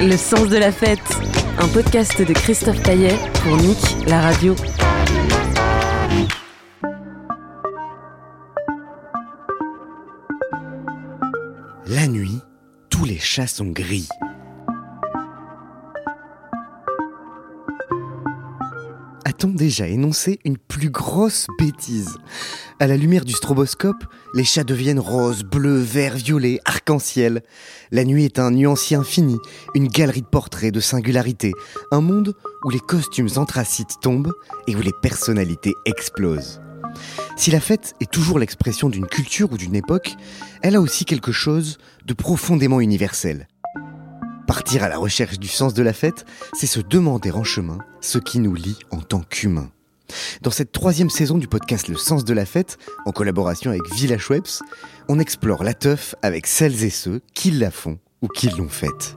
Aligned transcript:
Le 0.00 0.16
sens 0.16 0.48
de 0.48 0.56
la 0.56 0.72
fête, 0.72 0.98
un 1.58 1.68
podcast 1.68 2.20
de 2.20 2.32
Christophe 2.32 2.82
Taillet 2.82 3.14
pour 3.44 3.56
Nick, 3.56 3.78
la 4.08 4.20
radio. 4.20 4.56
La 11.86 12.08
nuit, 12.08 12.40
tous 12.90 13.04
les 13.04 13.18
chats 13.18 13.46
sont 13.46 13.66
gris. 13.66 14.08
A-t-on 19.36 19.50
déjà 19.50 19.86
énoncé 19.86 20.38
une 20.46 20.56
plus 20.56 20.88
grosse 20.88 21.46
bêtise? 21.58 22.16
À 22.80 22.86
la 22.86 22.96
lumière 22.96 23.26
du 23.26 23.34
stroboscope, 23.34 24.02
les 24.32 24.44
chats 24.44 24.64
deviennent 24.64 24.98
roses, 24.98 25.44
bleus, 25.44 25.82
verts, 25.82 26.16
violets, 26.16 26.58
arc-en-ciel. 26.64 27.42
La 27.90 28.04
nuit 28.04 28.24
est 28.24 28.38
un 28.38 28.50
nuancier 28.50 28.96
infini, 28.96 29.36
une 29.74 29.88
galerie 29.88 30.22
de 30.22 30.26
portraits, 30.26 30.72
de 30.72 30.80
singularités, 30.80 31.52
un 31.92 32.00
monde 32.00 32.34
où 32.64 32.70
les 32.70 32.80
costumes 32.80 33.28
anthracites 33.36 34.00
tombent 34.00 34.32
et 34.68 34.74
où 34.74 34.80
les 34.80 34.94
personnalités 35.02 35.74
explosent. 35.84 36.62
Si 37.36 37.50
la 37.50 37.60
fête 37.60 37.92
est 38.00 38.10
toujours 38.10 38.38
l'expression 38.38 38.88
d'une 38.88 39.06
culture 39.06 39.52
ou 39.52 39.58
d'une 39.58 39.76
époque, 39.76 40.14
elle 40.62 40.76
a 40.76 40.80
aussi 40.80 41.04
quelque 41.04 41.32
chose 41.32 41.76
de 42.06 42.14
profondément 42.14 42.80
universel. 42.80 43.48
Partir 44.46 44.84
à 44.84 44.88
la 44.88 44.96
recherche 44.96 45.38
du 45.38 45.48
sens 45.48 45.74
de 45.74 45.82
la 45.82 45.92
fête, 45.92 46.24
c'est 46.52 46.66
se 46.66 46.80
demander 46.80 47.32
en 47.32 47.42
chemin 47.42 47.78
ce 48.00 48.18
qui 48.18 48.38
nous 48.38 48.54
lie 48.54 48.78
en 48.90 49.00
tant 49.00 49.20
qu'humains. 49.20 49.70
Dans 50.42 50.52
cette 50.52 50.70
troisième 50.70 51.10
saison 51.10 51.36
du 51.36 51.48
podcast 51.48 51.88
Le 51.88 51.96
sens 51.96 52.24
de 52.24 52.32
la 52.32 52.46
fête, 52.46 52.78
en 53.06 53.12
collaboration 53.12 53.70
avec 53.70 53.82
Village 53.92 54.30
Webs, 54.30 54.62
on 55.08 55.18
explore 55.18 55.64
la 55.64 55.74
teuf 55.74 56.14
avec 56.22 56.46
celles 56.46 56.84
et 56.84 56.90
ceux 56.90 57.22
qui 57.34 57.50
la 57.50 57.72
font 57.72 57.98
ou 58.22 58.28
qui 58.28 58.48
l'ont 58.50 58.68
faite. 58.68 59.16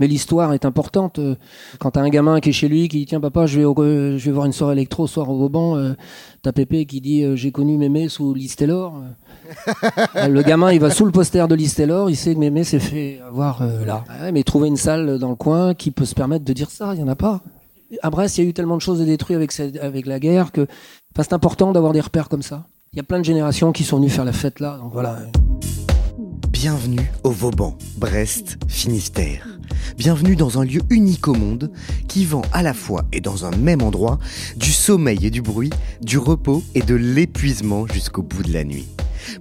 Mais 0.00 0.06
l'histoire 0.08 0.52
est 0.54 0.64
importante. 0.64 1.18
Euh, 1.20 1.36
Quand 1.78 1.92
t'as 1.92 2.00
un 2.02 2.08
gamin 2.08 2.40
qui 2.40 2.48
est 2.48 2.52
chez 2.52 2.68
lui, 2.68 2.88
qui 2.88 2.98
dit 2.98 3.06
tiens 3.06 3.20
papa, 3.20 3.46
je 3.46 3.58
vais, 3.60 3.64
au- 3.64 3.74
je 3.76 4.16
vais 4.24 4.30
voir 4.32 4.46
une 4.46 4.52
soirée 4.52 4.72
électro 4.72 5.06
ce 5.06 5.14
soir 5.14 5.30
au 5.30 5.36
Vauban, 5.38 5.76
euh, 5.76 5.92
t'as 6.42 6.52
Pépé 6.52 6.84
qui 6.86 7.00
dit 7.00 7.22
euh, 7.22 7.36
j'ai 7.36 7.52
connu 7.52 7.76
Mémé 7.78 8.08
sous 8.08 8.34
Listelor. 8.34 9.00
Le 10.28 10.42
gamin, 10.42 10.72
il 10.72 10.80
va 10.80 10.90
sous 10.90 11.04
le 11.04 11.12
poster 11.12 11.46
de 11.46 11.54
Listelor, 11.54 12.10
il 12.10 12.16
sait 12.16 12.34
que 12.34 12.40
Mémé 12.40 12.64
s'est 12.64 12.80
fait 12.80 13.20
avoir 13.26 13.62
euh, 13.62 13.84
là. 13.84 14.04
Ouais, 14.20 14.32
mais 14.32 14.42
trouver 14.42 14.68
une 14.68 14.76
salle 14.76 15.18
dans 15.18 15.28
le 15.30 15.36
coin 15.36 15.74
qui 15.74 15.90
peut 15.90 16.04
se 16.06 16.14
permettre 16.14 16.44
de 16.44 16.52
dire 16.52 16.70
ça, 16.70 16.92
il 16.94 17.00
y 17.00 17.02
en 17.04 17.08
a 17.08 17.16
pas. 17.16 17.42
À 18.02 18.10
Brest, 18.10 18.38
il 18.38 18.44
y 18.44 18.46
a 18.46 18.50
eu 18.50 18.54
tellement 18.54 18.76
de 18.76 18.82
choses 18.82 18.98
de 18.98 19.04
détruites 19.04 19.36
avec, 19.36 19.52
cette- 19.52 19.76
avec 19.80 20.06
la 20.06 20.18
guerre 20.18 20.50
que 20.50 20.62
enfin, 21.14 21.22
c'est 21.22 21.34
important 21.34 21.70
d'avoir 21.72 21.92
des 21.92 22.00
repères 22.00 22.28
comme 22.28 22.42
ça. 22.42 22.64
Il 22.92 22.96
y 22.96 23.00
a 23.00 23.04
plein 23.04 23.18
de 23.20 23.24
générations 23.24 23.70
qui 23.72 23.84
sont 23.84 23.98
venues 23.98 24.08
faire 24.10 24.24
la 24.24 24.32
fête 24.32 24.58
là, 24.60 24.78
donc 24.78 24.92
voilà. 24.92 25.18
Bienvenue 26.50 27.10
au 27.24 27.30
Vauban, 27.30 27.76
Brest, 27.98 28.56
Finistère. 28.68 29.53
Bienvenue 29.96 30.36
dans 30.36 30.60
un 30.60 30.64
lieu 30.64 30.80
unique 30.90 31.28
au 31.28 31.34
monde 31.34 31.70
qui 32.08 32.24
vend 32.24 32.42
à 32.52 32.62
la 32.62 32.74
fois 32.74 33.04
et 33.12 33.20
dans 33.20 33.44
un 33.44 33.50
même 33.56 33.82
endroit 33.82 34.18
du 34.56 34.72
sommeil 34.72 35.26
et 35.26 35.30
du 35.30 35.42
bruit, 35.42 35.70
du 36.00 36.18
repos 36.18 36.62
et 36.74 36.82
de 36.82 36.94
l'épuisement 36.94 37.86
jusqu'au 37.86 38.22
bout 38.22 38.42
de 38.42 38.52
la 38.52 38.64
nuit. 38.64 38.86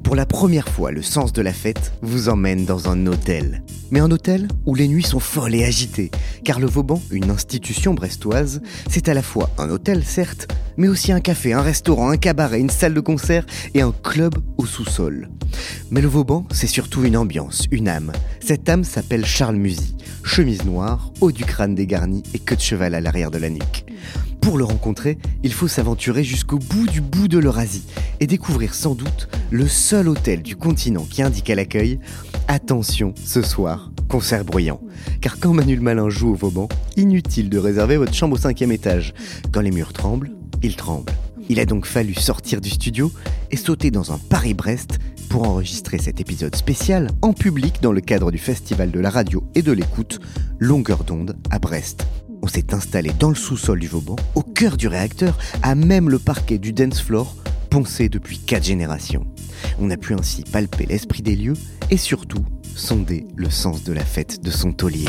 Pour 0.04 0.16
la 0.16 0.26
première 0.26 0.68
fois, 0.70 0.92
le 0.92 1.02
sens 1.02 1.34
de 1.34 1.42
la 1.42 1.54
fête 1.54 1.94
vous 2.02 2.30
emmène 2.30 2.66
dans 2.66 2.90
un 2.90 3.06
hôtel. 3.08 3.64
Mais 3.92 4.00
un 4.00 4.12
hôtel 4.12 4.48
où 4.66 4.76
les 4.76 4.88
nuits 4.88 5.04
sont 5.04 5.20
folles 5.20 5.56
et 5.56 5.64
agitées, 5.64 6.12
car 6.44 6.60
le 6.60 6.68
Vauban, 6.68 7.02
une 7.12 7.30
institution 7.30 7.94
brestoise, 7.94 8.62
c'est 8.90 9.10
à 9.10 9.14
la 9.14 9.22
fois 9.22 9.50
un 9.58 9.70
hôtel 9.70 10.04
certes, 10.04 10.48
mais 10.78 10.88
aussi 10.88 11.12
un 11.12 11.20
café, 11.20 11.54
un 11.54 11.62
restaurant, 11.62 12.10
un 12.10 12.18
cabaret, 12.18 12.60
une 12.60 12.70
salle 12.70 12.94
de 12.94 13.00
concert 13.00 13.46
et 13.74 13.82
un 13.82 13.92
club 13.92 14.36
au 14.58 14.66
sous-sol. 14.66 15.30
Mais 15.92 16.02
le 16.02 16.08
Vauban, 16.08 16.46
c'est 16.52 16.68
surtout 16.68 17.04
une 17.04 17.18
ambiance, 17.18 17.68
une 17.72 17.88
âme. 17.88 18.12
Cette 18.40 18.68
âme 18.70 18.84
s'appelle 18.84 19.26
Charles 19.26 19.58
Musy, 19.58 19.96
chemise 20.24 20.66
noire, 20.66 21.12
haut 21.22 21.32
du 21.32 21.46
crâne 21.46 21.76
dégarni 21.76 22.24
et 22.34 22.40
queue 22.40 22.56
de 22.56 22.62
cheval 22.62 22.96
à 22.96 23.02
l'arrière 23.02 23.32
de 23.32 23.38
la 23.38 23.50
nuque. 23.50 23.86
Pour 24.44 24.58
le 24.58 24.66
rencontrer, 24.66 25.18
il 25.42 25.54
faut 25.54 25.70
s'aventurer 25.70 26.26
jusqu'au 26.26 26.60
bout 26.60 26.86
du 26.86 27.00
bout 27.00 27.30
de 27.30 27.38
l'Eurasie 27.38 27.86
et 28.20 28.28
découvrir 28.28 28.76
sans 28.76 28.94
doute 28.94 29.30
le 29.52 29.70
seul 29.70 30.10
hôtel 30.10 30.42
du 30.42 30.58
continent 30.58 31.08
qui 31.10 31.22
indique 31.22 31.50
à 31.50 31.56
l'accueil 31.56 31.98
Attention, 32.50 33.14
ce 33.16 33.42
soir, 33.42 33.94
concert 34.10 34.44
bruyant. 34.44 34.82
Car 35.22 35.40
quand 35.40 35.54
Manuel 35.54 35.80
Malin 35.80 36.10
joue 36.10 36.32
au 36.32 36.36
Vauban, 36.36 36.68
inutile 36.98 37.50
de 37.50 37.58
réserver 37.58 37.96
votre 37.96 38.14
chambre 38.14 38.36
au 38.36 38.38
cinquième 38.38 38.74
étage. 38.74 39.14
Quand 39.54 39.62
les 39.62 39.72
murs 39.72 39.94
tremblent, 39.94 40.32
ils 40.62 40.76
tremblent. 40.76 41.14
Il 41.48 41.62
a 41.62 41.66
donc 41.66 41.86
fallu 41.86 42.14
sortir 42.14 42.60
du 42.60 42.70
studio 42.70 43.14
et 43.50 43.56
sauter 43.58 43.92
dans 43.92 44.12
un 44.12 44.18
Paris-Brest 44.18 45.00
pour 45.30 45.48
enregistrer 45.48 46.00
cet 46.00 46.20
épisode 46.20 46.56
spécial 46.56 47.10
en 47.22 47.32
public 47.32 47.82
dans 47.82 47.94
le 47.94 48.02
cadre 48.02 48.30
du 48.30 48.38
Festival 48.40 48.92
de 48.92 49.00
la 49.00 49.10
radio 49.10 49.42
et 49.56 49.62
de 49.62 49.72
l'écoute 49.72 50.20
Longueur 50.60 51.06
d'onde 51.06 51.38
à 51.50 51.60
Brest. 51.60 52.06
On 52.44 52.48
s'est 52.48 52.74
installé 52.74 53.12
dans 53.18 53.30
le 53.30 53.36
sous-sol 53.36 53.80
du 53.80 53.88
Vauban, 53.88 54.18
au 54.36 54.42
cœur 54.42 54.76
du 54.76 54.90
réacteur, 54.90 55.38
à 55.62 55.76
même 55.76 56.10
le 56.10 56.20
parquet 56.20 56.58
du 56.58 56.74
dance 56.74 57.02
floor, 57.02 57.38
poncé 57.70 58.10
depuis 58.10 58.38
quatre 58.38 58.66
générations. 58.66 59.26
On 59.80 59.90
a 59.90 59.96
pu 59.96 60.14
ainsi 60.14 60.44
palper 60.44 60.86
l'esprit 60.86 61.22
des 61.22 61.38
lieux 61.38 61.54
et 61.90 61.96
surtout 61.96 62.44
sonder 62.76 63.26
le 63.38 63.50
sens 63.50 63.86
de 63.86 63.94
la 63.94 64.04
fête 64.04 64.44
de 64.44 64.52
son 64.52 64.74
taulier. 64.74 65.06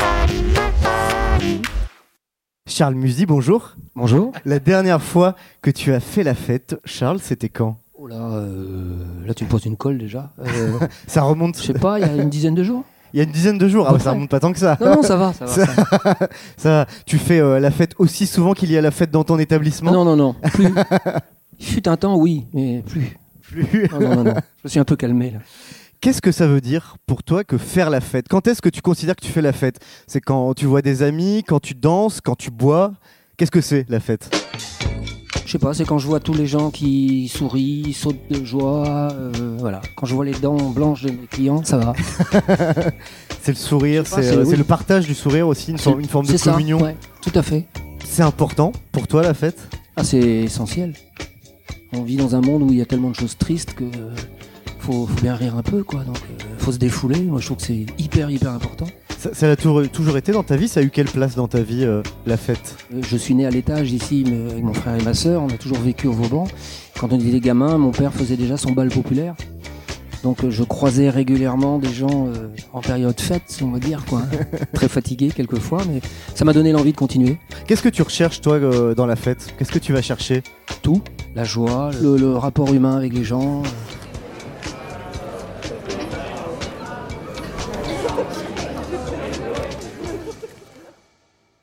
Charles 2.69 2.95
Musy, 2.95 3.25
bonjour. 3.25 3.75
Bonjour. 3.97 4.31
La 4.45 4.59
dernière 4.59 5.01
fois 5.01 5.35
que 5.61 5.71
tu 5.71 5.91
as 5.91 5.99
fait 5.99 6.23
la 6.23 6.35
fête, 6.35 6.77
Charles, 6.85 7.19
c'était 7.19 7.49
quand? 7.49 7.81
Oh 7.95 8.07
là, 8.07 8.31
euh, 8.31 9.25
là 9.25 9.33
tu 9.33 9.43
me 9.43 9.49
poses 9.49 9.65
une 9.65 9.75
colle 9.75 9.97
déjà. 9.97 10.31
Euh, 10.39 10.79
Ça 11.07 11.23
remonte. 11.23 11.57
je 11.57 11.63
sais 11.63 11.73
pas, 11.73 11.99
il 11.99 12.07
y 12.07 12.09
a 12.09 12.15
une 12.15 12.29
dizaine 12.29 12.55
de 12.55 12.63
jours. 12.63 12.85
Il 13.15 13.19
y 13.19 13.21
a 13.21 13.23
une 13.23 13.31
dizaine 13.31 13.57
de 13.57 13.69
jours. 13.69 13.85
Ah, 13.87 13.93
peu 13.93 13.99
ça 13.99 14.11
remonte 14.11 14.29
pas 14.29 14.41
tant 14.41 14.51
que 14.51 14.59
ça. 14.59 14.77
Non, 14.81 14.97
non, 14.97 15.01
ça 15.01 15.15
va, 15.15 15.31
ça 15.31 15.45
va. 15.45 15.51
Ça- 15.53 15.65
ça 16.57 16.69
va. 16.69 16.85
Tu 17.05 17.17
fais 17.17 17.39
euh, 17.39 17.61
la 17.61 17.71
fête 17.71 17.93
aussi 17.97 18.27
souvent 18.27 18.51
qu'il 18.53 18.69
y 18.69 18.77
a 18.77 18.81
la 18.81 18.91
fête 18.91 19.09
dans 19.09 19.23
ton 19.23 19.39
établissement 19.39 19.93
Non, 19.93 20.03
non, 20.03 20.17
non, 20.17 20.35
plus. 20.51 20.67
Il 21.57 21.65
fut 21.65 21.87
un 21.87 21.95
temps, 21.95 22.17
oui, 22.17 22.45
mais 22.53 22.83
plus. 22.85 23.17
Plus. 23.41 23.87
Non, 23.89 23.99
non, 24.01 24.15
non, 24.17 24.23
non. 24.25 24.33
Je 24.33 24.61
me 24.65 24.69
suis 24.69 24.79
un 24.81 24.83
peu 24.83 24.97
calmé 24.97 25.31
là. 25.31 25.39
Qu'est-ce 26.01 26.21
que 26.21 26.33
ça 26.33 26.45
veut 26.45 26.59
dire 26.59 26.97
pour 27.05 27.23
toi 27.23 27.45
que 27.45 27.57
faire 27.57 27.89
la 27.89 28.01
fête? 28.01 28.27
Quand 28.29 28.47
est-ce 28.47 28.61
que 28.61 28.67
tu 28.67 28.81
considères 28.81 29.15
que 29.15 29.25
tu 29.25 29.31
fais 29.31 29.41
la 29.41 29.53
fête? 29.53 29.79
C'est 30.07 30.19
quand 30.19 30.53
tu 30.53 30.65
vois 30.65 30.81
des 30.81 31.01
amis, 31.01 31.45
quand 31.47 31.61
tu 31.61 31.73
danses, 31.73 32.19
quand 32.19 32.35
tu 32.35 32.51
bois? 32.51 32.91
Qu'est-ce 33.37 33.49
que 33.51 33.61
c'est 33.61 33.85
la 33.87 34.01
fête? 34.01 34.29
Je 35.45 35.51
sais 35.51 35.59
pas, 35.59 35.73
c'est 35.73 35.85
quand 35.85 35.99
je 35.99 36.07
vois 36.07 36.19
tous 36.19 36.33
les 36.33 36.47
gens 36.47 36.71
qui 36.71 37.27
sourient, 37.27 37.93
sautent 37.93 38.29
de 38.31 38.43
joie, 38.43 39.09
euh, 39.13 39.31
voilà. 39.59 39.81
Quand 39.95 40.07
je 40.07 40.15
vois 40.15 40.25
les 40.25 40.33
dents 40.33 40.71
blanches 40.71 41.03
de 41.03 41.11
mes 41.11 41.27
clients, 41.29 41.63
ça 41.63 41.77
va. 41.77 41.93
C'est 43.45 43.51
le 43.51 43.57
sourire, 43.57 44.07
c'est 44.07 44.25
euh, 44.25 44.41
oui. 44.41 44.47
c'est 44.49 44.57
le 44.57 44.63
partage 44.63 45.05
du 45.05 45.13
sourire 45.13 45.47
aussi, 45.47 45.69
une, 45.69 45.77
forme, 45.77 45.99
une 45.99 46.07
forme 46.07 46.25
de 46.25 46.35
ça, 46.35 46.53
communion. 46.53 46.81
ouais, 46.81 46.95
tout 47.21 47.31
à 47.35 47.43
fait. 47.43 47.67
C'est 48.03 48.23
important 48.23 48.71
pour 48.91 49.05
toi 49.05 49.21
la 49.21 49.35
fête? 49.35 49.59
Ah, 49.95 50.03
c'est 50.03 50.17
essentiel. 50.17 50.93
On 51.93 52.01
vit 52.01 52.15
dans 52.15 52.35
un 52.35 52.41
monde 52.41 52.63
où 52.63 52.71
il 52.71 52.79
y 52.79 52.81
a 52.81 52.87
tellement 52.87 53.11
de 53.11 53.15
choses 53.15 53.37
tristes 53.37 53.75
que 53.75 53.83
euh, 53.83 54.15
faut, 54.79 55.05
faut 55.05 55.21
bien 55.21 55.35
rire 55.35 55.55
un 55.55 55.61
peu, 55.61 55.83
quoi. 55.83 56.03
Donc, 56.03 56.17
euh, 56.17 56.43
faut 56.57 56.71
se 56.71 56.79
défouler. 56.79 57.21
Moi, 57.21 57.39
je 57.39 57.45
trouve 57.45 57.57
que 57.57 57.63
c'est 57.63 57.85
hyper, 57.99 58.31
hyper 58.31 58.49
important. 58.49 58.87
Ça, 59.25 59.33
ça 59.33 59.49
a 59.51 59.55
toujours, 59.55 59.89
toujours 59.89 60.17
été 60.17 60.31
dans 60.31 60.43
ta 60.43 60.55
vie 60.55 60.67
Ça 60.67 60.81
a 60.81 60.83
eu 60.83 60.91
quelle 60.91 61.07
place 61.07 61.33
dans 61.35 61.47
ta 61.47 61.61
vie 61.61 61.83
euh, 61.83 62.03
la 62.27 62.37
fête? 62.37 62.77
Euh, 62.93 63.01
Je 63.01 63.17
suis 63.17 63.33
né 63.33 63.47
à 63.47 63.49
l'étage 63.49 63.91
ici 63.91 64.23
mais 64.29 64.51
avec 64.51 64.63
mon 64.63 64.73
frère 64.73 64.99
et 64.99 65.03
ma 65.03 65.15
sœur. 65.15 65.41
On 65.41 65.47
a 65.47 65.57
toujours 65.57 65.79
vécu 65.79 66.05
au 66.07 66.11
Vauban. 66.11 66.47
Quand 66.99 67.11
on 67.11 67.19
était 67.19 67.39
gamins, 67.39 67.79
mon 67.79 67.89
père 67.89 68.13
faisait 68.13 68.37
déjà 68.37 68.55
son 68.55 68.71
bal 68.73 68.89
populaire. 68.89 69.33
Donc 70.21 70.43
euh, 70.43 70.51
je 70.51 70.61
croisais 70.63 71.09
régulièrement 71.09 71.79
des 71.79 71.91
gens 71.91 72.27
euh, 72.27 72.49
en 72.71 72.81
période 72.81 73.19
fête, 73.19 73.41
si 73.47 73.63
on 73.63 73.71
va 73.71 73.79
dire, 73.79 74.05
quoi. 74.05 74.21
Très 74.73 74.87
fatigués 74.89 75.29
quelquefois, 75.35 75.81
mais 75.91 76.01
ça 76.35 76.45
m'a 76.45 76.53
donné 76.53 76.71
l'envie 76.71 76.91
de 76.91 76.97
continuer. 76.97 77.39
Qu'est-ce 77.65 77.81
que 77.81 77.89
tu 77.89 78.03
recherches 78.03 78.41
toi 78.41 78.55
euh, 78.55 78.93
dans 78.93 79.07
la 79.07 79.15
fête? 79.15 79.55
Qu'est-ce 79.57 79.71
que 79.71 79.79
tu 79.79 79.91
vas 79.91 80.03
chercher? 80.03 80.43
Tout, 80.83 81.01
la 81.35 81.45
joie, 81.45 81.89
le, 81.99 82.15
le 82.17 82.35
rapport 82.37 82.71
humain 82.71 82.95
avec 82.95 83.11
les 83.13 83.23
gens. 83.23 83.63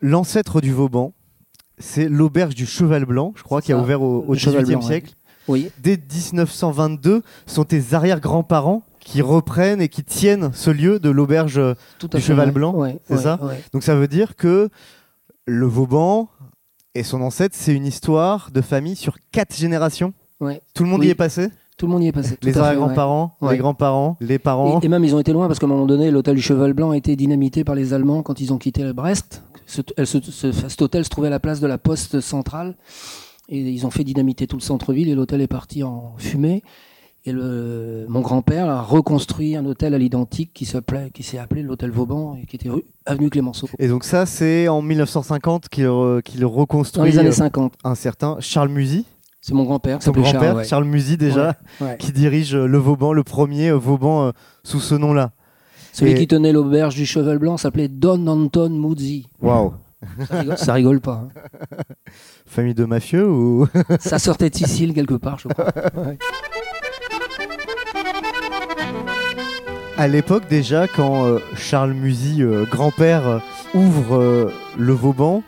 L'ancêtre 0.02 0.60
du 0.60 0.72
Vauban, 0.72 1.12
c'est 1.78 2.08
l'auberge 2.08 2.54
du 2.54 2.66
Cheval 2.66 3.04
Blanc, 3.06 3.32
je 3.36 3.42
crois, 3.42 3.62
qui 3.62 3.72
a 3.72 3.76
ça, 3.76 3.82
ouvert 3.82 4.02
au, 4.02 4.24
au 4.26 4.32
le 4.32 4.38
Cheval 4.38 4.64
18e 4.64 4.68
Blanc, 4.68 4.80
ouais. 4.80 4.86
siècle. 4.86 5.12
Oui, 5.48 5.70
Dès 5.82 5.96
1922, 5.96 7.22
sont 7.46 7.64
tes 7.64 7.94
arrière-grands-parents 7.94 8.82
qui 9.00 9.22
reprennent 9.22 9.80
et 9.80 9.88
qui 9.88 10.04
tiennent 10.04 10.50
ce 10.52 10.70
lieu 10.70 11.00
de 11.00 11.10
l'auberge. 11.10 11.58
à 11.58 11.74
Du 12.16 12.20
Cheval. 12.20 12.50
Blanc, 12.52 12.74
Ouais, 12.74 12.98
c'est 13.08 13.14
ouais, 13.14 13.20
ça 13.22 13.38
ouais. 13.42 13.60
Donc 13.72 13.82
ça 13.82 13.94
veut 13.96 14.06
dire 14.08 14.36
que 14.36 14.68
le 15.46 15.66
Vauban 15.66 16.28
et 16.94 17.02
son 17.02 17.20
ancêtre, 17.22 17.56
c'est 17.58 17.74
une 17.74 17.86
histoire 17.86 18.50
de 18.52 18.60
famille 18.60 18.96
sur 18.96 19.16
quatre 19.32 19.56
générations. 19.56 20.12
Tout 20.74 20.82
le 20.84 20.90
monde 20.90 21.00
Oui. 21.00 21.06
y 21.06 21.10
est 21.10 21.14
passé 21.16 21.48
Tout 21.76 21.86
le 21.86 21.92
monde 21.92 22.02
y 22.02 22.08
est 22.08 22.12
passé. 22.12 22.36
Les 22.42 22.58
arrière-grands-parents, 22.58 23.36
Ouais. 23.40 23.52
les 23.52 23.58
grands-parents, 23.58 24.16
les 24.20 24.38
parents. 24.38 24.80
Et, 24.80 24.86
et 24.86 24.88
même 24.88 25.04
ils 25.04 25.14
ont 25.14 25.20
été 25.20 25.32
loin 25.32 25.46
parce 25.46 25.58
qu'à 25.58 25.66
un 25.66 25.68
moment 25.68 25.86
donné, 25.86 26.10
l'hôtel 26.10 26.36
du 26.36 26.42
Cheval 26.42 26.72
Blanc 26.72 26.90
a 26.90 26.96
été 26.96 27.14
dynamité 27.16 27.64
par 27.64 27.74
les 27.76 27.94
Allemands 27.94 28.22
quand 28.22 28.40
ils 28.40 28.52
ont 28.52 28.58
quitté 28.58 28.92
Brest. 28.92 29.42
Ce- 29.72 29.80
elle 29.96 30.06
se- 30.06 30.20
ce- 30.20 30.52
cet 30.52 30.82
hôtel 30.82 31.04
se 31.04 31.08
trouvait 31.10 31.28
à 31.28 31.30
la 31.30 31.40
place 31.40 31.60
de 31.60 31.66
la 31.66 31.78
poste 31.78 32.20
centrale 32.20 32.76
et 33.48 33.58
ils 33.60 33.86
ont 33.86 33.90
fait 33.90 34.04
dynamiter 34.04 34.46
tout 34.46 34.56
le 34.56 34.62
centre-ville 34.62 35.08
et 35.08 35.14
l'hôtel 35.14 35.40
est 35.40 35.46
parti 35.46 35.82
en 35.82 36.14
fumée. 36.18 36.62
Et 37.24 37.30
le, 37.32 38.04
mon 38.08 38.20
grand-père 38.20 38.68
a 38.68 38.82
reconstruit 38.82 39.54
un 39.56 39.64
hôtel 39.64 39.94
à 39.94 39.98
l'identique 39.98 40.50
qui 40.52 40.64
s'appelait, 40.66 41.10
qui 41.14 41.22
s'est 41.22 41.38
appelé 41.38 41.62
l'hôtel 41.62 41.90
Vauban 41.92 42.36
et 42.36 42.46
qui 42.46 42.56
était 42.56 42.68
rue 42.68 42.82
avenue 43.06 43.30
Clémenceau. 43.30 43.68
Et 43.78 43.86
donc 43.88 44.02
ça, 44.04 44.26
c'est 44.26 44.66
en 44.68 44.82
1950 44.82 45.68
qu'il 45.68 45.84
re- 45.84 46.20
qu'il 46.22 46.40
Dans 46.40 46.48
reconstruit 46.50 47.10
les 47.12 47.18
années 47.18 47.28
euh, 47.28 47.32
50. 47.32 47.74
un 47.84 47.94
certain 47.94 48.36
Charles 48.40 48.70
Musy, 48.70 49.06
C'est 49.40 49.54
mon 49.54 49.62
grand-père. 49.64 50.02
son 50.02 50.06
s'appelait 50.10 50.22
grand-père, 50.22 50.42
Charles, 50.42 50.56
ouais. 50.56 50.64
Charles 50.64 50.84
Musy 50.84 51.16
déjà, 51.16 51.56
Ouais. 51.80 51.96
qui 51.98 52.10
dirige 52.12 52.56
euh, 52.56 52.66
le 52.66 52.78
Vauban, 52.78 53.12
le 53.12 53.22
premier 53.22 53.68
euh, 53.68 53.76
Vauban 53.76 54.26
euh, 54.26 54.30
sous 54.64 54.80
ce 54.80 54.96
nom-là. 54.96 55.30
Celui 55.92 56.12
Et- 56.12 56.14
qui 56.14 56.26
tenait 56.26 56.52
l'auberge 56.52 56.94
du 56.94 57.04
Cheval 57.06 57.38
Blanc 57.38 57.56
s'appelait 57.56 57.88
Don 57.88 58.26
Anton 58.26 58.70
Muzzi. 58.70 59.28
Waouh 59.40 59.74
Ça 60.28 60.38
rigole, 60.40 60.58
ça 60.58 60.72
rigole 60.74 61.00
pas. 61.00 61.26
hein. 61.28 61.28
Famille 62.46 62.74
de 62.74 62.84
mafieux 62.84 63.28
ou 63.28 63.68
Ça 64.00 64.18
sortait 64.18 64.50
de 64.50 64.56
Sicile 64.56 64.94
quelque 64.94 65.14
part, 65.14 65.38
je 65.38 65.48
crois. 65.48 65.66
À 69.96 70.08
l'époque 70.08 70.44
déjà, 70.48 70.88
quand 70.88 71.26
euh, 71.26 71.38
Charles 71.56 71.92
Musy, 71.92 72.42
euh, 72.42 72.64
grand-père, 72.70 73.26
euh, 73.28 73.38
ouvre 73.74 74.16
euh, 74.16 74.52
le 74.78 74.92
Vauban, 74.92 75.42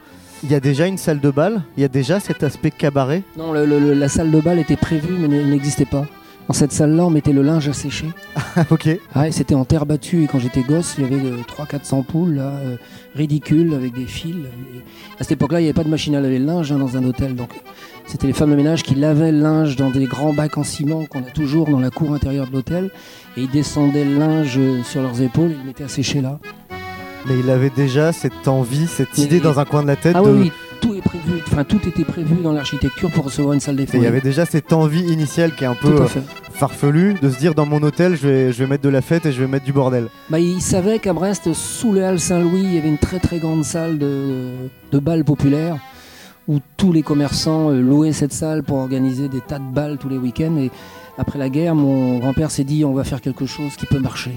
il 0.44 0.50
y 0.52 0.55
a 0.55 0.61
déjà 0.61 0.87
une 0.87 0.99
salle 0.99 1.20
de 1.20 1.31
bal, 1.31 1.62
il 1.76 1.81
y 1.81 1.85
a 1.85 1.88
déjà 1.88 2.20
cet 2.20 2.43
aspect 2.43 2.70
cabaret? 2.70 3.23
Non, 3.37 3.52
le- 3.52 3.64
le- 3.67 3.79
le- 3.81 3.94
la 3.94 4.08
salle 4.08 4.31
de 4.31 4.40
bal 4.40 4.58
était 4.58 4.76
prévue, 4.76 5.14
mais 5.19 5.29
n'existait 5.29 5.87
pas. 5.87 6.06
Dans 6.49 6.52
cette 6.52 6.73
salle-là, 6.73 7.06
on 7.06 7.11
mettait 7.11 7.32
le 7.32 7.43
linge 7.43 7.69
à 7.69 7.73
sécher. 7.73 8.08
Ah, 8.37 8.64
ok. 8.70 8.88
Ah, 9.14 9.29
et 9.29 9.32
c'était 9.32 9.55
en 9.55 9.64
terre 9.64 9.87
battue. 9.87 10.25
Et 10.25 10.26
quand 10.26 10.38
j'étais 10.38 10.61
gosse, 10.61 10.96
il 10.99 11.05
y 11.05 11.06
avait 11.06 11.17
300-400 11.19 12.05
poules, 12.05 12.35
là, 12.35 12.49
euh, 12.49 12.76
ridicules, 13.14 13.73
avec 13.73 13.94
des 13.94 14.06
fils. 14.06 14.37
Et 14.37 14.79
à 15.19 15.23
cette 15.23 15.32
époque-là, 15.32 15.61
il 15.61 15.62
n'y 15.62 15.69
avait 15.69 15.75
pas 15.75 15.85
de 15.85 15.88
machine 15.88 16.14
à 16.14 16.20
laver 16.20 16.38
le 16.38 16.44
linge 16.44 16.70
hein, 16.70 16.79
dans 16.79 16.96
un 16.99 17.05
hôtel. 17.05 17.35
Donc, 17.35 17.50
c'était 18.06 18.26
les 18.26 18.35
femmes 18.35 18.50
de 18.50 18.56
ménage 18.56 18.82
qui 18.82 18.94
lavaient 18.94 19.32
le 19.32 19.41
linge 19.41 19.76
dans 19.76 19.91
des 19.91 20.05
grands 20.05 20.35
bacs 20.35 20.58
en 20.58 20.64
ciment 20.64 21.06
qu'on 21.06 21.20
a 21.20 21.31
toujours 21.31 21.69
dans 21.69 21.81
la 21.81 21.91
cour 21.91 22.12
intérieure 22.12 22.47
de 22.47 22.52
l'hôtel. 22.52 22.90
Et 23.38 23.43
ils 23.43 23.50
descendaient 23.50 24.05
le 24.05 24.19
linge 24.19 24.58
euh, 24.58 24.82
sur 24.82 25.00
leurs 25.00 25.23
épaules 25.23 25.50
et 25.50 25.55
ils 25.55 25.61
le 25.61 25.64
mettaient 25.64 25.85
à 25.85 25.88
sécher 25.88 26.20
là. 26.20 26.38
Mais 27.26 27.38
il 27.38 27.49
avait 27.49 27.70
déjà 27.70 28.12
cette 28.12 28.49
envie, 28.49 28.87
cette 28.87 29.17
idée 29.17 29.40
dans 29.40 29.58
un 29.58 29.64
coin 29.64 29.82
de 29.82 29.87
la 29.87 29.97
tête. 29.97 30.14
Ah 30.14 30.20
de... 30.20 30.29
oui, 30.29 30.40
oui, 30.43 30.52
tout 30.85 30.95
est 30.95 31.01
prévu. 31.01 31.41
Enfin, 31.47 31.65
tout 31.65 31.89
était 31.89 32.05
prévu 32.05 32.37
dans 32.43 32.53
l'architecture 32.53 33.11
pour 33.11 33.25
recevoir 33.25 33.55
une 33.55 33.61
salle 33.61 33.77
des 33.77 33.85
Et 33.85 33.89
il 33.95 34.03
y 34.03 34.07
avait 34.07 34.21
déjà 34.21 34.45
cette 34.45 34.73
envie 34.73 35.05
initiale 35.05 35.55
qui 35.55 35.65
est 35.65 35.67
un 35.67 35.75
peu 35.75 36.03
euh, 36.03 36.07
farfelue 36.53 37.15
de 37.15 37.31
se 37.31 37.39
dire 37.39 37.55
dans 37.55 37.65
mon 37.65 37.83
hôtel, 37.83 38.17
je 38.17 38.29
vais, 38.29 38.53
je 38.53 38.59
vais 38.59 38.67
mettre 38.67 38.83
de 38.83 38.91
la 38.91 39.01
fête 39.01 39.25
et 39.25 39.33
je 39.33 39.41
vais 39.41 39.47
mettre 39.49 39.65
du 39.65 39.73
bordel. 39.73 40.09
Bah, 40.29 40.39
il 40.39 40.61
savait 40.61 40.99
qu'à 40.99 41.15
Brest, 41.15 41.53
sous 41.55 41.93
les 41.95 42.03
Halles 42.03 42.21
Saint-Louis, 42.21 42.63
il 42.65 42.75
y 42.75 42.79
avait 42.79 42.89
une 42.89 42.99
très 42.99 43.19
très 43.19 43.39
grande 43.39 43.65
salle 43.65 43.99
de, 43.99 44.51
de 44.93 44.99
bal 44.99 45.25
populaire 45.25 45.79
où 46.49 46.59
tous 46.77 46.93
les 46.93 47.03
commerçants 47.03 47.71
euh, 47.71 47.81
louaient 47.81 48.13
cette 48.13 48.35
salle 48.35 48.63
pour 48.63 48.77
organiser 48.77 49.29
des 49.29 49.41
tas 49.41 49.59
de 49.59 49.73
balles 49.73 49.97
tous 49.97 50.11
les 50.11 50.19
week-ends. 50.19 50.57
Et 50.59 50.71
après 51.17 51.39
la 51.39 51.49
guerre, 51.49 51.75
mon 51.75 52.19
grand-père 52.19 52.51
s'est 52.51 52.65
dit 52.65 52.85
on 52.85 52.93
va 52.93 53.05
faire 53.05 53.23
quelque 53.23 53.47
chose 53.47 53.77
qui 53.77 53.87
peut 53.87 54.01
marcher. 54.01 54.33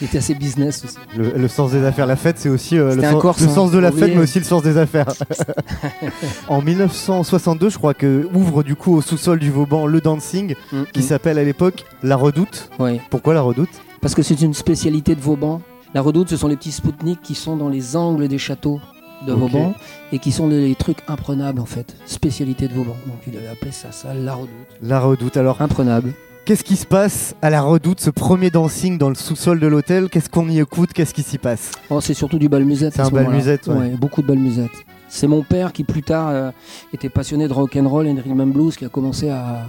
Il 0.00 0.06
était 0.06 0.18
assez 0.18 0.34
business 0.34 0.84
aussi. 0.84 0.96
Le, 1.16 1.32
le 1.36 1.48
sens 1.48 1.72
des 1.72 1.84
affaires, 1.84 2.06
la 2.06 2.16
fête, 2.16 2.38
c'est 2.38 2.48
aussi 2.48 2.78
euh, 2.78 2.94
le, 2.94 3.02
sens- 3.02 3.20
Corse, 3.22 3.40
le 3.40 3.48
hein, 3.48 3.54
sens 3.54 3.70
de 3.70 3.78
la 3.78 3.92
fête, 3.92 4.10
mais 4.14 4.22
aussi 4.22 4.38
le 4.38 4.44
sens 4.44 4.62
des 4.62 4.76
affaires. 4.78 5.06
en 6.48 6.62
1962, 6.62 7.70
je 7.70 7.78
crois 7.78 7.94
que 7.94 8.28
ouvre 8.34 8.62
du 8.62 8.76
coup 8.76 8.94
au 8.96 9.02
sous-sol 9.02 9.38
du 9.38 9.50
Vauban 9.50 9.86
le 9.86 10.00
dancing, 10.00 10.54
qui 10.92 11.00
Mm, 11.00 11.02
s'appelle 11.02 11.38
à 11.38 11.44
l'époque 11.44 11.84
la 12.02 12.16
Redoute. 12.16 12.70
mm. 12.78 12.96
Pourquoi 13.10 13.34
la 13.34 13.40
Redoute? 13.42 13.68
Parce 14.00 14.14
que 14.14 14.22
c'est 14.22 14.40
une 14.40 14.54
spécialité 14.54 15.14
de 15.14 15.20
Vauban. 15.20 15.60
La 15.94 16.02
redoute, 16.02 16.28
ce 16.28 16.36
sont 16.36 16.48
les 16.48 16.56
petits 16.56 16.72
spoutniks 16.72 17.22
qui 17.22 17.34
sont 17.34 17.56
dans 17.56 17.68
les 17.70 17.96
angles 17.96 18.28
des 18.28 18.38
châteaux 18.38 18.80
de. 19.26 19.32
Vauban 19.32 19.72
et 20.12 20.18
qui 20.18 20.30
sont 20.30 20.46
des 20.48 20.74
trucs 20.74 20.98
imprenables 21.08 21.58
en 21.60 21.64
fait. 21.64 21.96
Spécialité 22.04 22.68
de 22.68 22.74
Vauban. 22.74 22.96
Donc 23.06 23.16
il 23.26 23.36
avait 23.36 23.48
appelé 23.48 23.72
ça 23.72 23.90
ça 23.92 24.12
la 24.12 24.34
redoute. 24.34 24.50
La 24.82 25.00
Redoute. 25.00 25.36
Alors, 25.38 25.62
Imprenable. 25.62 26.12
Qu'est-ce 26.46 26.64
qui 26.64 26.76
se 26.76 26.86
passe 26.86 27.34
à 27.42 27.50
la 27.50 27.60
Redoute, 27.60 28.00
ce 28.00 28.08
premier 28.10 28.48
dancing 28.50 28.96
dans 28.96 29.08
le 29.10 29.14
sous-sol 29.14 29.60
de 29.60 29.66
l'hôtel? 29.66 30.08
Qu'est-ce 30.08 30.30
qu'on 30.30 30.48
y 30.48 30.58
écoute? 30.60 30.92
Qu'est-ce 30.94 31.12
qui 31.12 31.22
s'y 31.22 31.36
passe? 31.38 31.72
Oh, 31.90 32.00
c'est 32.00 32.14
surtout 32.14 32.38
du 32.38 32.48
bal 32.48 32.64
musette. 32.64 32.94
C'est 32.94 33.02
un 33.02 33.06
ce 33.06 33.10
bal 33.10 33.28
musette, 33.28 33.66
ouais. 33.66 33.88
beaucoup 33.90 34.22
de 34.22 34.26
bal 34.26 34.38
musette. 34.38 34.70
C'est 35.08 35.26
mon 35.26 35.42
père 35.42 35.72
qui 35.72 35.84
plus 35.84 36.02
tard 36.02 36.28
euh, 36.30 36.50
était 36.94 37.08
passionné 37.10 37.46
de 37.48 37.52
rock 37.52 37.76
and 37.76 37.88
roll 37.88 38.06
et 38.06 38.12
de 38.14 38.20
rhythm 38.20 38.40
and 38.40 38.46
blues 38.48 38.76
qui 38.76 38.84
a 38.84 38.88
commencé 38.88 39.28
à, 39.28 39.66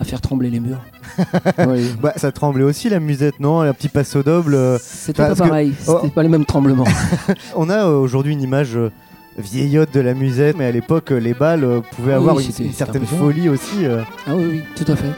à 0.00 0.04
faire 0.04 0.20
trembler 0.20 0.48
les 0.50 0.60
murs. 0.60 0.80
Ouais. 1.58 1.82
Bah, 2.00 2.12
ça 2.16 2.32
tremblait 2.32 2.64
aussi 2.64 2.88
la 2.88 2.98
musette, 3.00 3.38
non? 3.40 3.60
Un 3.60 3.72
petit 3.74 3.88
passo 3.88 4.22
double. 4.22 4.54
euh, 4.54 4.78
C'était 4.80 5.22
Parce 5.24 5.38
pas 5.38 5.44
que- 5.44 5.48
pareil, 5.50 5.74
Oh. 5.86 5.98
c'était 6.00 6.14
pas 6.14 6.22
les 6.22 6.28
mêmes 6.28 6.46
tremblements. 6.46 6.84
On 7.56 7.68
a 7.68 7.86
euh, 7.86 7.98
aujourd'hui 7.98 8.32
une 8.32 8.42
image 8.42 8.76
euh, 8.76 8.90
vieillotte 9.38 9.92
de 9.92 10.00
la 10.00 10.14
musette, 10.14 10.56
mais 10.56 10.64
à 10.66 10.72
l'époque, 10.72 11.10
les 11.10 11.34
balles 11.34 11.82
pouvaient 11.92 12.12
Oui, 12.12 12.18
avoir 12.18 12.36
oui, 12.36 12.48
une, 12.60 12.72
certaine 12.72 13.04
folie 13.06 13.48
aussi. 13.48 13.86
ah 14.26 14.32
oui, 14.34 14.44
oui, 14.50 14.62
tout 14.76 14.90
à 14.90 14.96
fait. 14.96 15.08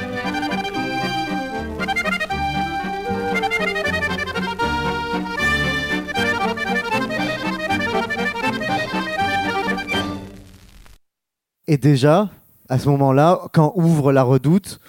Et 11.66 11.78
déjà, 11.78 12.28
à 12.68 12.78
ce 12.78 12.88
moment-là, 12.90 13.40
quand 13.52 13.72
ouvre 13.76 14.12
la 14.12 14.22
redoute, 14.22 14.80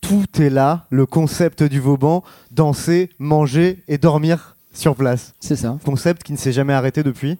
tout 0.00 0.24
est 0.40 0.50
là, 0.50 0.86
le 0.90 1.06
concept 1.06 1.62
du 1.62 1.78
Vauban, 1.80 2.24
danser, 2.50 3.10
manger 3.18 3.82
et 3.86 3.98
dormir 3.98 4.56
sur 4.72 4.96
place. 4.96 5.34
C'est 5.40 5.56
ça. 5.56 5.78
Concept 5.84 6.22
qui 6.22 6.32
ne 6.32 6.38
s'est 6.38 6.52
jamais 6.52 6.72
arrêté 6.72 7.02
depuis. 7.02 7.36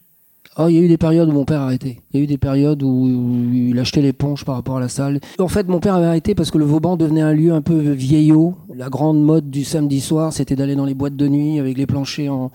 Oh, 0.59 0.67
il 0.69 0.75
y 0.75 0.79
a 0.79 0.83
eu 0.83 0.89
des 0.89 0.99
périodes 0.99 1.29
où 1.29 1.33
mon 1.33 1.45
père 1.45 1.61
a 1.61 1.65
arrêté. 1.65 2.01
Il 2.13 2.19
y 2.19 2.21
a 2.21 2.25
eu 2.25 2.27
des 2.27 2.37
périodes 2.39 2.83
où 2.83 3.09
il 3.53 3.79
achetait 3.79 4.03
l'éponge 4.03 4.45
par 4.45 4.57
rapport 4.57 4.77
à 4.77 4.81
la 4.81 4.89
salle. 4.89 5.21
En 5.39 5.49
fait, 5.49 5.69
mon 5.69 5.79
père 5.79 5.95
avait 5.95 6.07
arrêté 6.07 6.35
parce 6.35 6.51
que 6.51 6.59
le 6.59 6.65
Vauban 6.65 6.97
devenait 6.97 7.21
un 7.21 7.33
lieu 7.33 7.53
un 7.53 7.63
peu 7.63 7.79
vieillot. 7.79 8.57
La 8.75 8.89
grande 8.89 9.23
mode 9.23 9.49
du 9.49 9.65
samedi 9.65 10.01
soir, 10.01 10.33
c'était 10.33 10.57
d'aller 10.57 10.75
dans 10.75 10.85
les 10.85 10.95
boîtes 10.95 11.17
de 11.17 11.29
nuit 11.29 11.61
avec 11.61 11.79
les 11.79 11.87
planchers 11.87 12.33
en 12.33 12.51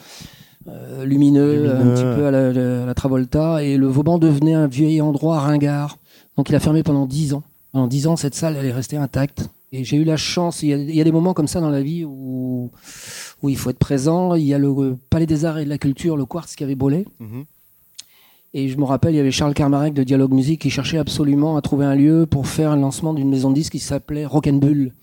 euh, 0.68 1.06
lumineux, 1.06 1.54
Lumineux. 1.56 1.76
un 1.76 1.94
petit 1.96 2.04
peu 2.04 2.26
à 2.26 2.32
la, 2.32 2.84
à 2.84 2.86
la 2.86 2.94
Travolta. 2.94 3.64
Et 3.64 3.78
le 3.78 3.88
Vauban 3.88 4.18
devenait 4.18 4.54
un 4.56 4.68
vieil 4.68 5.02
endroit 5.02 5.40
ringard. 5.40 5.98
Donc 6.38 6.50
il 6.50 6.56
a 6.56 6.60
fermé 6.60 6.84
pendant 6.84 7.06
dix 7.06 7.34
ans. 7.34 7.44
Pendant 7.72 7.88
dix 7.88 8.08
ans, 8.08 8.16
cette 8.16 8.36
salle, 8.36 8.56
elle 8.58 8.66
est 8.66 8.72
restée 8.72 8.98
intacte. 8.98 9.50
Et 9.72 9.84
j'ai 9.84 9.98
eu 9.98 10.04
la 10.04 10.18
chance, 10.18 10.64
il 10.64 10.70
y, 10.70 10.74
a, 10.74 10.78
il 10.78 10.96
y 10.96 11.02
a 11.02 11.04
des 11.04 11.12
moments 11.12 11.34
comme 11.34 11.48
ça 11.48 11.60
dans 11.60 11.70
la 11.70 11.82
vie 11.82 12.06
où, 12.06 12.72
où 13.42 13.50
il 13.50 13.58
faut 13.58 13.70
être 13.70 13.80
présent. 13.80 14.36
Il 14.36 14.46
y 14.46 14.54
a 14.54 14.58
le 14.58 14.96
Palais 15.10 15.26
des 15.26 15.44
Arts 15.44 15.58
et 15.58 15.66
de 15.66 15.70
la 15.70 15.78
Culture, 15.78 16.16
le 16.16 16.26
Quartz 16.26 16.56
qui 16.56 16.64
avait 16.64 16.76
brûlé. 16.76 17.06
Et 18.54 18.70
je 18.70 18.78
me 18.78 18.86
rappelle, 18.86 19.14
il 19.14 19.18
y 19.18 19.20
avait 19.20 19.32
Charles 19.32 19.54
Carmarek 19.54 19.94
de 19.94 20.04
Dialogue 20.04 20.32
Musique 20.32 20.62
qui 20.62 20.70
cherchait 20.70 20.98
absolument 20.98 21.58
à 21.58 21.62
trouver 21.62 21.86
un 21.86 21.96
lieu 21.96 22.26
pour 22.26 22.48
faire 22.48 22.72
un 22.72 22.78
lancement 22.78 23.14
d'une 23.14 23.30
maison 23.30 23.50
de 23.50 23.56
disques 23.56 23.74
qui 23.74 23.80
s'appelait 23.80 24.26
Rock'n'Bull. 24.26 24.94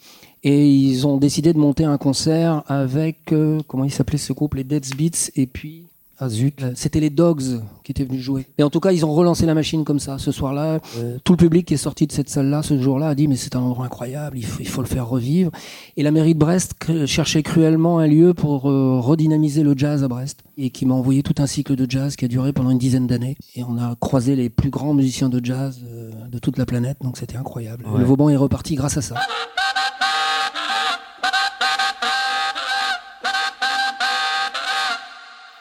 Et 0.42 0.74
ils 0.74 1.06
ont 1.06 1.18
décidé 1.18 1.52
de 1.52 1.58
monter 1.58 1.84
un 1.84 1.98
concert 1.98 2.62
avec, 2.66 3.32
euh, 3.32 3.60
comment 3.68 3.84
il 3.84 3.92
s'appelait 3.92 4.16
ce 4.16 4.32
groupe, 4.32 4.54
les 4.54 4.64
Dead 4.64 4.84
Beats, 4.96 5.30
et 5.36 5.46
puis, 5.46 5.86
ah 6.22 6.28
zut, 6.28 6.64
c'était 6.76 7.00
les 7.00 7.10
Dogs 7.10 7.60
qui 7.82 7.90
étaient 7.90 8.04
venus 8.04 8.20
jouer. 8.20 8.46
Et 8.56 8.62
en 8.62 8.70
tout 8.70 8.78
cas, 8.78 8.92
ils 8.92 9.04
ont 9.04 9.12
relancé 9.12 9.44
la 9.44 9.54
machine 9.54 9.84
comme 9.84 9.98
ça. 9.98 10.18
Ce 10.18 10.30
soir-là, 10.30 10.78
euh, 10.98 11.18
tout 11.24 11.32
le 11.32 11.36
public 11.36 11.66
qui 11.66 11.74
est 11.74 11.78
sorti 11.78 12.06
de 12.06 12.12
cette 12.12 12.28
salle-là, 12.28 12.62
ce 12.62 12.80
jour-là, 12.80 13.08
a 13.08 13.14
dit, 13.16 13.26
mais 13.26 13.34
c'est 13.34 13.56
un 13.56 13.60
endroit 13.60 13.86
incroyable, 13.86 14.38
il 14.38 14.44
faut, 14.44 14.60
il 14.60 14.68
faut 14.68 14.82
le 14.82 14.86
faire 14.86 15.08
revivre. 15.08 15.50
Et 15.96 16.04
la 16.04 16.12
mairie 16.12 16.34
de 16.34 16.38
Brest 16.38 16.74
cherchait 17.06 17.42
cruellement 17.42 17.98
un 17.98 18.06
lieu 18.06 18.34
pour 18.34 18.70
euh, 18.70 19.00
redynamiser 19.00 19.64
le 19.64 19.76
jazz 19.76 20.04
à 20.04 20.08
Brest 20.08 20.44
et 20.56 20.70
qui 20.70 20.86
m'a 20.86 20.94
envoyé 20.94 21.24
tout 21.24 21.34
un 21.38 21.46
cycle 21.46 21.74
de 21.74 21.90
jazz 21.90 22.14
qui 22.14 22.24
a 22.24 22.28
duré 22.28 22.52
pendant 22.52 22.70
une 22.70 22.78
dizaine 22.78 23.08
d'années. 23.08 23.36
Et 23.56 23.64
on 23.64 23.76
a 23.76 23.96
croisé 23.96 24.36
les 24.36 24.48
plus 24.48 24.70
grands 24.70 24.94
musiciens 24.94 25.28
de 25.28 25.44
jazz 25.44 25.80
euh, 25.84 26.10
de 26.30 26.38
toute 26.38 26.56
la 26.56 26.66
planète, 26.66 26.98
donc 27.02 27.16
c'était 27.16 27.36
incroyable. 27.36 27.84
Ouais. 27.86 27.98
Le 27.98 28.04
Vauban 28.04 28.28
est 28.28 28.36
reparti 28.36 28.76
grâce 28.76 28.96
à 28.96 29.02
ça. 29.02 29.16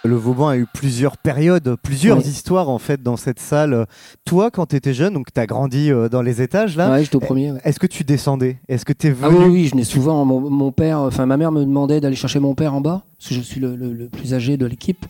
Le 0.04 0.16
Vauban 0.16 0.48
a 0.48 0.58
eu 0.58 0.66
plusieurs 0.74 1.16
périodes, 1.18 1.76
plusieurs 1.84 2.18
Oui. 2.18 2.24
histoires 2.24 2.70
en 2.70 2.80
fait 2.80 3.04
dans 3.04 3.18
cette 3.18 3.40
salle. 3.40 3.86
Toi, 4.26 4.50
quand 4.50 4.66
tu 4.66 4.76
étais 4.76 4.96
jeune, 4.96 5.14
donc 5.14 5.28
tu 5.32 5.40
as 5.40 5.46
grandi 5.46 5.92
euh, 5.92 6.10
dans 6.10 6.24
les 6.24 6.42
étages 6.42 6.76
là, 6.76 6.90
Ouais, 6.92 7.04
j'étais 7.04 7.18
au 7.18 7.20
premier. 7.20 7.52
ouais. 7.52 7.60
est-ce 7.64 7.80
que 7.80 7.86
tu 7.86 8.04
descendais? 8.04 8.58
Est-ce 8.68 8.84
que 8.84 8.94
tu 8.94 9.08
es 9.08 9.16
Ah 9.22 9.30
venu 9.30 9.46
oui, 9.46 9.52
oui, 9.52 9.66
je 9.68 9.72
venais 9.72 9.84
souvent. 9.84 10.26
Mon, 10.26 10.50
mon 10.50 10.72
père, 10.72 11.00
enfin 11.02 11.28
ma 11.28 11.38
mère 11.38 11.52
me 11.52 11.62
demandait 11.64 12.02
d'aller 12.02 12.16
chercher 12.16 12.40
mon 12.40 12.56
père 12.56 12.74
en 12.74 12.82
bas, 12.82 13.04
parce 13.20 13.30
que 13.30 13.36
je 13.36 13.42
suis 13.42 13.60
le, 13.60 13.76
le- 13.76 13.94
le 13.94 14.10
plus 14.10 14.34
âgé 14.34 14.58
de 14.58 14.66
l'équipe. 14.66 15.06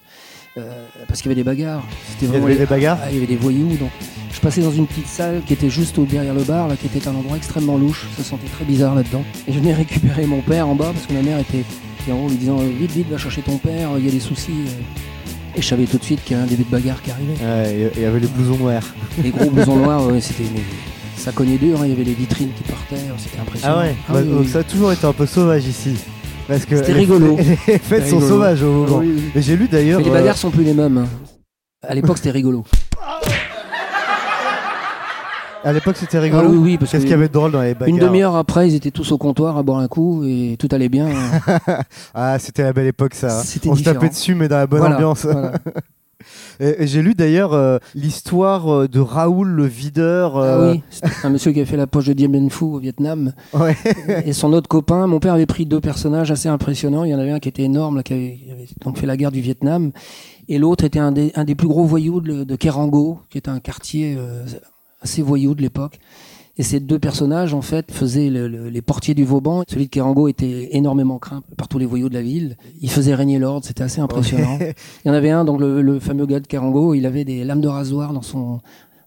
euh, 0.58 0.70
parce 1.08 1.22
qu'il 1.22 1.32
y 1.32 1.34
avait 1.34 1.42
des 1.42 1.46
bagarres. 1.46 1.84
C'était 2.20 2.26
Il 2.26 2.42
y 2.42 2.44
avait 2.44 2.56
des 2.58 2.66
bagarres 2.66 2.98
Ah, 3.02 3.08
il 3.10 3.14
y 3.16 3.18
avait 3.20 3.28
des 3.28 3.38
voyous. 3.38 3.78
Donc, 3.78 3.92
je 4.34 4.40
passais 4.42 4.60
dans 4.62 4.72
une 4.72 4.88
petite 4.88 5.08
salle 5.08 5.42
qui 5.48 5.54
était 5.54 5.70
juste 5.70 5.98
au- 6.00 6.04
derrière 6.04 6.34
le 6.34 6.44
bar, 6.44 6.68
là, 6.68 6.76
qui 6.76 6.88
était 6.88 7.08
un 7.08 7.16
endroit 7.16 7.38
extrêmement 7.38 7.78
louche. 7.78 8.10
Ça 8.18 8.24
sentait 8.26 8.50
très 8.50 8.66
bizarre 8.66 8.94
là-dedans. 8.96 9.24
Et 9.48 9.54
je 9.54 9.60
venais 9.60 9.74
récupérer 9.74 10.26
mon 10.26 10.42
père 10.42 10.68
en 10.68 10.76
bas 10.76 10.92
parce 10.94 11.06
que 11.06 11.14
ma 11.14 11.22
mère 11.22 11.40
était, 11.40 11.64
haut, 12.10 12.28
lui 12.30 12.38
disant 12.38 12.60
euh, 12.60 12.66
Vite, 12.80 12.92
vite, 12.92 13.10
va 13.10 13.18
chercher 13.18 13.42
ton 13.42 13.58
père, 13.58 13.90
il 13.98 14.06
y 14.06 14.08
a 14.08 14.12
des 14.12 14.20
soucis. 14.20 14.52
euh. 14.68 15.58
Et 15.58 15.62
je 15.62 15.68
savais 15.68 15.86
tout 15.86 15.98
de 15.98 16.04
suite 16.04 16.24
qu'il 16.24 16.36
y 16.36 16.40
avait 16.40 16.48
un 16.48 16.50
début 16.50 16.64
de 16.64 16.70
bagarre 16.70 17.02
qui 17.02 17.12
arrivait. 17.12 17.34
Ouais, 17.44 17.92
il 17.96 18.02
y 18.02 18.06
avait 18.06 18.20
les 18.22 18.28
blousons 18.28 18.58
noirs. 18.58 18.84
Les 19.22 19.30
gros 19.32 19.50
blousons 19.52 19.76
noirs, 19.76 20.08
ouais, 20.08 20.22
c'était. 20.22 20.46
ça 21.18 21.32
cognait 21.34 21.58
dur, 21.58 21.80
hein, 21.82 21.84
il 21.86 21.90
y 21.90 21.94
avait 21.94 22.06
les 22.06 22.14
vitrines 22.14 22.52
qui 22.58 22.64
partaient, 22.64 22.96
c'était 23.18 23.40
impressionnant. 23.40 23.76
Ah 23.78 23.82
ouais, 23.84 23.96
Ah 24.08 24.14
Bah, 24.14 24.20
oui, 24.24 24.30
donc 24.32 24.42
oui. 24.44 24.48
ça 24.48 24.60
a 24.60 24.64
toujours 24.64 24.92
été 24.94 25.06
un 25.06 25.12
peu 25.14 25.26
sauvage 25.26 25.66
ici. 25.66 25.96
Parce 26.48 26.66
que 26.66 26.78
C'était 26.78 26.94
rigolo. 26.94 27.36
Les 27.38 27.78
fêtes 27.80 28.08
sont 28.08 28.16
rigolo. 28.18 28.28
sauvages 28.28 28.64
au. 28.64 28.86
Ah 28.90 28.94
oui, 29.00 29.22
j'ai 29.36 29.56
lu 29.58 29.68
d'ailleurs. 29.68 30.00
Mais 30.00 30.06
les 30.06 30.10
euh, 30.12 30.14
bagarres 30.14 30.38
sont 30.38 30.50
plus 30.52 30.64
les 30.64 30.74
mêmes. 30.74 30.98
hein. 30.98 31.08
À 31.88 31.94
l'époque, 31.96 32.18
c'était 32.18 32.32
rigolo. 32.32 32.64
À 35.64 35.74
l'époque, 35.74 35.96
c'était 35.98 36.18
Ah 36.18 36.22
rigolo. 36.22 36.50
oui, 36.50 36.58
oui, 36.58 36.78
parce 36.78 36.92
Qu'est-ce 36.92 37.04
que 37.04 37.08
qu'il 37.08 37.12
y 37.12 37.20
avait 37.20 37.28
de 37.28 37.34
drôle 37.34 37.52
dans 37.52 37.62
les 37.62 37.74
bagarres 37.76 37.88
une 37.90 38.00
demi-heure 38.00 38.36
après, 38.36 38.68
ils 38.68 38.76
étaient 38.76 38.90
tous 38.92 39.12
au 39.12 39.18
comptoir 39.18 39.58
à 39.58 39.64
boire 39.64 39.78
un 39.80 39.88
coup 39.88 40.24
et 40.24 40.56
tout 40.60 40.68
allait 40.72 40.90
bien. 40.90 41.10
Ah, 42.16 42.38
c'était 42.40 42.64
la 42.64 42.74
belle 42.74 42.88
époque, 42.88 43.14
ça. 43.14 43.40
hein. 43.40 43.42
C'était 43.44 43.70
On 43.70 43.76
se 43.76 43.84
tapait 43.84 44.10
dessus, 44.10 44.34
mais 44.36 44.48
dans 44.48 44.58
la 44.58 44.68
bonne 44.68 44.80
Voilà, 44.80 44.96
ambiance. 44.96 45.26
voilà. 45.26 45.54
Et, 46.60 46.84
et 46.84 46.88
j'ai 46.88 47.02
lu 47.02 47.16
d'ailleurs 47.16 47.54
euh, 47.54 47.80
l'histoire 47.96 48.72
euh, 48.72 48.88
de 48.88 49.00
Raoul 49.00 49.48
le 49.50 49.66
videur. 49.66 50.38
Ah 50.38 50.42
euh, 50.44 50.74
oui, 50.74 50.84
un 51.24 51.30
monsieur 51.32 51.52
qui 51.52 51.60
a 51.60 51.66
fait 51.66 51.78
la 51.78 51.88
poche 51.88 52.06
de 52.06 52.14
Dien 52.14 52.30
Bien 52.30 52.48
Phu 52.50 52.66
au 52.66 52.78
Vietnam. 52.78 53.34
Ouais. 53.54 53.76
Et 54.26 54.32
son 54.34 54.54
autre 54.54 54.68
copain, 54.68 55.08
mon 55.08 55.20
père 55.20 55.34
avait 55.34 55.48
pris 55.48 55.66
deux 55.66 55.80
personnages 55.82 56.30
assez 56.30 56.48
impressionnants. 56.48 57.04
Il 57.06 57.10
y 57.10 57.16
en 57.16 57.20
avait 57.20 57.32
un 57.32 57.40
qui 57.40 57.50
était 57.50 57.64
énorme, 57.64 57.98
là, 57.98 58.04
qui 58.04 58.14
avait, 58.14 58.38
donc 58.86 59.00
fait 59.00 59.08
la 59.08 59.18
guerre 59.18 59.32
du 59.32 59.42
Vietnam. 59.42 59.92
Et 60.48 60.60
l'autre 60.60 60.84
était 60.84 61.00
un 61.00 61.12
des, 61.12 61.32
un 61.34 61.44
des 61.44 61.56
plus 61.56 61.68
gros 61.68 61.86
voyous 61.86 62.22
de, 62.22 62.44
de 62.44 62.56
Kerango, 62.56 63.20
qui 63.32 63.40
était 63.40 63.50
un 63.50 63.60
quartier 63.60 64.16
euh, 64.20 64.46
assez 65.02 65.22
voyou 65.22 65.56
de 65.56 65.62
l'époque. 65.62 66.00
Et 66.58 66.64
ces 66.64 66.80
deux 66.82 67.00
personnages, 67.00 67.54
en 67.54 67.62
fait, 67.62 67.92
faisaient 67.92 68.30
le- 68.30 68.48
le- 68.48 68.70
les 68.70 68.82
portiers 68.82 69.14
du 69.14 69.24
Vauban. 69.24 69.64
Celui 69.70 69.86
de 69.86 69.90
Kerango 69.90 70.28
était 70.28 70.70
énormément 70.76 71.18
craint 71.18 71.44
par 71.58 71.68
tous 71.70 71.78
les 71.80 71.86
voyous 71.86 72.10
de 72.10 72.14
la 72.14 72.22
ville. 72.22 72.58
Il 72.82 72.90
faisait 72.92 73.16
régner 73.16 73.40
l'ordre, 73.40 73.66
c'était 73.66 73.84
assez 73.84 74.02
impressionnant. 74.02 74.58
Il 74.60 75.08
y 75.08 75.10
en 75.10 75.14
avait 75.14 75.30
un, 75.32 75.46
donc 75.46 75.62
le, 75.62 75.82
le 75.82 76.00
fameux 76.00 76.26
gars 76.26 76.42
de 76.42 76.48
Kerango, 76.48 76.94
il 76.94 77.06
avait 77.06 77.24
des 77.24 77.44
lames 77.46 77.62
de 77.62 77.68
rasoir 77.70 78.12
dans 78.14 78.22
son 78.22 78.60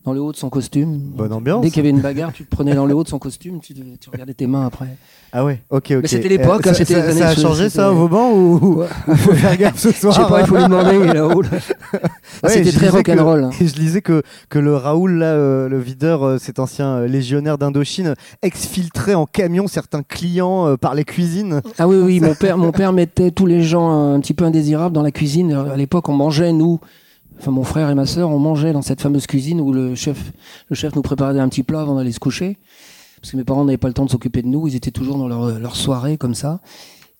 dans 0.04 0.12
le 0.12 0.20
haut 0.20 0.32
de 0.32 0.36
son 0.36 0.50
costume. 0.50 0.98
Bonne 0.98 1.32
ambiance. 1.32 1.62
Dès 1.62 1.68
qu'il 1.70 1.78
y 1.78 1.80
avait 1.80 1.90
une 1.96 2.00
bagarre, 2.02 2.32
tu 2.32 2.44
te 2.44 2.50
prenais 2.54 2.74
dans 2.74 2.84
le 2.86 2.94
haut 2.94 3.04
de 3.04 3.08
son 3.08 3.18
costume, 3.18 3.60
tu, 3.60 3.72
tu 3.74 4.10
regardais 4.10 4.34
tes 4.34 4.46
mains 4.46 4.66
après. 4.66 4.96
Ah 5.32 5.44
ouais, 5.44 5.62
ok, 5.70 5.92
ok. 5.96 5.98
Mais 6.02 6.08
c'était 6.08 6.28
l'époque, 6.28 6.66
Euh, 6.66 6.70
hein, 6.70 6.74
ça- 6.74 6.84
c'était 6.84 6.94
les 6.94 7.08
années 7.08 7.20
ça 7.20 7.28
a 7.28 7.34
changé 7.34 7.68
ça 7.70 7.90
au 7.90 7.94
Vauban 7.96 8.30
ou 8.32 8.74
Ouais. 8.80 8.86
ou 9.08 9.14
faut 9.16 9.32
faire 9.32 9.56
gaffe 9.56 9.78
ce 9.78 9.88
Je 9.92 9.96
soir 9.96 10.14
sais 10.14 10.22
pas, 10.28 10.40
il 10.42 10.46
faut 10.46 10.56
lui 10.56 10.62
demander, 10.64 10.94
il 11.02 11.08
est 11.10 11.14
là-haut. 11.14 11.40
là. 11.42 11.48
Ah, 11.94 11.98
Ouais, 12.44 12.50
c'était 12.50 12.70
je 12.70 12.76
très 12.76 12.88
rock'n'roll. 12.90 13.44
hein. 13.44 13.50
Et 13.60 13.66
je 13.66 13.74
lisais 13.76 14.02
que, 14.02 14.22
que 14.50 14.58
le 14.58 14.76
Raoul, 14.76 15.14
là, 15.14 15.32
euh, 15.32 15.68
le 15.68 15.78
videur, 15.80 16.22
euh, 16.24 16.38
cet 16.38 16.58
ancien 16.58 17.00
légionnaire 17.06 17.56
d'Indochine, 17.58 18.14
exfiltrait 18.42 19.14
en 19.14 19.26
camion 19.26 19.66
certains 19.66 20.02
clients 20.02 20.76
par 20.76 20.94
les 20.94 21.04
cuisines. 21.04 21.62
Ah 21.78 21.88
oui, 21.88 21.96
oui, 21.96 22.20
mon 22.20 22.34
père, 22.34 22.58
mon 22.58 22.70
père 22.72 22.92
mettait 22.92 23.30
tous 23.30 23.46
les 23.46 23.62
gens 23.62 24.12
un 24.14 24.20
petit 24.20 24.34
peu 24.34 24.44
indésirables 24.44 24.94
dans 24.94 25.02
la 25.02 25.10
cuisine. 25.10 25.52
À 25.72 25.76
l'époque, 25.76 26.08
on 26.08 26.12
mangeait, 26.14 26.52
nous, 26.52 26.78
enfin 27.38 27.50
mon 27.50 27.64
frère 27.64 27.90
et 27.90 27.94
ma 27.94 28.06
sœur, 28.06 28.30
on 28.30 28.38
mangeait 28.38 28.72
dans 28.72 28.82
cette 28.82 29.00
fameuse 29.00 29.26
cuisine 29.26 29.60
où 29.60 29.72
le 29.72 29.94
chef, 29.94 30.32
le 30.68 30.76
chef 30.76 30.94
nous 30.96 31.02
préparait 31.02 31.38
un 31.38 31.48
petit 31.48 31.62
plat 31.62 31.80
avant 31.82 31.96
d'aller 31.96 32.12
se 32.12 32.20
coucher. 32.20 32.58
Parce 33.20 33.32
que 33.32 33.36
mes 33.36 33.44
parents 33.44 33.64
n'avaient 33.64 33.78
pas 33.78 33.88
le 33.88 33.94
temps 33.94 34.04
de 34.04 34.10
s'occuper 34.10 34.42
de 34.42 34.48
nous, 34.48 34.68
ils 34.68 34.76
étaient 34.76 34.90
toujours 34.90 35.16
dans 35.16 35.28
leur, 35.28 35.58
leur 35.58 35.76
soirée 35.76 36.18
comme 36.18 36.34
ça. 36.34 36.60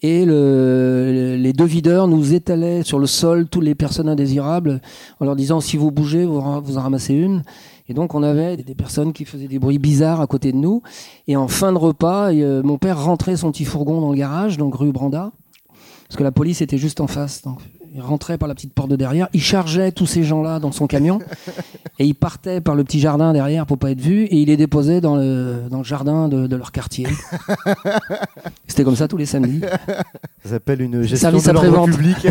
Et 0.02 0.26
le, 0.26 1.36
les 1.38 1.54
deux 1.54 1.64
videurs 1.64 2.08
nous 2.08 2.34
étalaient 2.34 2.82
sur 2.82 2.98
le 2.98 3.06
sol 3.06 3.48
toutes 3.48 3.64
les 3.64 3.74
personnes 3.74 4.08
indésirables 4.10 4.82
en 5.18 5.24
leur 5.24 5.34
disant 5.34 5.60
si 5.60 5.78
vous 5.78 5.90
bougez, 5.90 6.26
vous, 6.26 6.36
en- 6.36 6.60
ramassez 6.60 7.14
une. 7.14 7.42
Et 7.88 7.94
donc 7.94 8.14
on 8.14 8.22
avait 8.22 8.58
des 8.58 8.74
personnes 8.74 9.14
qui 9.14 9.24
faisaient 9.24 9.48
des 9.48 9.58
bruits 9.58 9.78
bizarres 9.78 10.20
à 10.20 10.26
côté 10.26 10.52
de 10.52 10.58
nous. 10.58 10.82
Et 11.26 11.36
en 11.36 11.48
fin 11.48 11.72
de 11.72 11.78
repas, 11.78 12.32
euh, 12.34 12.62
mon 12.62 12.76
père 12.76 13.02
rentrait 13.02 13.36
son 13.38 13.50
petit 13.50 13.64
fourgon 13.64 14.02
dans 14.02 14.10
le 14.10 14.18
garage, 14.18 14.58
donc 14.58 14.74
rue 14.74 14.92
Branda, 14.92 15.32
parce 16.08 16.16
que 16.18 16.22
la 16.22 16.32
police 16.32 16.60
était 16.60 16.76
juste 16.78 17.00
en 17.00 17.06
face. 17.06 17.40
Donc 17.40 17.60
il 17.94 18.00
rentrait 18.00 18.38
par 18.38 18.48
la 18.48 18.56
petite 18.56 18.74
porte 18.74 18.90
de 18.90 18.96
derrière, 18.96 19.28
il 19.32 19.40
chargeait 19.40 19.92
tous 19.92 20.06
ces 20.06 20.24
gens-là 20.24 20.58
dans 20.58 20.72
son 20.72 20.88
camion, 20.88 21.20
et 22.00 22.04
il 22.04 22.14
partait 22.14 22.60
par 22.60 22.74
le 22.74 22.82
petit 22.82 22.98
jardin 22.98 23.32
derrière 23.32 23.66
pour 23.66 23.78
pas 23.78 23.92
être 23.92 24.00
vu, 24.00 24.24
et 24.24 24.36
il 24.36 24.48
les 24.48 24.56
déposait 24.56 25.00
dans 25.00 25.14
le, 25.14 25.62
dans 25.70 25.78
le 25.78 25.84
jardin 25.84 26.28
de, 26.28 26.48
de 26.48 26.56
leur 26.56 26.72
quartier. 26.72 27.06
C'était 28.66 28.82
comme 28.82 28.96
ça 28.96 29.06
tous 29.06 29.16
les 29.16 29.26
samedis. 29.26 29.60
Ça 30.42 30.50
s'appelle 30.50 30.82
une 30.82 31.02
gestion 31.02 31.30
Service 31.38 31.44
de 31.44 31.52
l'ordre 31.52 31.86
public. 31.94 32.26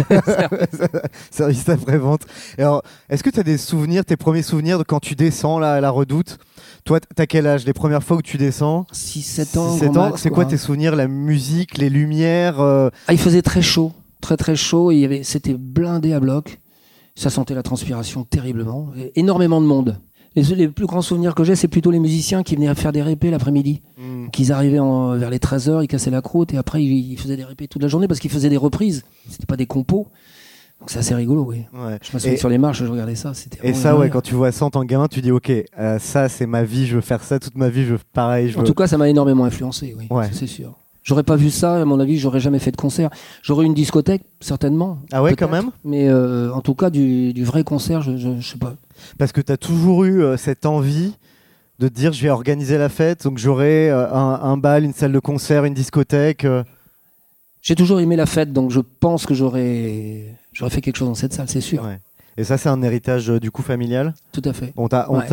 Service 1.32 1.70
après-vente. 1.70 2.24
Alors, 2.58 2.84
est-ce 3.10 3.24
que 3.24 3.30
tu 3.30 3.40
as 3.40 3.44
des 3.44 3.58
souvenirs, 3.58 4.04
tes 4.04 4.18
premiers 4.18 4.42
souvenirs 4.42 4.78
de 4.78 4.84
quand 4.84 5.00
tu 5.00 5.16
descends 5.16 5.60
là 5.60 5.76
à 5.76 5.82
la 5.82 5.90
redoute? 5.90 6.40
Toi, 6.84 7.00
t'as 7.16 7.26
quel 7.26 7.48
âge? 7.48 7.66
Les 7.66 7.72
premières 7.72 8.04
fois 8.04 8.18
où 8.18 8.22
tu 8.22 8.38
descends? 8.38 8.86
6-7 8.94 9.58
ans. 9.58 9.78
7 9.78 9.92
grand 9.92 10.10
ans. 10.10 10.14
C'est 10.18 10.30
quoi 10.30 10.44
tes 10.44 10.58
souvenirs? 10.58 10.98
La 10.98 11.08
musique, 11.08 11.78
les 11.78 11.90
lumières 11.90 12.60
euh, 12.60 12.90
Ah, 13.08 13.14
il 13.14 13.20
faisait 13.20 13.42
très 13.42 13.62
chaud, 13.62 13.94
très 14.24 14.38
très 14.38 14.56
chaud, 14.56 14.92
et 14.92 14.96
il 14.96 15.02
y 15.02 15.06
avait, 15.06 15.22
c'était 15.24 15.54
blindé 15.54 16.14
à 16.14 16.20
bloc. 16.20 16.60
Ça 17.16 17.30
sentait 17.30 17.54
la 17.54 17.62
transpiration 17.62 18.24
terriblement. 18.24 18.90
Et 18.98 19.12
énormément 19.20 19.62
de 19.62 19.68
monde. 19.68 19.98
Les, 20.36 20.42
les 20.56 20.68
plus 20.68 20.88
grands 20.88 21.04
souvenirs 21.04 21.36
que 21.36 21.44
j'ai, 21.44 21.56
c'est 21.56 21.68
plutôt 21.68 21.92
les 21.92 22.00
musiciens 22.00 22.42
qui 22.42 22.56
venaient 22.56 22.74
faire 22.74 22.92
des 22.92 23.04
répés 23.04 23.30
l'après-midi. 23.30 23.84
hmm, 24.00 24.30
Qu'ils 24.32 24.52
arrivaient 24.52 24.80
en- 24.80 25.16
vers 25.16 25.30
les 25.30 25.38
13h, 25.38 25.84
ils 25.84 25.88
cassaient 25.88 26.10
la 26.10 26.22
croûte, 26.24 26.54
et 26.56 26.58
après 26.58 26.84
ils, 26.84 27.12
ils 27.12 27.20
faisaient 27.20 27.38
des 27.38 27.44
répés 27.44 27.68
toute 27.68 27.84
la 27.84 27.88
journée 27.88 28.08
parce 28.08 28.20
qu'ils 28.20 28.32
faisaient 28.32 28.50
des 28.50 28.58
reprises. 28.58 29.04
C'était 29.30 29.46
pas 29.46 29.58
des 29.58 29.68
compos. 29.68 30.08
Donc 30.80 30.90
c'est 30.90 30.98
assez 31.00 31.14
rigolo, 31.14 31.44
oui. 31.48 31.60
ouais. 31.74 32.00
Je 32.02 32.12
me 32.14 32.20
souviens 32.20 32.36
sur 32.36 32.50
les 32.50 32.58
marches, 32.58 32.80
je 32.80 32.86
regardais 32.88 33.14
ça. 33.16 33.34
C'était 33.36 33.60
Et 33.66 33.74
ça, 33.76 33.96
ouais, 33.96 34.10
quand 34.10 34.22
tu 34.22 34.34
vois 34.34 34.52
ça 34.52 34.66
en 34.66 34.70
tant 34.72 34.82
que 34.82 34.88
gamin, 34.88 35.08
tu 35.08 35.22
dis, 35.22 35.30
ok, 35.32 35.50
euh, 35.80 36.00
ça, 36.00 36.28
c'est 36.30 36.48
ma 36.48 36.64
vie, 36.64 36.88
je 36.88 36.96
veux 36.96 37.02
faire 37.02 37.24
ça 37.24 37.38
toute 37.40 37.56
ma 37.56 37.70
vie, 37.70 37.86
je 37.86 37.94
veux 37.94 38.00
pareil, 38.12 38.50
je 38.50 38.58
En 38.58 38.62
veux. 38.62 38.68
tout 38.68 38.74
cas, 38.74 38.88
ça 38.88 38.98
m'a 38.98 39.08
énormément 39.10 39.46
influencé, 39.46 39.96
oui. 39.98 40.08
Ouais. 40.10 40.28
C'est 40.34 40.48
sûr. 40.48 40.76
J'aurais 41.04 41.24
pas 41.24 41.36
vu 41.36 41.50
ça, 41.50 41.82
à 41.82 41.86
mon 41.86 42.00
avis, 42.00 42.18
j'aurais 42.18 42.40
jamais 42.40 42.60
fait 42.60 42.72
de 42.72 42.78
concert. 42.78 43.10
J'aurais 43.42 43.64
eu 43.66 43.68
une 43.68 43.74
discothèque, 43.74 44.24
certainement. 44.40 45.00
Ah 45.12 45.22
ouais, 45.22 45.36
quand 45.36 45.50
même 45.50 45.72
Mais 45.84 46.08
euh, 46.08 46.52
en 46.54 46.62
tout 46.62 46.76
cas, 46.76 46.90
du, 46.90 47.34
du 47.34 47.44
vrai 47.44 47.64
concert, 47.66 48.02
je, 48.02 48.16
je, 48.18 48.40
je 48.40 48.48
sais 48.48 48.58
pas. 48.58 48.76
Parce 49.18 49.34
que 49.34 49.42
tu 49.42 49.52
as 49.52 49.58
toujours 49.58 50.06
eu 50.06 50.24
euh, 50.24 50.38
cette 50.38 50.66
envie 50.66 51.14
de 51.80 51.90
te 51.90 51.94
dire, 51.94 52.14
je 52.14 52.24
vais 52.24 52.30
organiser 52.30 52.78
la 52.78 52.88
fête, 52.88 53.26
donc 53.26 53.38
j'aurai 53.38 53.90
euh, 53.90 54.10
un, 54.14 54.40
un 54.44 54.56
bal, 54.58 54.86
une 54.86 54.94
salle 54.94 55.12
de 55.12 55.20
concert, 55.20 55.66
une 55.66 55.74
discothèque. 55.74 56.48
J'ai 57.62 57.76
toujours 57.76 58.00
aimé 58.00 58.16
la 58.16 58.26
fête, 58.26 58.54
donc 58.54 58.72
je 58.72 58.80
pense 58.80 59.26
que 59.26 59.34
j'aurais 59.34 60.36
fait 60.70 60.82
quelque 60.82 60.96
chose 60.98 61.08
dans 61.10 61.16
cette 61.16 61.34
salle, 61.34 61.50
c'est 61.50 61.62
sûr. 61.62 61.84
Ouais. 61.84 62.00
Et 62.38 62.44
ça, 62.44 62.58
c'est 62.58 62.70
un 62.70 62.82
héritage 62.82 63.28
du 63.28 63.52
coup 63.52 63.62
familial? 63.62 64.14
Tout 64.32 64.42
à 64.46 64.54
fait. 64.54 64.74
On 64.78 64.88
t'a, 64.88 65.10
Ouais. 65.10 65.26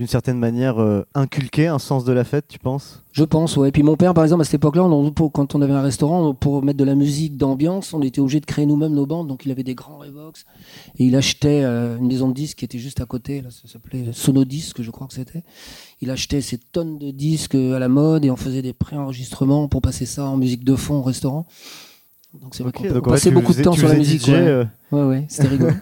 Euh, 0.00 0.04
d'une 0.04 0.08
certaine 0.08 0.38
manière 0.38 0.80
euh, 0.80 1.04
inculqué 1.14 1.66
un 1.66 1.78
sens 1.78 2.04
de 2.04 2.12
la 2.12 2.24
fête, 2.24 2.46
tu 2.48 2.58
penses? 2.58 3.02
Je 3.12 3.24
pense, 3.24 3.56
ouais. 3.56 3.70
Puis 3.70 3.82
mon 3.82 3.96
père, 3.96 4.14
par 4.14 4.24
exemple, 4.24 4.42
à 4.42 4.44
cette 4.44 4.54
époque-là, 4.54 4.88
quand 5.32 5.54
on 5.54 5.62
avait 5.62 5.72
un 5.72 5.82
restaurant, 5.82 6.34
pour 6.34 6.62
mettre 6.62 6.78
de 6.78 6.84
la 6.84 6.94
musique 6.94 7.36
d'ambiance, 7.36 7.92
on 7.92 8.02
était 8.02 8.20
obligé 8.20 8.40
de 8.40 8.46
créer 8.46 8.66
nous-mêmes 8.66 8.94
nos 8.94 9.06
bandes. 9.06 9.28
Donc 9.28 9.44
il 9.44 9.50
avait 9.50 9.62
des 9.62 9.74
grands 9.74 9.98
Revox. 9.98 10.44
Et 10.98 11.04
il 11.04 11.16
achetait 11.16 11.62
euh, 11.64 11.98
une 11.98 12.06
maison 12.06 12.28
de 12.28 12.34
disques 12.34 12.58
qui 12.58 12.64
était 12.64 12.78
juste 12.78 13.00
à 13.00 13.06
côté, 13.06 13.42
là, 13.42 13.50
ça 13.50 13.68
s'appelait 13.68 14.06
Sonodisque, 14.12 14.82
je 14.82 14.90
crois 14.90 15.06
que 15.06 15.14
c'était. 15.14 15.44
Il 16.00 16.10
achetait 16.10 16.40
ces 16.40 16.58
tonnes 16.58 16.98
de 16.98 17.10
disques 17.10 17.54
à 17.54 17.78
la 17.78 17.88
mode 17.88 18.24
et 18.24 18.30
on 18.30 18.36
faisait 18.36 18.62
des 18.62 18.72
pré-enregistrements 18.72 19.68
pour 19.68 19.82
passer 19.82 20.06
ça 20.06 20.24
en 20.24 20.36
musique 20.36 20.64
de 20.64 20.76
fond 20.76 20.96
au 20.96 21.02
restaurant. 21.02 21.46
Donc 22.40 22.54
c'est 22.54 22.62
vrai 22.62 22.72
qu'on 22.72 23.00
passait 23.00 23.32
beaucoup 23.32 23.52
de 23.52 23.62
temps 23.62 23.72
sur 23.72 23.88
la 23.88 23.94
musique. 23.94 24.22
DJ, 24.24 24.28
ouais. 24.28 24.36
euh. 24.36 24.64
ouais, 24.92 25.02
ouais, 25.02 25.26
c'était 25.28 25.48
rigolo. 25.48 25.72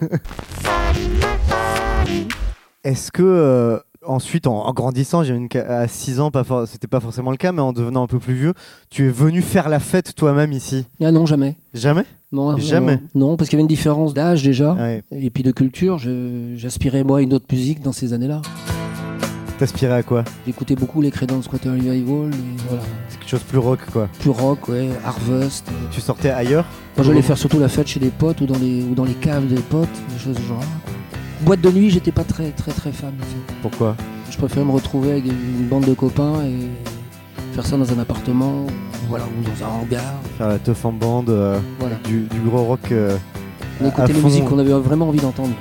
Est-ce 2.84 3.12
que 3.12 3.22
euh, 3.22 3.78
ensuite, 4.08 4.46
en, 4.46 4.66
en 4.66 4.72
grandissant, 4.72 5.22
j'ai 5.22 5.34
une 5.34 5.48
à 5.68 5.86
6 5.86 6.18
ans, 6.20 6.30
pas 6.30 6.42
for- 6.44 6.66
c'était 6.66 6.86
pas 6.88 7.00
forcément 7.00 7.30
le 7.30 7.36
cas, 7.36 7.52
mais 7.52 7.60
en 7.62 7.72
devenant 7.72 8.02
un 8.02 8.06
peu 8.08 8.18
plus 8.18 8.34
vieux, 8.34 8.54
tu 8.90 9.06
es 9.06 9.10
venu 9.10 9.42
faire 9.42 9.68
la 9.68 9.78
fête 9.80 10.14
toi-même 10.16 10.50
ici 10.52 10.84
ah 11.02 11.12
non, 11.12 11.26
jamais. 11.26 11.56
Jamais? 11.74 12.04
Non, 12.32 12.52
non, 12.52 12.58
Jamais? 12.58 13.00
Non, 13.14 13.36
parce 13.36 13.48
qu'il 13.48 13.56
y 13.56 13.58
avait 13.58 13.62
une 13.62 13.68
différence 13.68 14.12
d'âge 14.14 14.42
déjà. 14.42 14.72
Ouais. 14.74 15.02
Et 15.12 15.30
puis 15.30 15.42
de 15.42 15.50
culture, 15.52 15.98
j'aspirais 16.56 17.04
moi 17.04 17.18
à 17.18 17.20
une 17.22 17.32
autre 17.32 17.46
musique 17.50 17.80
dans 17.82 17.92
ces 17.92 18.12
années-là. 18.12 18.42
T'aspirais 19.58 19.94
à 19.94 20.02
quoi? 20.04 20.24
J'écoutais 20.46 20.76
beaucoup 20.76 21.00
les 21.00 21.10
Creedence 21.10 21.46
Squatter 21.46 21.70
Revival, 21.70 22.30
voilà, 22.68 22.82
C'est 23.08 23.18
quelque 23.18 23.28
chose 23.28 23.40
de 23.40 23.46
plus 23.46 23.58
rock, 23.58 23.80
quoi. 23.92 24.08
plus 24.20 24.30
rock, 24.30 24.68
ouais, 24.68 24.88
Harvest. 25.04 25.66
Tu 25.90 26.00
sortais 26.00 26.30
ailleurs? 26.30 26.64
Moi, 26.96 27.04
j'allais 27.04 27.22
faire 27.22 27.36
surtout 27.38 27.58
la 27.58 27.68
fête 27.68 27.88
chez 27.88 27.98
des 27.98 28.10
potes 28.10 28.40
ou 28.40 28.46
dans 28.46 28.58
les 28.58 28.84
ou 28.84 28.94
dans 28.94 29.04
les 29.04 29.14
caves 29.14 29.46
des 29.48 29.60
potes, 29.60 29.88
des 30.12 30.18
choses 30.18 30.36
du 30.36 30.42
genre. 30.46 30.58
quoi. 30.60 30.92
Boîte 31.42 31.60
de 31.60 31.70
nuit, 31.70 31.90
j'étais 31.90 32.12
pas 32.12 32.24
très 32.24 32.50
très 32.50 32.72
très 32.72 32.92
fan. 32.92 33.14
Pourquoi? 33.62 33.96
Je 34.30 34.36
préférais 34.36 34.64
me 34.64 34.72
retrouver 34.72 35.12
avec 35.12 35.24
une 35.26 35.66
bande 35.68 35.84
de 35.84 35.94
copains 35.94 36.42
et 36.44 36.68
faire 37.54 37.64
ça 37.64 37.76
dans 37.76 37.90
un 37.92 37.98
appartement, 37.98 38.64
ou, 38.64 38.68
voilà, 39.08 39.24
ou 39.24 39.42
dans 39.44 39.64
un 39.64 39.68
hangar. 39.80 40.14
Faire 40.36 40.48
la 40.48 40.58
teuf 40.58 40.84
en 40.84 40.92
bande, 40.92 41.30
euh, 41.30 41.58
Voilà. 41.78 41.96
du, 42.04 42.22
du 42.22 42.40
gros 42.40 42.64
rock. 42.64 42.92
euh, 42.92 43.16
On 43.80 43.86
écoutait 43.88 44.12
les 44.12 44.20
musiques 44.22 44.44
qu'on 44.44 44.58
avait 44.58 44.72
vraiment 44.72 45.08
envie 45.08 45.20
d'entendre. 45.20 45.54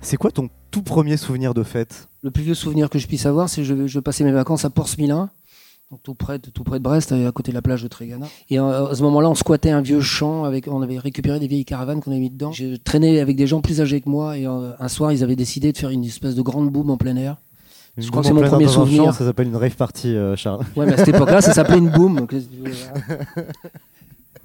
C'est 0.00 0.16
quoi 0.16 0.30
ton 0.30 0.48
tout 0.70 0.82
premier 0.82 1.16
souvenir 1.16 1.54
de 1.54 1.62
fête? 1.62 2.08
Le 2.22 2.30
plus 2.30 2.42
vieux 2.42 2.54
souvenir 2.54 2.90
que 2.90 2.98
je 2.98 3.06
puisse 3.06 3.26
avoir, 3.26 3.48
c'est 3.48 3.62
que 3.62 3.66
je, 3.66 3.86
je 3.86 4.00
passais 4.00 4.24
mes 4.24 4.32
vacances 4.32 4.64
à 4.64 4.70
Porce-Milin. 4.70 5.30
Donc 5.90 6.02
tout 6.02 6.14
près, 6.14 6.38
de, 6.38 6.48
tout 6.50 6.64
près 6.64 6.78
de 6.78 6.82
Brest, 6.84 7.12
à 7.12 7.30
côté 7.32 7.52
de 7.52 7.54
la 7.54 7.62
plage 7.62 7.82
de 7.82 7.88
Trégana. 7.88 8.26
Et 8.50 8.58
euh, 8.58 8.88
à 8.88 8.94
ce 8.94 9.02
moment-là, 9.02 9.28
on 9.30 9.34
squattait 9.34 9.70
un 9.70 9.80
vieux 9.82 10.00
champ, 10.00 10.44
avec, 10.44 10.66
on 10.66 10.82
avait 10.82 10.98
récupéré 10.98 11.38
des 11.38 11.46
vieilles 11.46 11.64
caravanes 11.64 12.00
qu'on 12.00 12.10
avait 12.10 12.20
mis 12.20 12.30
dedans. 12.30 12.52
J'ai 12.52 12.78
traîné 12.78 13.20
avec 13.20 13.36
des 13.36 13.46
gens 13.46 13.60
plus 13.60 13.80
âgés 13.80 14.00
que 14.00 14.08
moi, 14.08 14.36
et 14.38 14.46
euh, 14.46 14.72
un 14.78 14.88
soir, 14.88 15.12
ils 15.12 15.22
avaient 15.22 15.36
décidé 15.36 15.72
de 15.72 15.78
faire 15.78 15.90
une 15.90 16.04
espèce 16.04 16.34
de 16.34 16.42
grande 16.42 16.70
boum 16.70 16.90
en 16.90 16.96
plein 16.96 17.14
air. 17.16 17.36
Une 17.96 18.02
Je 18.02 18.10
crois 18.10 18.22
que 18.22 18.28
c'est 18.28 18.34
mon 18.34 18.42
premier 18.42 18.66
souvenir. 18.66 19.04
champ, 19.04 19.12
Ça 19.12 19.24
s'appelle 19.24 19.46
une 19.46 19.56
rave 19.56 19.76
party, 19.76 20.08
euh, 20.16 20.34
Charles. 20.36 20.64
Ouais, 20.74 20.84
mais 20.86 20.94
à 20.94 20.96
cette 20.96 21.08
époque-là, 21.14 21.40
ça 21.40 21.52
s'appelait 21.52 21.78
une 21.78 21.90
boum. 21.90 22.16
donc, 22.16 22.34
à 22.34 22.40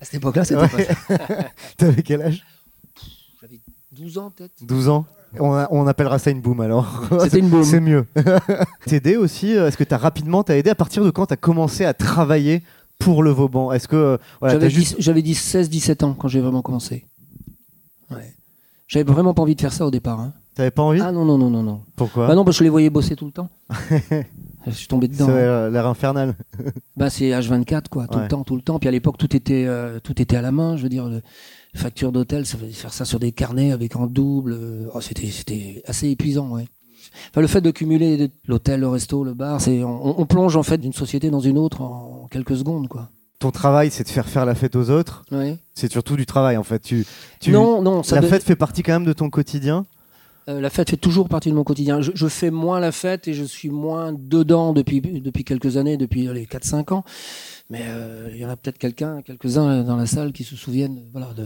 cette 0.06 0.16
époque-là, 0.16 0.44
c'était 0.46 0.62
Ouais. 0.62 0.68
pas 0.68 0.84
ça. 0.84 1.18
T'avais 1.78 2.04
quel 2.04 2.22
âge? 2.22 2.46
J'avais 3.42 3.60
12 3.92 4.18
ans 4.20 4.32
peut-être. 4.36 4.52
12 4.62 4.90
ans? 4.90 5.06
On, 5.40 5.54
a- 5.54 5.68
on 5.72 5.86
appellera 5.88 6.18
ça 6.20 6.32
une 6.32 6.42
boom 6.42 6.62
alors. 6.62 7.04
C'était 7.22 7.40
une 7.40 7.50
boum. 7.50 7.64
C'est 7.64 7.80
mieux. 7.80 8.06
T'aider 8.86 9.18
aussi 9.18 9.56
euh, 9.56 9.68
Est-ce 9.68 9.78
que 9.78 9.84
t'as 9.84 9.98
rapidement 9.98 10.44
t'as 10.44 10.56
aidé 10.58 10.70
à 10.70 10.76
partir 10.76 11.04
de 11.04 11.10
quand 11.12 11.26
t'as 11.28 11.36
commencé 11.36 11.86
à 11.86 11.94
travailler 11.94 12.64
pour 12.98 13.22
le 13.24 13.32
Vauban? 13.32 13.72
Est-ce 13.72 13.88
que 13.88 13.96
euh, 13.96 14.18
voilà, 14.40 14.56
J'avais 14.56 14.70
juste 14.70 14.96
10 14.98 15.04
j'avais 15.04 15.22
10, 15.22 15.36
16, 15.36 15.70
17 15.70 16.04
ans 16.04 16.14
quand 16.18 16.28
j'ai 16.28 16.42
vraiment 16.42 16.62
commencé. 16.62 17.06
Ouais. 18.12 18.34
J'avais 18.88 19.04
vraiment 19.12 19.34
pas 19.34 19.42
envie 19.44 19.56
de 19.56 19.62
faire 19.62 19.74
ça 19.74 19.86
au 19.86 19.92
départ. 19.92 20.20
hein. 20.20 20.34
t'avais 20.56 20.72
pas 20.72 20.82
envie? 20.84 21.00
Ah 21.02 21.12
non, 21.12 21.26
non, 21.26 21.38
non, 21.38 21.50
non, 21.50 21.62
non. 21.64 21.82
Pourquoi? 21.96 22.28
Bah 22.28 22.36
non, 22.36 22.44
parce 22.44 22.58
que 22.58 22.60
je 22.60 22.64
les 22.64 22.70
voyais 22.72 22.90
bosser 22.90 23.16
tout 23.16 23.26
le 23.26 23.32
temps. 23.32 23.50
je 24.68 24.72
suis 24.72 24.88
tombé 24.88 25.08
dedans. 25.08 25.28
avait 25.30 25.40
hein. 25.42 25.44
euh, 25.46 25.70
l'air 25.70 25.88
infernal. 25.88 26.36
Bah 26.98 27.10
c'est 27.10 27.30
H24 27.30 27.84
quoi, 27.90 28.08
tout 28.08 28.18
Ouais. 28.18 28.24
le 28.24 28.28
temps, 28.28 28.44
tout 28.44 28.56
le 28.56 28.62
temps. 28.62 28.78
Puis 28.80 28.90
à 28.90 28.92
l'époque 28.92 29.18
tout 29.18 29.34
était 29.36 29.66
euh, 29.68 30.00
tout 30.04 30.22
était 30.22 30.36
à 30.36 30.42
la 30.42 30.52
main. 30.52 30.76
Je 30.78 30.84
veux 30.84 30.90
dire, 30.90 31.08
le- 31.08 31.22
facture 31.76 32.12
d'hôtel, 32.12 32.46
ça 32.46 32.58
fallait 32.58 32.72
faire 32.72 32.92
ça 32.94 33.06
sur 33.06 33.20
des 33.20 33.32
carnets 33.32 33.72
avec 33.72 33.96
en 33.96 34.08
double. 34.08 34.54
euh, 34.54 34.88
oh, 34.94 35.02
c'était 35.02 35.28
c'était 35.28 35.82
assez 35.88 36.10
épuisant, 36.10 36.50
ouais. 36.50 36.66
Enfin, 37.32 37.42
le 37.42 37.48
fait 37.48 37.62
de 37.62 37.72
cumuler 37.72 38.30
l'hôtel, 38.48 38.82
le 38.82 38.88
resto, 38.90 39.24
le 39.24 39.34
bar, 39.34 39.62
c'est 39.62 39.84
on, 39.84 40.20
on 40.20 40.26
plonge 40.26 40.56
en 40.58 40.64
fait 40.64 40.78
d'une 40.78 40.94
société 40.94 41.30
dans 41.30 41.40
une 41.40 41.58
autre 41.58 41.82
en 41.82 42.28
quelques 42.30 42.58
secondes 42.58 42.88
quoi. 42.88 43.10
Ton 43.40 43.52
travail, 43.52 43.90
c'est 43.90 44.04
de 44.04 44.10
faire 44.10 44.28
faire 44.28 44.46
la 44.46 44.54
fête 44.54 44.76
aux 44.76 44.90
autres. 44.90 45.24
C'est 45.74 45.90
surtout 45.92 46.18
du 46.18 46.26
travail 46.26 46.58
en 46.58 46.64
fait. 46.64 46.80
Tu, 46.80 47.06
tu- 47.40 47.52
Non, 47.52 47.82
non, 47.82 48.04
ça 48.04 48.16
la 48.16 48.22
de- 48.22 48.28
fête 48.28 48.44
fait 48.44 48.58
partie 48.58 48.84
quand 48.84 48.92
même 48.92 49.06
de 49.06 49.14
ton 49.14 49.30
quotidien? 49.30 49.86
Euh, 50.50 50.60
la 50.60 50.70
fête 50.72 50.90
fait 50.90 50.98
toujours 50.98 51.30
partie 51.30 51.50
de 51.52 51.56
mon 51.56 51.64
quotidien. 51.64 52.02
Je, 52.02 52.12
je 52.16 52.28
fais 52.28 52.50
moins 52.50 52.80
la 52.80 52.92
fête 52.92 53.28
et 53.28 53.34
je 53.34 53.44
suis 53.44 53.70
moins 53.70 54.12
dedans 54.14 54.74
depuis, 54.74 55.00
depuis 55.00 55.44
quelques 55.44 55.78
années, 55.78 55.96
depuis 55.96 56.28
les 56.34 56.46
4-5 56.46 56.92
ans. 56.94 57.04
Mais 57.70 57.84
euh, 57.88 58.30
il 58.34 58.38
y 58.38 58.46
en 58.46 58.50
a 58.50 58.56
peut-être 58.56 58.80
quelqu'un, 58.80 59.22
quelques-uns 59.22 59.84
dans 59.84 59.96
la 59.96 60.08
salle 60.08 60.32
qui 60.34 60.44
se 60.44 60.56
souviennent 60.56 61.04
voilà, 61.12 61.28
de. 61.38 61.46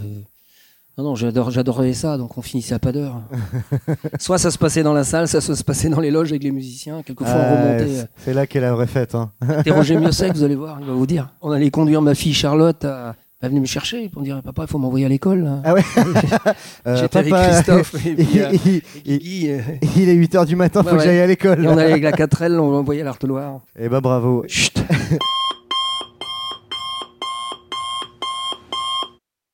Non, 0.98 1.03
non, 1.05 1.15
j'adore, 1.15 1.50
j'adorais 1.50 1.91
ça, 1.93 2.17
donc 2.19 2.38
on 2.38 2.43
finissait 2.43 2.75
à 2.75 2.79
pas 2.79 2.91
d'heure. 2.91 3.24
soit 4.19 4.38
ça 4.38 4.51
se 4.51 4.60
passait 4.60 4.83
dans 4.83 4.93
la 4.93 5.03
salle, 5.03 5.27
soit 5.27 5.41
ça 5.41 5.55
se 5.55 5.63
passait 5.63 5.89
dans 5.89 6.00
les 6.00 6.12
loges 6.12 6.29
avec 6.29 6.43
les 6.43 6.51
musiciens. 6.51 7.01
Quelquefois 7.01 7.33
on 7.33 7.39
Ah, 7.39 7.55
remontait. 7.65 7.88
c'est- 7.95 8.10
c'est 8.17 8.33
là 8.36 8.45
qu'est 8.45 8.60
la 8.60 8.74
vraie 8.74 8.86
fête. 8.88 9.15
hein. 9.15 9.31
euh, 9.50 10.12
sec, 10.12 10.33
vous 10.36 10.43
allez 10.43 10.55
voir, 10.55 10.77
il 10.79 10.86
va 10.86 10.93
vous 10.93 11.07
dire. 11.07 11.33
On 11.41 11.50
allait 11.51 11.72
conduire 11.72 12.01
ma 12.03 12.13
fille 12.13 12.33
Charlotte 12.36 12.86
à. 12.86 13.15
Elle 13.43 13.50
venait 13.50 13.59
me 13.59 13.65
chercher 13.65 14.07
pour 14.07 14.21
me 14.21 14.25
dire 14.25 14.41
Papa, 14.41 14.63
il 14.65 14.69
faut 14.71 14.77
m'envoyer 14.77 15.05
à 15.05 15.09
l'école. 15.09 15.45
Ah 15.65 15.73
ouais 15.73 15.81
Euh, 16.88 16.95
J'étais 16.95 17.17
avec 17.19 17.33
Christophe 17.33 17.93
et 18.05 18.15
puis, 18.15 18.81
il, 19.05 19.15
il- 19.21 19.45
et 19.50 20.09
est 20.09 20.15
8h 20.15 20.45
du 20.45 20.55
matin, 20.55 20.81
faut 20.81 20.91
Ouais, 20.91 20.97
que 20.97 21.03
j'aille 21.03 21.19
à 21.19 21.27
l'école. 21.27 21.62
et 21.62 21.67
on 21.67 21.77
allait 21.77 21.91
avec 21.91 22.03
la 22.03 22.13
4L, 22.13 22.57
on 22.57 22.71
l'envoyait 22.71 23.01
à 23.01 23.03
l'Arteloire. 23.03 23.59
Eh 23.77 23.89
bah 23.89 24.00
bravo. 24.00 24.45
Chut 24.47 24.81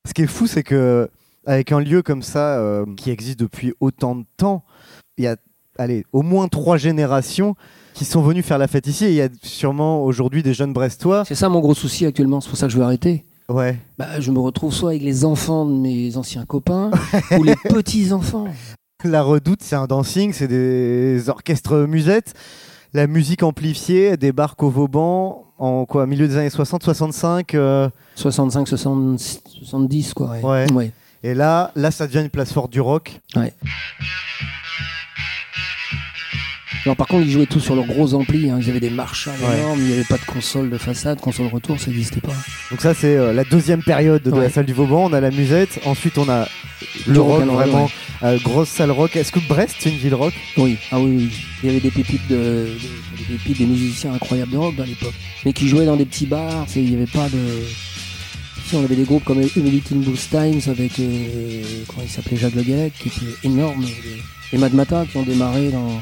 Ce 0.07 0.13
qui 0.13 0.21
est 0.23 0.27
fou, 0.27 0.45
c'est 0.45 0.61
que 0.63 1.09
avec 1.47 1.71
un 1.71 1.79
lieu 1.79 2.03
comme 2.03 2.21
ça 2.21 2.59
euh, 2.59 2.85
qui 2.95 3.09
existe 3.09 3.39
depuis 3.39 3.73
autant 3.79 4.15
de 4.15 4.25
temps, 4.37 4.63
il 5.17 5.23
y 5.23 5.27
a 5.27 5.35
allez, 5.79 6.05
au 6.13 6.21
moins 6.21 6.47
trois 6.47 6.77
générations 6.77 7.55
qui 7.95 8.05
sont 8.05 8.21
venues 8.21 8.43
faire 8.43 8.57
la 8.59 8.67
fête 8.67 8.85
ici. 8.87 9.05
Et 9.05 9.09
il 9.09 9.15
y 9.15 9.21
a 9.21 9.29
sûrement 9.41 10.03
aujourd'hui 10.03 10.43
des 10.43 10.53
jeunes 10.53 10.73
Brestois. 10.73 11.25
C'est 11.25 11.33
ça 11.35 11.49
mon 11.49 11.59
gros 11.59 11.73
souci 11.73 12.05
actuellement, 12.05 12.39
c'est 12.41 12.49
pour 12.49 12.57
ça 12.57 12.67
que 12.67 12.73
je 12.73 12.77
veux 12.77 12.83
arrêter. 12.83 13.25
Ouais. 13.49 13.77
Bah, 13.97 14.19
je 14.19 14.31
me 14.31 14.39
retrouve 14.39 14.73
soit 14.73 14.91
avec 14.91 15.01
les 15.01 15.25
enfants 15.25 15.65
de 15.65 15.73
mes 15.73 16.15
anciens 16.17 16.45
copains 16.45 16.91
ou 17.37 17.43
les 17.43 17.55
petits-enfants. 17.55 18.47
La 19.03 19.21
Redoute, 19.23 19.61
c'est 19.63 19.75
un 19.75 19.87
dancing, 19.87 20.33
c'est 20.33 20.47
des 20.47 21.29
orchestres 21.29 21.87
musettes. 21.87 22.33
La 22.93 23.07
musique 23.07 23.43
amplifiée 23.43 24.17
débarque 24.17 24.61
au 24.63 24.69
Vauban 24.69 25.45
en 25.57 25.85
quoi, 25.85 26.05
milieu 26.07 26.27
des 26.27 26.37
années 26.37 26.49
60, 26.49 26.83
65. 26.83 27.53
euh, 27.53 27.89
65, 28.15 28.67
70, 28.67 29.41
70 29.63 30.13
quoi. 30.13 30.37
Ouais. 30.41 30.71
Ouais. 30.71 30.91
et 31.23 31.33
là, 31.33 31.71
là, 31.75 31.91
ça 31.91 32.07
devient 32.07 32.21
une 32.21 32.29
place 32.29 32.51
forte 32.53 32.71
du 32.71 32.81
rock. 32.81 33.19
Alors, 36.85 36.95
par 36.95 37.07
contre, 37.07 37.25
ils 37.25 37.31
jouaient 37.31 37.45
tous 37.45 37.59
sur 37.59 37.75
leurs 37.75 37.85
gros 37.85 38.13
amplis. 38.13 38.49
hein. 38.49 38.59
Ils 38.61 38.69
avaient 38.69 38.79
des 38.79 38.89
Ouais. 38.89 39.57
énormes. 39.59 39.79
Il 39.79 39.85
n'y 39.87 39.93
avait 39.93 40.03
pas 40.05 40.17
de 40.17 40.25
console 40.25 40.69
de 40.69 40.77
façade, 40.77 41.19
console 41.19 41.47
retour, 41.47 41.79
ça 41.79 41.87
n'existait 41.87 42.21
pas. 42.21 42.33
Donc 42.71 42.81
ça, 42.81 42.93
c'est 42.93 43.15
euh, 43.17 43.33
la 43.33 43.43
deuxième 43.43 43.83
période 43.83 44.23
de 44.23 44.31
Ouais. 44.31 44.43
la 44.43 44.49
salle 44.49 44.65
du 44.65 44.73
Vauban. 44.73 45.09
On 45.09 45.13
a 45.13 45.19
la 45.19 45.31
musette. 45.31 45.79
Ensuite, 45.85 46.17
on 46.17 46.29
a 46.29 46.47
le 47.05 47.19
rock, 47.19 47.43
vraiment 47.43 47.85
ouais. 47.85 47.89
euh, 48.23 48.37
grosse 48.43 48.69
salle 48.69 48.91
rock. 48.91 49.15
Est-ce 49.15 49.31
que 49.31 49.39
Brest, 49.39 49.75
c'est 49.79 49.89
une 49.89 49.97
ville 49.97 50.15
rock? 50.15 50.33
Oui, 50.57 50.77
ah 50.91 50.99
oui, 50.99 51.15
oui. 51.17 51.29
Il 51.63 51.67
y 51.67 51.69
avait 51.71 51.81
des 51.81 51.91
pépites, 51.91 52.27
de, 52.29 52.35
de- 52.35 52.69
des 53.17 53.37
pépites, 53.37 53.57
des 53.57 53.65
musiciens 53.65 54.13
incroyables 54.13 54.51
de 54.51 54.57
rock 54.57 54.75
à 54.81 54.85
l'époque. 54.85 55.13
Mais 55.45 55.51
qui 55.53 55.67
jouaient 55.67 55.85
dans 55.85 55.97
des 55.97 56.05
petits 56.05 56.25
bars. 56.27 56.65
Il 56.75 56.83
n'y 56.89 56.95
avait 56.95 57.05
pas 57.05 57.27
de. 57.29 57.37
Si, 58.67 58.75
on 58.75 58.83
avait 58.83 58.95
des 58.95 59.03
groupes 59.03 59.23
comme 59.25 59.41
Humility 59.55 59.95
in 59.95 59.97
Blues 59.97 60.27
Times 60.29 60.61
avec. 60.71 60.99
euh, 60.99 61.61
comment 61.87 62.03
il 62.03 62.09
s'appelait 62.09 62.37
Jacques 62.37 62.55
Le 62.55 62.61
qui 62.63 63.07
était 63.09 63.47
énorme. 63.47 63.83
Et 64.53 64.57
Mad 64.57 64.73
Mata 64.73 65.05
qui 65.11 65.17
ont 65.17 65.23
démarré 65.23 65.69
dans, 65.69 65.99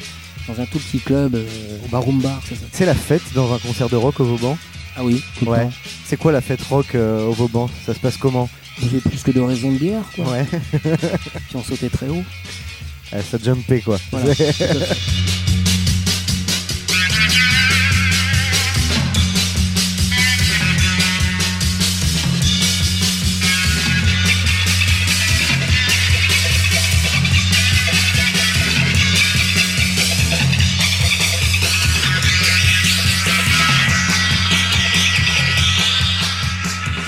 dans 0.47 0.59
un 0.61 0.65
tout 0.65 0.79
petit 0.79 0.99
club 0.99 1.35
euh, 1.35 1.45
au 1.85 1.87
Baroum 1.89 2.19
Bar. 2.21 2.41
ça. 2.47 2.55
C'est 2.71 2.85
la 2.85 2.95
fête 2.95 3.21
dans 3.35 3.53
un 3.53 3.57
concert 3.59 3.89
de 3.89 3.95
rock 3.95 4.19
au 4.19 4.25
Vauban. 4.25 4.57
Ah 4.95 5.03
oui, 5.03 5.21
tout 5.37 5.45
le 5.45 5.51
Ouais. 5.51 5.63
temps. 5.65 5.71
C'est 6.05 6.17
quoi 6.17 6.31
la 6.31 6.41
fête 6.41 6.61
rock 6.63 6.95
euh, 6.95 7.25
au 7.27 7.31
Vauban? 7.33 7.69
Ça 7.85 7.93
se 7.93 7.99
passe 7.99 8.17
comment? 8.17 8.49
Il 8.79 8.85
y 8.85 8.89
avait 8.89 8.99
plus 9.01 9.21
que 9.23 9.31
deux 9.31 9.43
raisons 9.43 9.71
de 9.71 9.77
bière, 9.77 10.03
quoi. 10.15 10.25
Ouais. 10.31 10.45
Puis 10.71 11.55
on 11.55 11.63
sautait 11.63 11.89
très 11.89 12.07
haut. 12.09 12.23
Ah, 13.11 13.21
ça 13.31 13.37
jumpait 13.43 13.81
quoi. 13.81 13.97
Voilà. 14.11 14.33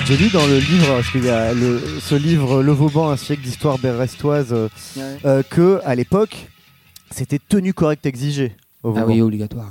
J'ai 0.09 0.17
lu 0.17 0.29
dans 0.29 0.45
le 0.47 0.57
livre, 0.57 0.87
parce 0.95 1.11
qu'il 1.11 1.23
y 1.25 1.29
a 1.29 1.53
le- 1.53 1.79
ce 2.01 2.15
livre 2.15 2.63
Le 2.63 2.71
Vauban, 2.71 3.09
un 3.11 3.15
siècle 3.17 3.43
d'histoire 3.43 3.77
brestoise, 3.77 4.47
euh, 4.51 4.67
Ouais. 4.97 5.03
euh, 5.25 5.43
que 5.47 5.79
à 5.85 5.93
l'époque, 5.93 6.47
c'était 7.11 7.37
tenue 7.37 7.73
correcte 7.75 8.07
exigée 8.07 8.55
au 8.81 8.89
Vauban. 8.89 9.01
Ah 9.03 9.07
oui, 9.07 9.21
obligatoire. 9.21 9.69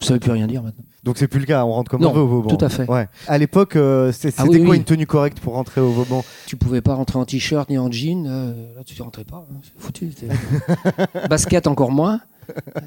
Ça 0.00 0.08
ne 0.10 0.14
veut 0.14 0.20
plus 0.20 0.32
rien 0.32 0.48
dire 0.48 0.62
maintenant. 0.64 0.82
Donc 1.04 1.18
c'est 1.18 1.28
plus 1.28 1.38
le 1.38 1.46
cas, 1.46 1.64
on 1.64 1.70
rentre 1.72 1.88
comme 1.92 2.00
Non, 2.02 2.10
on 2.10 2.14
veut 2.14 2.20
au 2.22 2.26
Vauban. 2.26 2.56
tout 2.56 2.64
à 2.64 2.68
fait. 2.68 2.90
Ouais. 2.90 3.06
À 3.28 3.38
l'époque, 3.38 3.76
euh, 3.76 4.10
c'était 4.10 4.34
Ah 4.38 4.44
oui, 4.48 4.58
quoi 4.60 4.70
oui. 4.72 4.76
une 4.78 4.84
tenue 4.84 5.06
correcte 5.06 5.38
pour 5.38 5.52
rentrer 5.54 5.80
au 5.80 5.90
Vauban? 5.92 6.24
Tu 6.46 6.56
pouvais 6.56 6.80
pas 6.80 6.94
rentrer 6.94 7.20
en 7.20 7.24
t-shirt 7.24 7.70
ni 7.70 7.78
en 7.78 7.88
jean. 7.92 8.26
euh, 8.26 8.52
là, 8.76 8.82
tu 8.84 8.98
ne 8.98 9.04
rentrais 9.04 9.24
pas. 9.24 9.46
hein, 9.48 9.60
C'est 9.62 9.80
foutu. 9.80 10.12
c'était- 10.18 10.34
Basket 11.30 11.68
encore 11.68 11.92
moins. 11.92 12.20
Euh, 12.50 12.80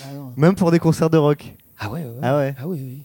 ah. 0.00 0.04
Même 0.38 0.54
pour 0.54 0.70
des 0.70 0.78
concerts 0.78 1.10
de 1.10 1.18
rock. 1.18 1.54
Ah 1.78 1.90
ouais. 1.90 2.02
Ah 2.22 2.38
ouais. 2.38 2.54
Ah 2.58 2.66
oui, 2.66 2.78
oui. 2.82 3.02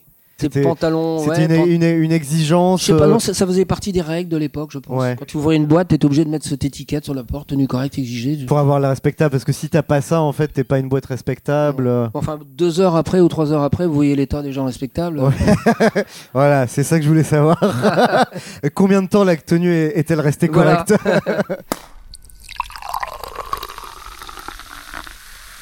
C'était- 0.49 1.29
ouais, 1.29 1.45
une, 1.45 1.55
pan- 1.57 1.65
une- 1.65 2.03
une 2.03 2.11
exigence. 2.11 2.81
Je 2.81 2.85
sais 2.87 2.97
pas, 2.97 3.05
euh, 3.05 3.11
non, 3.11 3.19
ça, 3.19 3.33
ça 3.33 3.45
faisait 3.45 3.65
partie 3.65 3.91
des 3.91 4.01
règles 4.01 4.29
de 4.29 4.37
l'époque, 4.37 4.69
je 4.71 4.79
pense. 4.79 5.01
Ouais. 5.01 5.15
Quand 5.17 5.25
tu 5.25 5.37
ouvrais 5.37 5.55
une 5.55 5.65
boîte, 5.65 5.89
tu 5.89 5.95
étais 5.95 6.05
obligé 6.05 6.25
de 6.25 6.29
mettre 6.29 6.45
cette 6.47 6.63
étiquette 6.65 7.03
sur 7.05 7.13
la 7.13 7.23
porte, 7.23 7.49
tenue 7.49 7.67
correcte 7.67 7.97
exigée. 7.97 8.45
pour 8.45 8.57
avoir 8.59 8.79
la 8.79 8.89
respectable, 8.89 9.31
parce 9.31 9.43
que 9.43 9.51
si 9.51 9.69
t'as 9.69 9.81
pas 9.83 10.01
ça, 10.01 10.21
en 10.21 10.31
fait, 10.31 10.47
t'es 10.49 10.63
pas 10.63 10.79
une 10.79 10.89
boîte 10.89 11.05
respectable. 11.07 11.89
Enfin, 12.13 12.39
deux 12.57 12.79
heures 12.79 12.95
après 12.95 13.19
ou 13.19 13.27
trois 13.27 13.51
heures 13.51 13.63
après, 13.63 13.87
vous 13.87 13.93
voyez 13.93 14.15
l'état 14.15 14.41
des 14.41 14.51
gens 14.51 14.65
respectables. 14.65 15.21
Voilà, 16.33 16.67
c'est 16.67 16.83
ça 16.83 16.97
que 16.97 17.03
je 17.03 17.09
voulais 17.09 17.23
savoir. 17.23 17.57
Combien 18.73 19.01
de 19.01 19.07
temps 19.07 19.23
la 19.23 19.35
tenue 19.35 19.73
est- 19.73 19.97
est-elle 19.97 20.19
restée 20.19 20.47
Voilà. 20.47 20.85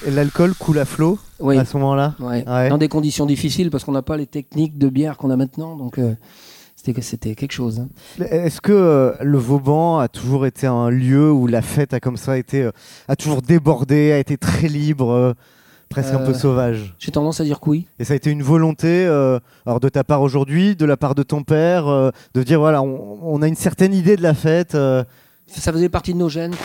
Et 0.06 0.12
L'alcool 0.12 0.54
coule 0.54 0.80
à 0.80 0.86
flot 0.86 1.18
Oui. 1.40 1.58
à 1.58 1.66
ce 1.66 1.78
moment-là 1.78 2.16
Ouais. 2.20 2.44
Ouais. 2.48 2.70
Dans 2.70 2.78
des 2.78 2.90
conditions 2.90 3.26
difficiles 3.26 3.70
parce 3.70 3.84
qu'on 3.84 3.92
n'a 3.94 4.02
pas 4.02 4.18
les 4.18 4.26
techniques 4.28 4.78
de 4.78 4.90
bière 4.90 5.18
qu'on 5.18 5.30
a 5.30 5.38
maintenant. 5.38 5.76
Donc, 5.78 5.98
euh, 5.98 6.14
c'était 6.76 7.36
quelque 7.36 7.52
chose. 7.54 7.80
hein. 7.80 7.88
Est-ce 8.30 8.60
que 8.60 8.74
euh, 8.74 9.14
le 9.22 9.38
Vauban 9.38 10.00
a 10.00 10.10
toujours 10.10 10.46
été 10.46 10.68
un 10.68 10.90
lieu 10.90 11.32
où 11.32 11.48
la 11.48 11.62
fête 11.62 11.94
a 11.94 12.00
comme 12.02 12.18
ça 12.18 12.38
été, 12.38 12.64
euh, 12.64 12.72
a 13.08 13.16
toujours 13.16 13.42
débordé, 13.42 14.12
a 14.12 14.18
été 14.20 14.36
très 14.38 14.68
libre, 14.68 15.10
euh, 15.12 15.34
presque 15.88 16.14
un 16.14 16.18
peu 16.20 16.34
sauvage? 16.34 16.94
J'ai 17.00 17.12
tendance 17.12 17.40
à 17.40 17.46
dire 17.46 17.62
que 17.62 17.70
oui. 17.70 17.88
Et 18.00 18.04
ça 18.04 18.12
a 18.14 18.16
été 18.18 18.30
une 18.30 18.44
volonté, 18.44 19.06
euh, 19.06 19.40
alors 19.66 19.80
de 19.80 19.88
ta 19.88 20.04
part 20.04 20.22
aujourd'hui, 20.22 20.76
de 20.76 20.86
la 20.86 20.98
part 20.98 21.16
de 21.16 21.24
ton 21.24 21.44
père, 21.44 21.88
euh, 21.88 22.10
de 22.34 22.44
dire 22.44 22.60
voilà, 22.60 22.82
on, 22.82 23.20
on 23.22 23.42
a 23.42 23.48
une 23.48 23.56
certaine 23.56 23.94
idée 23.94 24.18
de 24.18 24.24
la 24.24 24.34
fête. 24.34 24.74
Ça 24.74 25.72
faisait 25.72 25.88
partie 25.90 26.14
de 26.14 26.18
nos 26.20 26.30
gènes. 26.30 26.56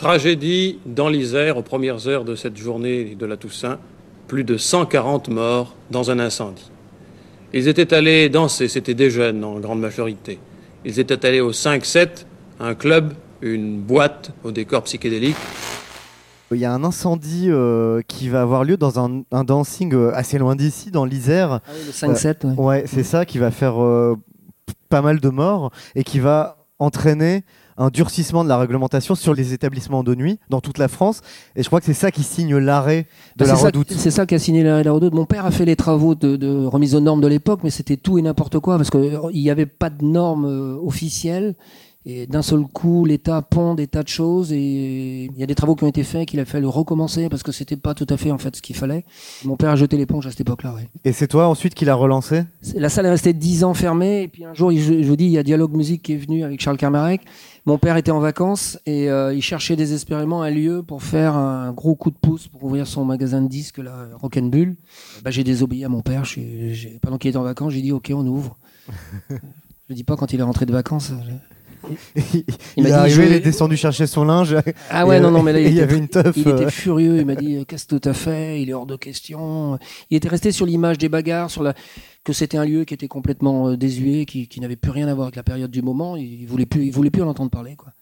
Tragédie 0.00 0.78
dans 0.86 1.10
l'Isère 1.10 1.58
aux 1.58 1.62
premières 1.62 2.08
heures 2.08 2.24
de 2.24 2.34
cette 2.34 2.56
journée 2.56 3.14
de 3.16 3.26
la 3.26 3.36
Toussaint. 3.36 3.78
Plus 4.28 4.44
de 4.44 4.56
140 4.56 5.28
morts 5.28 5.74
dans 5.90 6.10
un 6.10 6.18
incendie. 6.18 6.70
Ils 7.52 7.68
étaient 7.68 7.92
allés 7.92 8.30
danser, 8.30 8.68
c'était 8.68 8.94
des 8.94 9.10
jeunes 9.10 9.44
en 9.44 9.60
grande 9.60 9.78
majorité. 9.78 10.38
Ils 10.86 10.98
étaient 11.00 11.26
allés 11.26 11.42
au 11.42 11.52
5-7, 11.52 12.24
un 12.60 12.74
club, 12.74 13.12
une 13.42 13.78
boîte 13.78 14.32
au 14.42 14.52
décor 14.52 14.84
psychédélique. 14.84 15.36
Il 16.50 16.56
y 16.56 16.64
a 16.64 16.72
un 16.72 16.82
incendie 16.82 17.48
euh, 17.50 18.00
qui 18.08 18.30
va 18.30 18.40
avoir 18.40 18.64
lieu 18.64 18.78
dans 18.78 19.04
un, 19.04 19.24
un 19.30 19.44
dancing 19.44 19.92
euh, 19.92 20.12
assez 20.14 20.38
loin 20.38 20.56
d'ici, 20.56 20.90
dans 20.90 21.04
l'Isère. 21.04 21.60
Ah 21.66 21.72
oui, 21.74 21.80
le 21.88 21.92
5-7. 21.92 22.46
ouais. 22.46 22.54
Ouais, 22.56 22.84
c'est 22.86 23.04
ça 23.04 23.26
qui 23.26 23.36
va 23.36 23.50
faire 23.50 23.82
euh, 23.84 24.16
pas 24.88 25.02
mal 25.02 25.20
de 25.20 25.28
morts 25.28 25.70
et 25.94 26.04
qui 26.04 26.20
va 26.20 26.56
entraîner 26.78 27.44
un 27.80 27.88
durcissement 27.88 28.44
de 28.44 28.48
la 28.50 28.58
réglementation 28.58 29.14
sur 29.14 29.32
les 29.32 29.54
établissements 29.54 30.04
de 30.04 30.14
nuit 30.14 30.38
dans 30.50 30.60
toute 30.60 30.76
la 30.76 30.86
France. 30.86 31.22
Et 31.56 31.62
je 31.62 31.66
crois 31.68 31.80
que 31.80 31.86
c'est 31.86 31.94
ça 31.94 32.10
qui 32.10 32.22
signe 32.22 32.56
l'arrêt 32.58 33.06
de 33.36 33.44
Bah, 33.44 33.52
la 33.52 33.54
redoute. 33.54 33.90
C'est 33.96 34.10
ça 34.10 34.26
qui 34.26 34.34
a 34.34 34.38
signé 34.38 34.62
l'arrêt 34.62 34.82
de 34.82 34.86
la 34.88 34.92
redoute. 34.92 35.14
Mon 35.14 35.24
père 35.24 35.46
a 35.46 35.50
fait 35.50 35.64
les 35.64 35.76
travaux 35.76 36.14
de, 36.14 36.36
de 36.36 36.66
remise 36.66 36.94
aux 36.94 37.00
normes 37.00 37.22
de 37.22 37.26
l'époque, 37.26 37.60
mais 37.64 37.70
c'était 37.70 37.96
tout 37.96 38.18
et 38.18 38.22
n'importe 38.22 38.58
quoi 38.58 38.76
parce 38.76 38.90
qu'il 38.90 39.18
n'y 39.32 39.50
avait 39.50 39.64
pas 39.66 39.88
de 39.88 40.04
normes 40.04 40.44
euh, 40.44 40.76
officielles. 40.84 41.54
Et 42.06 42.26
d'un 42.26 42.40
seul 42.40 42.62
coup, 42.62 43.04
l'État 43.04 43.42
pond 43.42 43.74
des 43.74 43.86
tas 43.86 44.02
de 44.02 44.08
choses 44.08 44.54
et 44.54 45.24
il 45.24 45.38
y 45.38 45.42
a 45.42 45.46
des 45.46 45.54
travaux 45.54 45.74
qui 45.74 45.84
ont 45.84 45.88
été 45.88 46.02
faits 46.02 46.26
qu'il 46.26 46.40
a 46.40 46.46
fallu 46.46 46.64
recommencer 46.66 47.28
parce 47.28 47.42
que 47.42 47.52
c'était 47.52 47.76
pas 47.76 47.92
tout 47.92 48.06
à 48.08 48.16
fait 48.16 48.30
en 48.30 48.38
fait 48.38 48.56
ce 48.56 48.62
qu'il 48.62 48.74
fallait. 48.74 49.04
Mon 49.44 49.56
père 49.56 49.68
a 49.68 49.76
jeté 49.76 49.98
l'éponge 49.98 50.26
à 50.26 50.30
cette 50.30 50.40
époque-là. 50.40 50.72
Ouais. 50.74 50.88
Et 51.04 51.12
c'est 51.12 51.28
toi 51.28 51.46
ensuite 51.46 51.74
qui 51.74 51.84
l'a 51.84 51.94
relancé? 51.94 52.44
La 52.74 52.88
salle 52.88 53.04
est 53.04 53.10
restée 53.10 53.34
10 53.34 53.64
ans 53.64 53.74
fermée. 53.74 54.22
Et 54.22 54.28
puis 54.28 54.46
un 54.46 54.54
jour, 54.54 54.72
je 54.72 55.04
vous 55.06 55.16
dis, 55.16 55.26
il 55.26 55.32
y 55.32 55.38
a 55.38 55.42
Dialogue 55.42 55.76
Musique 55.76 56.02
qui 56.02 56.14
est 56.14 56.16
venu 56.16 56.42
avec 56.42 56.62
Charles 56.62 56.78
Carmarek. 56.78 57.20
Mon 57.66 57.76
père 57.78 57.96
était 57.96 58.10
en 58.10 58.20
vacances 58.20 58.78
et 58.86 59.10
euh, 59.10 59.34
il 59.34 59.42
cherchait 59.42 59.76
désespérément 59.76 60.42
un 60.42 60.50
lieu 60.50 60.82
pour 60.82 61.02
faire 61.02 61.34
un 61.36 61.72
gros 61.72 61.94
coup 61.94 62.10
de 62.10 62.16
pouce 62.16 62.48
pour 62.48 62.64
ouvrir 62.64 62.86
son 62.86 63.04
magasin 63.04 63.42
de 63.42 63.48
disques, 63.48 63.78
là, 63.78 64.08
Rock'n'Bull. 64.14 64.76
Bah, 65.22 65.30
j'ai 65.30 65.44
désobéi 65.44 65.84
à 65.84 65.88
mon 65.88 66.00
père. 66.00 66.24
Je 66.24 66.30
suis- 66.30 66.74
j'ai- 66.74 66.98
pendant 67.00 67.18
qu'il 67.18 67.28
était 67.28 67.36
en 67.38 67.42
vacances, 67.42 67.72
j'ai 67.74 67.82
dit 67.82 67.92
OK, 67.92 68.10
on 68.14 68.26
ouvre. 68.26 68.56
je 69.88 69.94
dis 69.94 70.04
pas 70.04 70.16
quand 70.16 70.32
il 70.32 70.40
est 70.40 70.42
rentré 70.44 70.66
de 70.66 70.72
vacances. 70.72 71.12
je- 71.24 71.59
Il, 72.76 72.86
est 72.86 72.92
arrivé, 72.92 73.14
je- 73.14 73.28
il 73.28 73.32
est 73.34 73.40
descendu 73.40 73.76
chercher 73.76 74.06
son 74.06 74.24
linge. 74.24 74.56
Ah 74.90 75.06
ouais, 75.06 75.18
Et, 75.18 75.20
non, 75.20 75.28
euh, 75.28 75.30
non, 75.32 75.42
mais 75.42 75.52
là, 75.52 75.60
il, 75.60 75.66
il 75.66 75.72
y 75.72 75.76
était, 75.76 75.82
avait 75.82 75.98
une 75.98 76.08
teuf. 76.08 76.36
il 76.36 76.48
euh, 76.48 76.56
était 76.56 76.70
furieux. 76.70 77.18
Il 77.18 77.26
m'a 77.26 77.34
dit 77.34 77.64
Qu'est-ce 77.66 77.86
que 77.86 77.96
tu 77.96 78.08
as 78.08 78.14
fait 78.14 78.62
Il 78.62 78.70
est 78.70 78.72
hors 78.72 78.86
de 78.86 78.96
question. 78.96 79.78
Il 80.10 80.16
était 80.16 80.28
resté 80.28 80.52
sur 80.52 80.66
l'image 80.66 80.98
des 80.98 81.08
bagarres, 81.08 81.50
sur 81.50 81.62
la... 81.62 81.74
que 82.24 82.32
c'était 82.32 82.58
un 82.58 82.64
lieu 82.64 82.84
qui 82.84 82.94
était 82.94 83.08
complètement 83.08 83.68
euh, 83.68 83.76
désuet, 83.76 84.24
qui, 84.26 84.48
qui 84.48 84.60
n'avait 84.60 84.76
plus 84.76 84.90
rien 84.90 85.08
à 85.08 85.14
voir 85.14 85.26
avec 85.26 85.36
la 85.36 85.42
période 85.42 85.70
du 85.70 85.82
moment. 85.82 86.16
Il 86.16 86.46
voulait 86.46 86.66
plus, 86.66 86.84
il 86.86 86.92
voulait 86.92 87.10
plus 87.10 87.22
en 87.22 87.28
entendre 87.28 87.50
parler. 87.50 87.76
Quoi. 87.76 87.92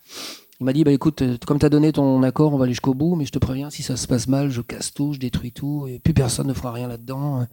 Il 0.61 0.65
m'a 0.65 0.73
dit 0.73 0.83
bah, 0.85 0.91
écoute, 0.93 1.23
euh, 1.23 1.37
comme 1.47 1.59
tu 1.59 1.67
as 1.67 1.71
donné 1.71 1.93
ton 1.93 2.23
accord, 2.25 2.53
on 2.53 2.57
va 2.59 2.65
aller 2.65 2.73
jusqu'au 2.73 2.95
bout, 2.95 3.15
mais 3.15 3.25
je 3.25 3.31
te 3.33 3.39
préviens, 3.39 3.71
si 3.71 3.83
ça 3.85 3.97
se 3.97 4.07
passe 4.09 4.27
mal, 4.27 4.51
je 4.51 4.61
casse 4.61 4.93
tout, 4.93 5.13
je 5.13 5.21
détruis 5.21 5.53
tout, 5.53 5.87
et 5.89 5.99
plus 6.01 6.15
personne 6.15 6.49
ne 6.49 6.53
fera 6.53 6.73
rien 6.73 6.89
là-dedans. 6.89 7.47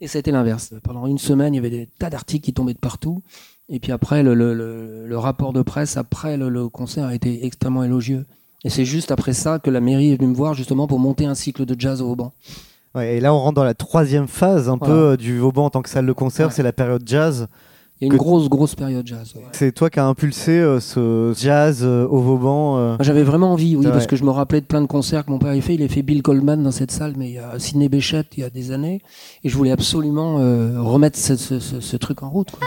Et 0.00 0.06
ça 0.08 0.18
a 0.18 0.20
été 0.20 0.30
l'inverse. 0.30 0.72
Pendant 0.82 1.06
une 1.06 1.18
semaine, 1.18 1.52
il 1.54 1.56
y 1.56 1.60
avait 1.60 1.70
des 1.70 1.88
tas 1.98 2.10
d'articles 2.10 2.44
qui 2.44 2.52
tombaient 2.52 2.74
de 2.74 2.78
partout. 2.78 3.22
Et 3.68 3.78
puis 3.80 3.92
après, 3.92 4.22
le, 4.22 4.34
le, 4.34 4.54
le, 4.54 5.06
le 5.06 5.18
rapport 5.18 5.52
de 5.52 5.62
presse 5.62 5.96
après 5.96 6.36
le, 6.36 6.68
concert 6.68 7.04
a 7.06 7.14
été 7.14 7.44
extrêmement 7.44 7.84
élogieux. 7.84 8.24
Et 8.64 8.70
c'est 8.70 8.84
juste 8.84 9.10
après 9.10 9.32
ça 9.32 9.58
que 9.58 9.70
la 9.70 9.80
mairie 9.80 10.12
est 10.12 10.16
venue 10.16 10.30
me 10.30 10.34
voir 10.34 10.54
justement 10.54 10.86
pour 10.86 10.98
monter 10.98 11.24
un 11.26 11.34
cycle 11.34 11.64
de 11.64 11.76
jazz 11.78 12.02
au 12.02 12.06
Vauban. 12.08 12.32
ouais, 12.94 13.16
et 13.16 13.20
là, 13.20 13.32
on 13.34 13.38
rentre 13.38 13.54
dans 13.56 13.64
la 13.64 13.74
troisième 13.74 14.26
phase 14.26 14.68
un 14.68 14.76
Voilà. 14.76 14.94
peu 14.94 15.00
euh, 15.12 15.16
du 15.16 15.38
Vauban 15.38 15.66
en 15.66 15.70
tant 15.70 15.82
que 15.82 15.88
salle 15.88 16.06
de 16.06 16.12
concert. 16.12 16.48
Ouais. 16.48 16.52
C'est 16.54 16.62
la 16.62 16.72
période 16.72 17.02
jazz. 17.06 17.46
Il 18.00 18.06
y 18.08 18.10
a 18.10 18.12
une 18.14 18.18
grosse, 18.18 18.48
grosse 18.48 18.74
période 18.74 19.06
jazz. 19.06 19.32
ouais. 19.36 19.42
C'est 19.52 19.72
toi 19.72 19.90
qui 19.90 20.00
as 20.00 20.06
impulsé 20.06 20.52
euh, 20.52 20.80
ce 20.80 21.34
jazz 21.38 21.80
euh, 21.82 22.06
au 22.08 22.18
Vauban. 22.20 22.78
euh. 22.78 22.96
J'avais 23.00 23.22
vraiment 23.22 23.52
envie, 23.52 23.76
oui, 23.76 23.84
parce 23.92 24.06
que 24.06 24.16
je 24.16 24.24
me 24.24 24.30
rappelais 24.30 24.62
de 24.62 24.66
plein 24.66 24.80
de 24.80 24.86
concerts 24.86 25.26
que 25.26 25.30
mon 25.30 25.38
père 25.38 25.50
avait 25.50 25.60
fait. 25.60 25.74
Il 25.74 25.82
a 25.82 25.88
fait 25.88 26.00
Bill 26.02 26.22
Coleman 26.22 26.62
dans 26.62 26.70
cette 26.70 26.90
salle, 26.92 27.12
mais 27.18 27.28
il 27.28 27.34
y 27.34 27.38
a 27.38 27.58
Sidney 27.58 27.88
Bechet 27.90 28.24
il 28.38 28.40
y 28.40 28.44
a 28.44 28.48
des 28.50 28.72
années. 28.72 29.02
Et 29.44 29.48
je 29.50 29.56
voulais 29.56 29.70
absolument 29.72 30.38
euh, 30.38 30.80
remettre 30.80 31.18
ce, 31.18 31.36
ce- 31.36 31.58
ce- 31.60 31.80
ce 31.80 31.96
truc 31.98 32.22
en 32.22 32.30
route. 32.30 32.50
Quoi. 32.50 32.66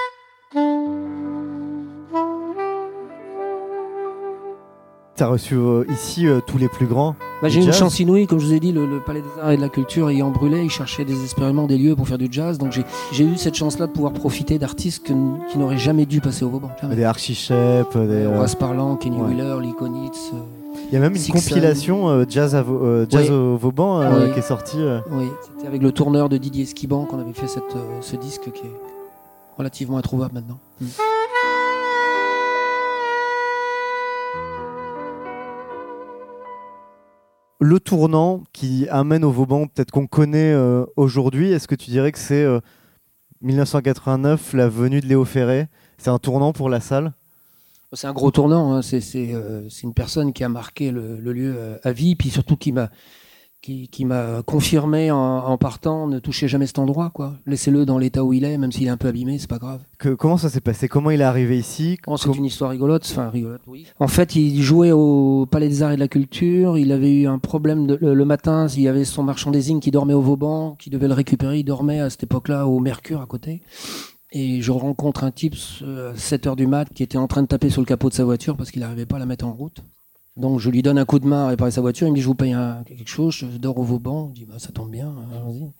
T'as 5.16 5.28
reçu 5.28 5.54
euh, 5.54 5.84
ici 5.92 6.26
euh, 6.28 6.40
tous 6.46 6.58
les 6.58 6.68
plus 6.68 6.88
grands. 6.88 7.16
Bah, 7.44 7.48
j'ai 7.48 7.60
une 7.60 7.68
jazz 7.68 7.78
chance 7.78 8.00
inouïe, 8.00 8.26
comme 8.26 8.40
je 8.40 8.48
vous 8.48 8.54
ai 8.54 8.60
dit, 8.60 8.72
le, 8.72 8.88
le 8.88 9.00
Palais 9.00 9.22
des 9.22 9.42
Arts 9.42 9.52
et 9.52 9.58
de 9.58 9.62
la 9.62 9.70
Culture 9.70 10.10
ayant 10.10 10.32
brûlé, 10.32 10.64
ils 10.64 10.72
cherchaient 10.72 11.06
désespérément 11.06 11.68
des 11.68 11.78
lieux 11.78 11.96
pour 11.96 12.08
faire 12.08 12.18
du 12.18 12.28
jazz. 12.32 12.58
Donc 12.58 12.72
j'ai 13.12 13.24
eu 13.24 13.38
cette 13.38 13.54
chance-là 13.54 13.86
de 13.86 13.92
pouvoir 13.92 14.12
profiter 14.14 14.58
d'artistes 14.58 15.04
qui 15.06 15.14
n'auraient 15.58 15.78
jamais 15.78 16.08
dû 16.08 16.20
passer 16.20 16.44
au 16.46 16.50
Vauban. 16.50 16.72
Des 16.84 17.04
Archichep, 17.04 17.94
des, 17.94 18.00
euh, 18.00 18.36
Horace 18.36 18.56
Parlant, 18.56 18.96
Kenny 18.96 19.18
ouais. 19.18 19.28
Wheeler, 19.36 19.56
Lee 19.62 19.74
Konitz. 19.78 20.32
euh, 20.34 20.38
Il 20.88 20.94
y 20.96 20.98
a 20.98 21.00
même 21.00 21.16
une 21.16 21.28
compilation 21.32 22.10
euh, 22.10 22.26
jazz, 22.28 22.56
à 22.56 22.62
euh, 22.68 23.06
jazz 23.08 23.30
Oui. 23.30 23.36
au 23.36 23.56
Vauban 23.58 24.02
euh, 24.02 24.26
Oui. 24.26 24.34
qui 24.34 24.40
est 24.40 24.42
sortie. 24.42 24.78
euh. 24.80 25.00
oui, 25.12 25.26
c'était 25.54 25.68
avec 25.68 25.84
le 25.84 25.92
tourneur 25.92 26.28
de 26.28 26.38
Didier 26.38 26.66
Skiban 26.66 27.06
qu'on 27.06 27.20
avait 27.20 27.34
fait 27.34 27.48
cette, 27.48 27.76
euh, 27.76 28.00
ce 28.02 28.16
disque 28.16 28.52
qui 28.52 28.66
est 28.66 28.72
relativement 29.60 29.98
introuvable 29.98 30.34
maintenant. 30.34 30.58
Mm. 30.82 30.86
Le 37.66 37.80
tournant 37.80 38.44
qui 38.52 38.90
amène 38.90 39.24
au 39.24 39.32
Vauban, 39.32 39.68
peut-être 39.68 39.90
qu'on 39.90 40.06
connaît 40.06 40.52
euh, 40.52 40.86
aujourd'hui, 40.98 41.54
est-ce 41.54 41.66
que 41.66 41.76
tu 41.76 41.92
dirais 41.92 42.12
que 42.12 42.20
c'est 42.20 42.44
euh, 42.44 42.60
1989, 43.40 44.52
la 44.52 44.68
venue 44.68 45.00
de 45.00 45.06
Léo 45.06 45.24
Ferré? 45.24 45.70
C'est 45.98 46.10
un 46.10 46.20
tournant 46.20 46.52
pour 46.52 46.68
la 46.68 46.82
salle? 46.82 47.14
C'est 47.94 48.06
un 48.06 48.12
gros 48.12 48.32
tournant. 48.32 48.74
hein. 48.74 48.82
Euh, 48.94 49.68
c'est 49.70 49.84
une 49.84 49.94
personne 49.94 50.34
qui 50.34 50.44
a 50.44 50.50
marqué 50.50 50.92
le, 50.92 51.16
le 51.16 51.32
lieu 51.32 51.54
euh, 51.56 51.78
à 51.84 51.94
vie, 51.94 52.18
puis 52.18 52.30
surtout 52.30 52.58
qui 52.58 52.74
m'a 52.74 52.90
qui, 53.64 53.88
qui 53.88 54.04
m'a 54.06 54.44
confirmé 54.46 55.10
en, 55.10 55.18
en 55.18 55.58
partant 55.58 56.06
ne 56.06 56.20
touchez 56.20 56.48
jamais 56.48 56.68
cet 56.68 56.78
endroit. 56.78 57.10
quoi. 57.12 57.34
Laissez-le 57.48 57.86
dans 57.86 57.98
l'état 57.98 58.24
où 58.24 58.34
il 58.34 58.44
est, 58.44 58.58
même 58.60 58.72
s'il 58.72 58.86
est 58.86 58.90
un 58.92 58.98
peu 58.98 59.08
abîmé, 59.08 59.40
c'est 59.40 59.50
pas 59.50 59.58
grave. 59.58 59.80
que, 59.98 60.10
Comment 60.10 60.38
ça 60.38 60.50
s'est 60.50 60.62
passé? 60.62 60.88
Comment 60.88 61.10
il 61.12 61.22
est 61.22 61.24
arrivé 61.24 61.58
ici? 61.58 61.98
Oh, 62.06 62.18
c'est 62.18 62.28
Com- 62.28 62.38
une 62.38 62.46
histoire 62.46 62.70
rigolote. 62.72 63.08
Enfin, 63.10 63.30
rigolote, 63.30 63.62
oui. 63.68 63.88
En 64.00 64.08
fait, 64.10 64.36
il 64.36 64.62
jouait 64.62 64.92
au 64.92 65.48
Palais 65.50 65.70
des 65.70 65.82
Arts 65.82 65.94
et 65.94 65.96
de 65.96 66.00
la 66.02 66.08
Culture. 66.10 66.78
Il 66.78 66.92
avait 66.92 67.14
eu 67.22 67.26
un 67.28 67.40
problème 67.40 67.88
de- 67.88 67.98
le, 68.00 68.14
le 68.14 68.26
matin. 68.26 68.68
Il 68.68 68.82
y 68.82 68.88
avait 68.90 69.06
son 69.06 69.24
merchandising 69.24 69.80
qui 69.80 69.90
dormait 69.92 70.14
au 70.14 70.22
Vauban, 70.22 70.76
qui 70.78 70.90
devait 70.90 71.08
le 71.08 71.14
récupérer. 71.14 71.60
Il 71.60 71.64
dormait 71.64 72.02
à 72.02 72.10
cette 72.10 72.24
époque-là 72.24 72.68
au 72.68 72.80
Mercure 72.80 73.22
à 73.22 73.26
côté. 73.26 73.62
Et 74.34 74.62
je 74.62 74.72
rencontre 74.72 75.24
un 75.24 75.32
type 75.32 75.56
euh, 75.84 76.12
à 76.12 76.16
7 76.18 76.48
heures 76.48 76.56
du 76.56 76.68
mat 76.68 76.90
qui 76.94 77.04
était 77.04 77.18
en 77.20 77.28
train 77.28 77.44
de 77.44 77.48
taper 77.48 77.70
sur 77.70 77.82
le 77.82 77.86
capot 77.86 78.10
de 78.10 78.16
sa 78.16 78.26
voiture 78.26 78.58
parce 78.58 78.72
qu'il 78.72 78.82
n'arrivait 78.82 79.06
pas 79.06 79.16
à 79.16 79.20
la 79.20 79.26
mettre 79.26 79.46
en 79.46 79.54
route. 79.54 79.84
Donc 80.36 80.60
je 80.60 80.70
lui 80.70 80.82
donne 80.82 80.98
un 80.98 81.06
coup 81.06 81.20
de 81.20 81.28
main 81.28 81.46
à 81.46 81.48
réparer 81.50 81.72
sa 81.72 81.82
voiture. 81.82 82.08
Il 82.08 82.12
me 82.12 82.16
dit 82.16 82.22
Je 82.22 82.28
vous 82.28 82.36
paye 82.36 82.54
un- 82.54 82.84
quelque 82.86 83.08
chose. 83.10 83.34
Je 83.36 83.46
dors 83.58 83.78
au 83.78 83.84
Vauban. 83.84 84.30
Je 84.30 84.42
dis 84.42 84.46
bah, 84.46 84.58
Ça 84.60 84.72
tombe 84.72 84.90
bien, 84.92 85.14
allons-y. 85.36 85.72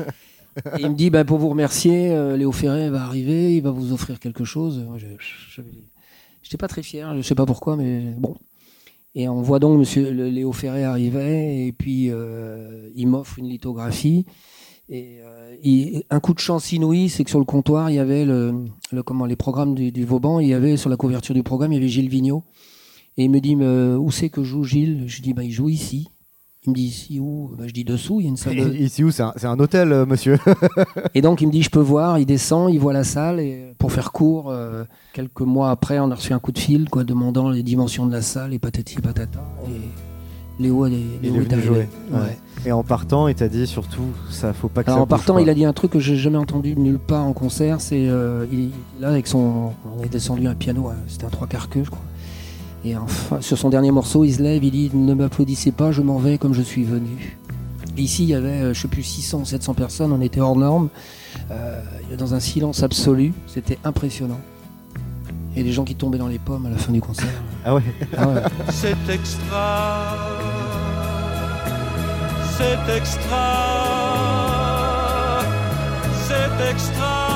Et 0.78 0.82
il 0.82 0.90
me 0.90 0.94
dit 0.96 1.10
bah, 1.10 1.24
Pour 1.24 1.38
vous 1.38 1.48
remercier, 1.48 2.10
euh, 2.10 2.36
Léo 2.36 2.50
Ferré 2.50 2.90
va 2.90 3.02
arriver. 3.04 3.54
Il 3.56 3.62
va 3.62 3.70
vous 3.70 3.92
offrir 3.92 4.18
quelque 4.18 4.44
chose. 4.44 4.78
Moi, 4.86 4.98
je 4.98 5.06
n'étais 5.06 6.56
pas 6.58 6.66
très 6.68 6.82
fier. 6.82 7.10
Je 7.12 7.18
ne 7.18 7.22
sais 7.22 7.36
pas 7.36 7.46
pourquoi, 7.46 7.76
mais 7.76 8.14
bon. 8.18 8.34
Et 9.14 9.28
on 9.28 9.42
voit 9.42 9.58
donc 9.60 9.78
Monsieur 9.78 10.10
le- 10.12 10.28
Léo 10.28 10.52
Ferré 10.52 10.82
arriver. 10.84 11.66
Et 11.66 11.72
puis 11.72 12.10
euh, 12.10 12.90
il 12.96 13.06
m'offre 13.06 13.38
une 13.38 13.48
lithographie. 13.48 14.26
Et 14.88 15.18
euh, 15.22 15.54
il- 15.62 16.02
un 16.10 16.18
coup 16.18 16.34
de 16.34 16.40
chance 16.40 16.72
inouï, 16.72 17.08
c'est 17.10 17.22
que 17.22 17.30
sur 17.30 17.38
le 17.38 17.44
comptoir, 17.44 17.90
il 17.90 17.94
y 17.94 17.98
avait 18.00 18.24
le, 18.24 18.64
le- 18.90 19.02
comment, 19.04 19.24
les 19.26 19.36
programmes 19.36 19.76
du, 19.76 19.92
du 19.92 20.04
Vauban. 20.04 20.40
Il 20.40 20.48
y 20.48 20.54
avait 20.54 20.76
sur 20.76 20.90
la 20.90 20.96
couverture 20.96 21.34
du 21.34 21.44
programme, 21.44 21.70
il 21.72 21.76
y 21.76 21.78
avait 21.78 21.88
Gilles 21.88 22.08
Vigneault. 22.08 22.42
Et 23.20 23.24
il 23.24 23.30
me 23.30 23.38
dit, 23.40 23.54
mais 23.54 23.94
où 23.96 24.10
c'est 24.10 24.30
que 24.30 24.42
joue 24.42 24.64
Gilles? 24.64 25.04
Je 25.06 25.20
dis, 25.20 25.34
bah, 25.34 25.44
il 25.44 25.50
joue 25.52 25.68
ici. 25.68 26.08
Il 26.64 26.70
me 26.70 26.74
dit, 26.74 26.84
ici 26.84 27.20
où? 27.20 27.50
Bah, 27.58 27.64
Je 27.66 27.72
dis, 27.74 27.84
dessous, 27.84 28.18
il 28.20 28.22
y 28.24 28.26
a 28.26 28.30
une 28.30 28.38
salle 28.38 28.56
de... 28.56 28.74
Ici 28.74 29.04
où? 29.04 29.10
C'est 29.10 29.22
un, 29.44 29.60
hôtel, 29.60 29.92
euh, 29.92 30.06
monsieur. 30.06 30.38
Et 31.14 31.20
donc 31.20 31.42
il 31.42 31.46
me 31.48 31.52
dit, 31.52 31.62
je 31.62 31.68
peux 31.68 31.80
voir. 31.80 32.18
Il 32.18 32.24
descend, 32.24 32.72
il 32.72 32.78
voit 32.80 32.94
la 32.94 33.04
salle. 33.04 33.38
Et 33.40 33.74
pour 33.78 33.92
faire 33.92 34.10
court, 34.12 34.50
euh, 34.50 34.84
quelques 35.12 35.42
mois 35.42 35.70
après, 35.70 35.98
on 35.98 36.10
a 36.10 36.14
reçu 36.14 36.32
un 36.32 36.38
coup 36.38 36.52
de 36.52 36.58
fil, 36.58 36.88
quoi, 36.88 37.04
demandant 37.04 37.50
les 37.50 37.62
dimensions 37.62 38.06
de 38.06 38.12
la 38.12 38.22
salle, 38.22 38.54
et 38.54 38.58
patati 38.58 38.96
et 38.98 39.02
patata. 39.02 39.40
Et 39.66 40.62
Léo, 40.62 40.86
est- 40.86 40.92
Il 40.92 41.30
Léo 41.32 41.34
est 41.36 41.38
venu 41.40 41.52
arrivé. 41.52 41.66
jouer. 41.66 41.88
Ouais. 42.12 42.38
Et 42.66 42.72
en 42.72 42.82
partant, 42.82 43.28
il 43.28 43.34
t'a 43.34 43.48
dit 43.48 43.66
surtout, 43.66 44.04
ça 44.30 44.52
faut 44.54 44.68
pas 44.68 44.82
que 44.82 44.88
Alors 44.90 44.98
ça 44.98 45.02
en 45.02 45.06
bouge, 45.06 45.10
partant, 45.18 45.32
quoi. 45.34 45.42
il 45.42 45.48
a 45.50 45.54
dit 45.54 45.64
un 45.66 45.72
truc 45.74 45.92
que 45.92 46.00
j'ai 46.00 46.16
jamais 46.16 46.36
entendu 46.38 46.74
nulle 46.76 46.98
part 46.98 47.24
en 47.26 47.32
concert. 47.32 47.80
C'est 47.80 48.06
euh, 48.08 48.44
est 48.52 48.68
là 49.00 49.08
avec 49.08 49.26
son, 49.26 49.72
on 49.98 50.02
est 50.04 50.08
descendu 50.10 50.46
un 50.46 50.54
piano, 50.54 50.88
hein, 50.88 50.96
c'était 51.08 51.24
un 51.24 51.30
trois 51.30 51.46
quarts 51.46 51.68
queue, 51.70 51.84
je 51.84 51.90
crois. 51.90 52.02
Et 52.84 52.96
enfin, 52.96 53.40
sur 53.40 53.58
son 53.58 53.68
dernier 53.68 53.90
morceau, 53.90 54.24
il 54.24 54.34
se 54.34 54.42
lève, 54.42 54.64
il 54.64 54.70
dit 54.70 54.90
ne 54.94 55.14
m'applaudissez 55.14 55.70
pas, 55.70 55.92
je 55.92 56.00
m'en 56.00 56.18
vais 56.18 56.38
comme 56.38 56.54
je 56.54 56.62
suis 56.62 56.84
venu. 56.84 57.36
Et 57.96 58.02
ici, 58.02 58.22
il 58.22 58.30
y 58.30 58.34
avait, 58.34 58.48
euh, 58.48 58.74
je 58.74 58.80
sais 58.80 58.88
plus 58.88 59.02
600, 59.02 59.44
700 59.44 59.74
personnes, 59.74 60.12
on 60.12 60.20
était 60.22 60.40
hors 60.40 60.56
norme, 60.56 60.88
euh, 61.50 61.80
dans 62.16 62.34
un 62.34 62.40
silence 62.40 62.82
absolu. 62.82 63.34
C'était 63.46 63.78
impressionnant. 63.84 64.40
Et 65.56 65.62
les 65.62 65.72
gens 65.72 65.84
qui 65.84 65.94
tombaient 65.96 66.18
dans 66.18 66.28
les 66.28 66.38
pommes 66.38 66.66
à 66.66 66.70
la 66.70 66.76
fin 66.76 66.92
du 66.92 67.00
concert. 67.00 67.28
Ah 67.64 67.74
ouais. 67.74 67.82
Ah 68.16 68.28
ouais. 68.28 68.42
C'est 68.70 68.96
extra. 69.12 70.16
C'est 72.56 72.96
extra. 72.96 73.46
C'est 76.28 76.70
extra. 76.70 77.29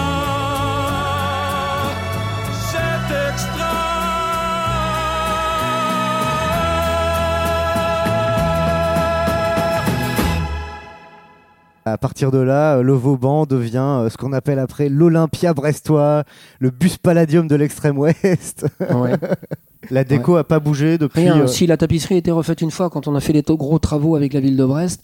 À 11.87 11.99
partir 11.99 12.31
de 12.31 12.39
là, 12.39 12.77
euh, 12.77 12.83
le 12.83 12.95
Vauban 12.95 13.45
devient 13.45 13.77
euh, 13.79 14.11
ce 14.11 14.17
qu'on 14.17 14.33
appelle 14.33 14.59
après 14.59 14.89
l'Olympia 14.89 15.53
brestois, 15.53 16.25
le 16.59 16.71
bus 16.71 16.97
palladium 16.97 17.47
de 17.47 17.57
l'extrême 17.57 17.99
ouest. 17.99 18.67
Ouais. 18.81 19.13
La 19.91 20.05
déco 20.05 20.37
a 20.37 20.45
pas 20.45 20.61
bougé 20.61 20.99
depuis. 20.99 21.21
Rien, 21.21 21.41
euh, 21.41 21.47
si 21.47 21.67
la 21.67 21.77
tapisserie 21.77 22.15
a 22.17 22.19
été 22.19 22.31
refaite 22.31 22.61
une 22.61 22.71
fois 22.71 22.91
quand 22.91 23.09
on 23.09 23.15
a 23.15 23.21
fait 23.21 23.33
les 23.33 23.43
gros 23.43 23.79
travaux 23.79 24.17
avec 24.17 24.33
la 24.33 24.41
ville 24.41 24.57
de 24.57 24.65
Brest, 24.65 25.03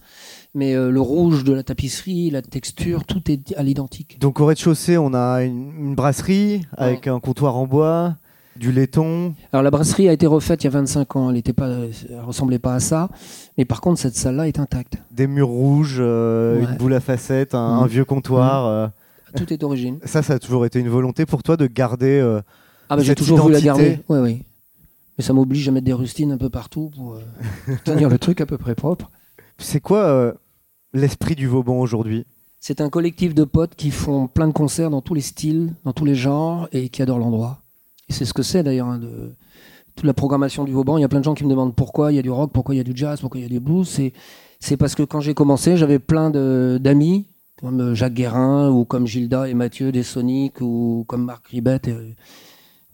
mais 0.55 0.75
euh, 0.75 0.90
le 0.90 1.01
rouge 1.01 1.45
de 1.45 1.53
la 1.53 1.62
tapisserie, 1.62 2.31
la 2.31 2.43
texture, 2.43 3.05
tout 3.05 3.31
est 3.31 3.55
à 3.57 3.62
l'identique. 3.62 4.19
Donc 4.21 4.40
au 4.40 4.47
rez-de-chaussée, 4.47 4.99
on 4.99 5.14
a 5.14 5.43
une, 5.43 5.73
une 5.79 5.95
brasserie 5.95 6.62
avec 6.77 7.07
un 7.07 7.21
comptoir 7.21 7.57
en 7.57 7.66
bois, 7.66 8.16
du 8.57 8.73
laiton. 8.73 9.35
Alors 9.53 9.63
la 9.63 9.71
brasserie 9.71 10.09
a 10.09 10.13
été 10.13 10.27
refaite 10.27 10.63
il 10.63 10.67
y 10.67 10.69
a 10.69 10.71
25 10.71 11.17
ans, 11.17 11.31
elle 11.31 11.37
était 11.37 11.53
pas, 11.53 11.69
elle 11.69 12.21
ressemblait 12.21 12.59
pas 12.59 12.75
à 12.75 12.81
ça, 12.81 13.09
mais 13.57 13.65
par 13.65 13.81
contre 13.81 14.01
cette 14.01 14.17
salle-là 14.17 14.49
est 14.49 14.59
intacte. 14.59 14.95
des 15.13 15.27
murs 15.27 15.49
rouges, 15.49 15.97
euh, 16.01 16.59
Ouais. 16.61 16.71
une 16.71 16.77
boule 16.77 16.95
à 16.95 17.01
facettes, 17.01 17.55
un, 17.55 17.59
un 17.59 17.87
vieux 17.87 18.05
comptoir. 18.05 18.67
euh. 18.67 18.89
Tout 19.37 19.53
est 19.53 19.57
d'origine. 19.59 19.99
Ça, 20.05 20.23
ça 20.23 20.35
a 20.35 20.39
toujours 20.41 20.67
été 20.67 20.81
une 20.81 20.89
volonté 20.89 21.25
pour 21.25 21.43
toi 21.45 21.57
de 21.57 21.67
garder. 21.69 22.19
euh, 22.21 22.41
Ah 22.89 22.97
bah 22.97 23.03
j'ai 23.03 23.15
toujours 23.15 23.39
voulu 23.39 23.55
la 23.55 23.61
garder. 23.61 24.01
Oui, 24.09 24.19
oui. 24.19 24.43
Mais 25.17 25.23
ça 25.25 25.33
m'oblige 25.33 25.69
à 25.69 25.73
mettre 25.73 25.85
des 25.87 25.93
rustines 25.93 26.33
un 26.33 26.39
peu 26.39 26.51
partout 26.51 26.91
pour 26.97 27.19
tenir 27.85 28.09
le 28.09 28.19
truc 28.19 28.41
à 28.41 28.47
peu 28.47 28.59
près 28.59 28.75
propre. 28.75 29.11
C'est 29.59 29.81
quoi 29.81 30.35
l'esprit 30.93 31.37
du 31.37 31.47
Vauban 31.47 31.79
aujourd'hui? 31.79 32.27
C'est 32.59 32.81
un 32.81 32.91
collectif 32.91 33.35
de 33.35 33.45
potes 33.45 33.75
qui 33.77 33.91
font 33.91 34.27
plein 34.27 34.49
de 34.49 34.53
concerts 34.53 34.91
dans 34.91 35.01
tous 35.01 35.15
les 35.15 35.21
styles, 35.21 35.73
dans 35.85 35.93
tous 35.93 36.05
les 36.05 36.15
genres 36.17 36.69
et 36.73 36.89
qui 36.89 37.01
adorent 37.01 37.19
l'endroit. 37.21 37.60
C'est 38.11 38.25
ce 38.25 38.35
que 38.35 38.42
c'est 38.42 38.62
d'ailleurs, 38.62 38.88
hein, 38.88 38.99
de 38.99 39.33
toute 39.96 40.05
la 40.07 40.14
programmation 40.14 40.64
du 40.64 40.73
Vauban. 40.73 40.99
Il 40.99 41.01
y 41.01 41.05
a 41.05 41.09
plein 41.09 41.20
de 41.20 41.25
gens 41.25 41.35
qui 41.35 41.44
me 41.44 41.51
demandent 41.51 41.75
pourquoi 41.75 42.12
il 42.12 42.16
y 42.16 42.18
a 42.18 42.23
du 42.23 42.31
rock, 42.31 42.51
pourquoi 42.53 42.75
il 42.75 42.79
y 42.79 42.81
a 42.81 42.85
du 42.85 42.92
jazz, 42.94 43.20
pourquoi 43.20 43.40
il 43.40 43.44
y 43.44 43.46
a 43.46 43.49
du 43.49 43.61
blues. 43.61 43.88
C'est, 44.61 44.77
parce 44.77 44.94
que 44.94 45.03
quand 45.03 45.20
j'ai 45.20 45.35
commencé, 45.35 45.77
j'avais 45.77 45.99
plein 45.99 46.31
d'amis, 46.31 47.27
comme 47.61 47.81
euh, 47.81 47.94
Jacques 47.94 48.14
Guérin, 48.14 48.70
ou 48.70 48.85
comme 48.85 49.07
Gilda 49.07 49.49
et 49.49 49.55
Mathieu 49.55 49.92
des 49.92 50.03
Sonic, 50.03 50.61
ou 50.61 51.05
comme 51.09 51.25
Marc 51.25 51.49
Ribet, 51.49 51.81
et- 51.87 52.14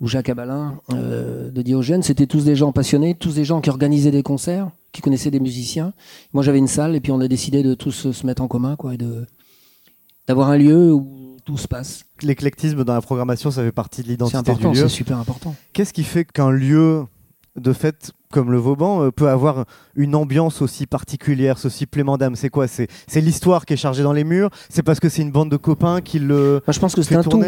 ou 0.00 0.08
Jacques 0.08 0.28
Abalin 0.28 0.78
euh, 0.92 1.50
de 1.50 1.62
Diogène. 1.62 2.02
C'était 2.02 2.26
tous 2.26 2.44
des 2.44 2.54
gens 2.54 2.70
passionnés, 2.70 3.14
tous 3.14 3.34
des 3.34 3.44
gens 3.44 3.60
qui 3.62 3.70
organisaient 3.70 4.10
des 4.10 4.22
concerts, 4.22 4.68
qui 4.92 5.00
connaissaient 5.00 5.30
des 5.30 5.40
musiciens. 5.40 5.92
Moi, 6.34 6.42
j'avais 6.42 6.58
une 6.58 6.66
salle, 6.66 6.94
et 6.94 7.00
puis 7.00 7.12
on 7.12 7.20
a 7.20 7.28
décidé 7.28 7.62
de 7.62 7.74
tous 7.74 8.10
se 8.12 8.26
mettre 8.26 8.42
en 8.42 8.48
commun, 8.48 8.76
quoi, 8.76 8.94
et 8.94 8.98
d'avoir 10.28 10.50
un 10.50 10.58
lieu 10.58 10.92
où 10.92 11.25
tout 11.46 11.56
se 11.56 11.66
passe. 11.68 12.04
L'éclectisme 12.22 12.84
dans 12.84 12.92
la 12.92 13.00
programmation, 13.00 13.50
ça 13.50 13.62
fait 13.62 13.72
partie 13.72 14.02
de 14.02 14.06
C'est 14.06 14.12
l'identité 14.12 14.54
du 14.54 14.66
lieu. 14.66 14.74
c'est 14.74 14.88
super 14.88 15.16
important. 15.16 15.54
Qu'est-ce 15.72 15.94
qui 15.94 16.04
fait 16.04 16.24
qu'un 16.24 16.50
lieu 16.50 17.04
de 17.54 17.72
fête 17.72 18.10
comme 18.30 18.50
le 18.50 18.58
Vauban 18.58 19.04
euh, 19.04 19.10
peut 19.12 19.30
avoir 19.30 19.64
une 19.94 20.14
ambiance 20.14 20.60
aussi 20.60 20.86
particulière, 20.86 21.56
ce 21.58 21.68
supplément 21.68 22.18
d'âme? 22.18 22.36
C'est 22.36 22.50
quoi? 22.50 22.66
C'est 22.66 22.88
l'histoire 23.14 23.64
qui 23.64 23.72
est 23.74 23.78
chargée 23.78 24.02
dans 24.02 24.12
les 24.12 24.24
murs? 24.24 24.50
C'est 24.68 24.82
parce 24.82 25.00
que 25.00 25.08
c'est 25.08 25.22
une 25.22 25.30
bande 25.30 25.50
de 25.50 25.56
copains 25.56 26.00
qui 26.02 26.18
le 26.18 26.60
Moi, 26.66 26.72
je 26.72 26.80
pense 26.80 26.94
que 26.94 27.02
c'est 27.02 27.10
fait 27.10 27.16
un 27.16 27.22
tout. 27.22 27.42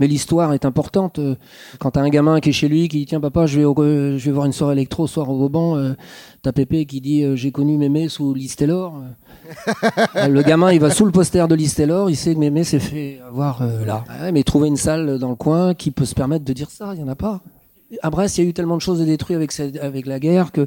Mais 0.00 0.06
l'histoire 0.08 0.52
est 0.54 0.64
importante. 0.64 1.18
Euh, 1.20 1.36
Quand 1.78 1.92
t'as 1.92 2.00
un 2.00 2.08
gamin 2.08 2.40
qui 2.40 2.48
est 2.48 2.52
chez 2.52 2.68
lui, 2.68 2.88
qui 2.88 2.98
dit 2.98 3.06
tiens 3.06 3.20
papa, 3.20 3.46
je 3.46 3.58
vais, 3.58 3.64
au- 3.64 3.74
euh, 3.78 4.18
je 4.18 4.24
vais 4.24 4.32
voir 4.32 4.46
une 4.46 4.52
soirée 4.52 4.72
électro 4.72 5.06
ce 5.06 5.14
soir 5.14 5.28
au 5.30 5.36
Vauban, 5.38 5.76
euh, 5.76 5.92
t'as 6.42 6.52
Pépé 6.52 6.86
qui 6.86 7.00
dit 7.00 7.22
euh, 7.22 7.36
j'ai 7.36 7.52
connu 7.52 7.76
Mémé 7.76 8.08
sous 8.08 8.34
Listelor. 8.34 8.94
Euh, 10.16 10.28
le 10.28 10.42
gamin, 10.42 10.72
il 10.72 10.80
va 10.80 10.90
sous 10.90 11.04
le 11.04 11.12
poster 11.12 11.46
de 11.48 11.54
Listelor, 11.54 12.10
il 12.10 12.16
sait 12.16 12.34
que 12.34 12.38
Mémé 12.40 12.64
s'est 12.64 12.80
fait 12.80 13.20
avoir 13.28 13.62
euh, 13.62 13.84
là. 13.84 14.04
Ouais, 14.20 14.32
mais 14.32 14.42
trouver 14.42 14.68
une 14.68 14.76
salle 14.76 15.18
dans 15.18 15.28
le 15.30 15.36
coin 15.36 15.74
qui 15.74 15.90
peut 15.90 16.04
se 16.04 16.14
permettre 16.14 16.44
de 16.44 16.52
dire 16.52 16.70
ça, 16.70 16.92
il 16.94 17.00
y 17.00 17.04
en 17.04 17.08
a 17.08 17.14
pas. 17.14 17.40
À 18.02 18.10
Brest, 18.10 18.38
il 18.38 18.44
y 18.44 18.46
a 18.46 18.50
eu 18.50 18.52
tellement 18.54 18.76
de 18.76 18.82
choses 18.82 19.00
détruites 19.04 19.36
avec, 19.36 19.52
cette- 19.52 19.76
avec 19.78 20.06
la 20.06 20.18
guerre 20.20 20.52
que 20.52 20.62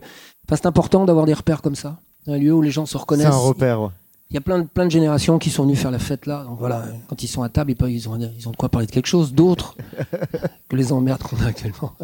enfin, 0.46 0.56
c'est 0.58 0.65
important 0.67 1.06
d'avoir 1.06 1.26
des 1.26 1.34
repères 1.34 1.62
comme 1.62 1.76
ça. 1.76 1.98
Un 2.28 2.38
lieu 2.38 2.54
où 2.54 2.62
les 2.62 2.72
gens 2.72 2.86
se 2.86 2.93
C'est 2.93 2.98
reconnaissent. 3.00 3.28
un 3.28 3.32
repère. 3.38 3.82
ouais. 3.82 3.88
Il 4.34 4.38
y 4.38 4.39
a 4.39 4.41
plein 4.41 4.60
de, 4.60 4.63
plein 4.63 4.86
de 4.86 4.91
générations 4.91 5.38
qui 5.38 5.52
sont 5.52 5.63
venues 5.63 5.76
faire 5.76 5.91
la 5.91 6.00
fête 6.00 6.26
là. 6.26 6.43
Donc 6.43 6.58
voilà, 6.60 6.84
quand 7.08 7.22
ils 7.22 7.28
sont 7.28 7.43
à 7.43 7.50
table, 7.50 7.69
ils, 7.72 7.76
peuvent- 7.76 7.91
ils, 7.91 8.10
ont, 8.10 8.17
ils 8.17 8.48
ont 8.48 8.52
de 8.52 8.56
quoi 8.58 8.67
parler 8.67 8.88
de 8.88 8.91
quelque 8.91 9.06
chose 9.08 9.32
d'autre 9.34 9.76
que 10.69 10.76
les 10.76 10.91
emmerdes 10.91 11.22
qu'on 11.24 11.38
a 11.38 11.48
actuellement. 11.48 11.93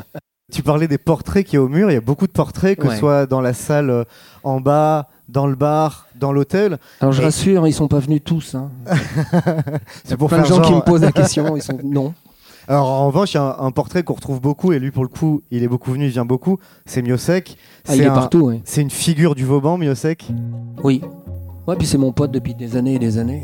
Tu 0.52 0.64
parlais 0.64 0.88
des 0.88 0.98
portraits 0.98 1.46
qui 1.46 1.58
y 1.58 1.60
a 1.60 1.62
au 1.62 1.68
mur. 1.70 1.92
Il 1.92 1.94
y 1.94 1.98
a 1.98 2.02
beaucoup 2.02 2.26
de 2.26 2.32
portraits, 2.32 2.76
que 2.76 2.88
Ouais. 2.88 2.94
ce 2.96 3.00
soit 3.00 3.28
dans 3.28 3.40
la 3.40 3.54
salle 3.54 3.92
euh, 3.92 4.04
en 4.44 4.60
bas, 4.60 5.08
dans 5.28 5.46
le 5.46 5.54
bar, 5.56 6.08
dans 6.16 6.32
l'hôtel. 6.32 6.80
Alors 7.02 7.14
je 7.14 7.22
Et- 7.22 7.26
rassure, 7.26 7.68
ils 7.68 7.72
sont 7.74 7.88
pas 7.88 8.00
venus 8.00 8.22
tous. 8.26 8.56
Hein. 8.56 8.72
C'est 10.04 10.18
pour 10.18 10.28
plein 10.28 10.44
faire 10.44 10.58
de 10.58 10.64
gens 10.64 10.68
qui 10.68 10.74
me 10.74 10.82
posent 10.82 11.02
la 11.02 11.12
question. 11.12 11.56
Ils 11.56 11.62
sont 11.62 11.78
non. 11.84 12.16
Alors 12.68 12.88
en 12.88 13.06
revanche, 13.08 13.34
il 13.34 13.38
y 13.38 13.40
a 13.40 13.44
un, 13.60 13.66
un 13.68 13.72
portrait 13.72 14.02
qu'on 14.04 14.14
retrouve 14.16 14.42
beaucoup, 14.42 14.74
et 14.74 14.80
lui 14.80 14.90
pour 14.90 15.04
le 15.04 15.10
coup, 15.10 15.44
il 15.52 15.62
est 15.64 15.68
beaucoup 15.68 15.92
venu, 15.92 16.06
il 16.06 16.12
vient 16.12 16.26
beaucoup. 16.26 16.58
C'est 16.88 17.04
Miosek. 17.04 17.56
Ah, 17.88 17.96
il 17.96 18.02
est 18.02 18.06
un- 18.08 18.14
partout. 18.16 18.42
Oui. 18.46 18.62
C'est 18.66 18.82
une 18.82 18.90
figure 18.92 19.36
du 19.36 19.46
Vauban, 19.46 19.78
Miosek? 19.78 20.30
Oui. 20.84 21.02
Ouais, 21.68 21.76
puis 21.76 21.86
c'est 21.88 21.98
mon 21.98 22.12
pote 22.12 22.32
depuis 22.32 22.56
des 22.56 22.76
années 22.76 22.96
et 22.96 23.00
des 23.00 23.18
années. 23.18 23.44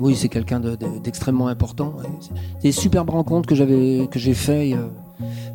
Oui, 0.00 0.16
c'est 0.16 0.28
quelqu'un 0.30 0.60
de- 0.60 0.76
de- 0.76 0.98
d'extrêmement 1.02 1.48
important. 1.48 1.94
des 2.62 2.72
superbes 2.72 3.10
rencontres 3.10 3.46
que 3.48 3.54
j'avais, 3.54 4.08
que 4.10 4.18
j'ai 4.18 4.34
fait. 4.34 4.74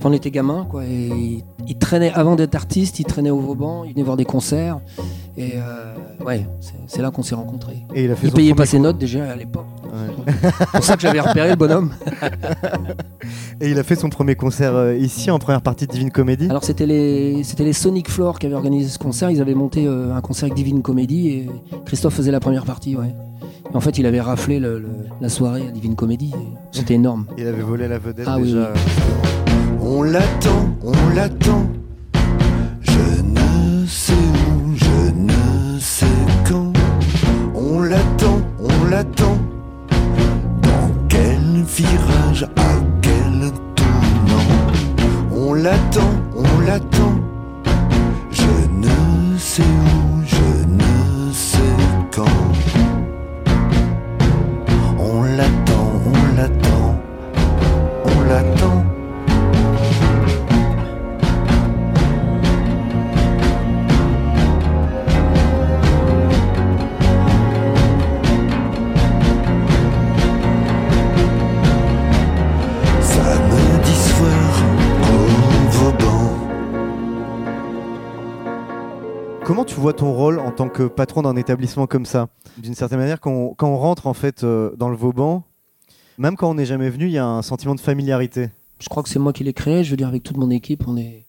Quand 0.01 0.10
on 0.10 0.13
était 0.13 0.32
gamin, 0.32 0.65
quoi. 0.69 0.84
Et 0.86 1.08
il, 1.08 1.43
il 1.67 1.78
traînait 1.78 2.12
avant 2.13 2.36
d'être 2.36 2.56
artiste, 2.56 2.99
il 2.99 3.06
traînait 3.06 3.30
au 3.32 3.39
Vauban, 3.39 3.84
il 3.84 3.93
venait 3.93 4.04
voir 4.04 4.17
des 4.17 4.25
concerts. 4.25 4.80
Et 5.38 5.54
euh, 5.56 5.93
ouais, 6.25 6.47
c'est- 6.88 7.01
là 7.01 7.12
qu'on 7.12 7.23
s'est 7.23 7.36
rencontrés. 7.36 7.84
Et 7.93 8.06
il 8.06 8.12
a 8.12 8.15
fait 8.15 8.28
Il 8.28 8.30
son 8.32 8.36
payait 8.38 8.54
pas 8.54 8.65
ses 8.65 8.80
notes 8.80 8.97
déjà 8.97 9.30
à 9.32 9.36
l'époque. 9.36 9.65
Ouais. 9.84 10.34
C'est 10.60 10.71
pour 10.71 10.84
ça 10.84 10.95
que 10.95 11.01
j'avais 11.01 11.19
repéré 11.19 11.49
le 11.49 11.56
bonhomme. 11.56 11.91
Et 13.62 13.69
il 13.71 13.80
a 13.80 13.84
fait 13.84 13.95
son 13.95 14.10
premier 14.10 14.36
concert 14.36 14.75
euh, 14.75 14.95
ici 14.95 15.32
en 15.32 15.39
première 15.39 15.62
partie 15.62 15.88
de 15.88 15.91
Divine 15.91 16.12
Comedy. 16.12 16.49
Alors 16.49 16.63
c'était 16.63 16.86
les, 16.86 17.43
Sonic 17.73 18.10
Floor 18.10 18.39
qui 18.39 18.45
avaient 18.45 18.56
organisé 18.56 18.89
ce 18.89 18.99
concert. 18.99 19.30
Ils 19.32 19.41
avaient 19.41 19.54
monté 19.56 19.86
euh, 19.88 20.13
un 20.15 20.21
concert 20.21 20.45
avec 20.47 20.56
Divine 20.56 20.82
Comedy 20.82 21.30
et 21.30 21.49
Christophe 21.86 22.13
faisait 22.15 22.32
la 22.32 22.39
première 22.39 22.65
partie. 22.65 22.95
Ouais. 22.95 23.13
En 23.73 23.80
fait, 23.82 23.97
il 23.97 24.06
avait 24.06 24.21
raflé 24.21 24.60
le- 24.60 24.80
le- 24.80 24.88
la 25.21 25.30
soirée 25.30 25.67
à 25.67 25.71
Divine 25.71 25.95
Comedy. 25.95 26.32
et 26.34 26.47
C'était 26.71 26.93
énorme. 26.95 27.25
Il 27.38 27.47
avait 27.47 27.62
volé 27.62 27.88
la 27.88 27.97
vedette 27.99 28.28
Ah 28.30 28.38
oui. 28.39 28.56
On 29.87 30.01
l'attend, 30.01 30.75
on 30.83 31.09
l'attend. 31.13 31.67
Je 32.81 33.21
ne 33.21 33.85
sais 33.85 34.13
où, 34.13 34.75
je 34.75 35.11
ne 35.13 35.79
sais 35.79 36.05
quand. 36.49 36.73
On 37.53 37.81
l'attend, 37.81 38.41
on 38.59 38.85
l'attend. 38.89 39.37
Dans 40.63 40.89
quel 41.07 41.63
virage, 41.67 42.43
à 42.55 42.71
quel 43.03 43.51
tournant. 43.75 44.49
On 45.31 45.53
l'attend, 45.53 46.11
on 46.35 46.59
l'attend. 46.65 47.14
Rôle 80.25 80.39
en 80.39 80.51
tant 80.51 80.69
que 80.69 80.83
patron 80.83 81.21
d'un 81.21 81.35
établissement 81.35 81.88
comme 81.88 82.05
ça 82.05 82.27
D'une 82.57 82.75
certaine 82.75 82.99
manière, 82.99 83.19
quand 83.19 83.31
on, 83.31 83.53
quand 83.53 83.69
on 83.69 83.77
rentre 83.77 84.07
en 84.07 84.13
fait 84.13 84.43
euh, 84.43 84.71
dans 84.77 84.89
le 84.89 84.95
Vauban, 84.95 85.43
même 86.17 86.35
quand 86.35 86.49
on 86.49 86.55
n'est 86.55 86.65
jamais 86.65 86.89
venu, 86.89 87.05
il 87.05 87.11
y 87.11 87.17
a 87.17 87.25
un 87.25 87.41
sentiment 87.41 87.75
de 87.75 87.79
familiarité. 87.79 88.49
Je 88.79 88.89
crois 88.89 89.03
que 89.03 89.09
c'est 89.09 89.19
moi 89.19 89.33
qui 89.33 89.43
l'ai 89.43 89.53
créé. 89.53 89.83
Je 89.83 89.91
veux 89.91 89.97
dire, 89.97 90.07
avec 90.07 90.23
toute 90.23 90.38
mon 90.38 90.49
équipe, 90.49 90.83
on 90.88 90.97
est. 90.97 91.21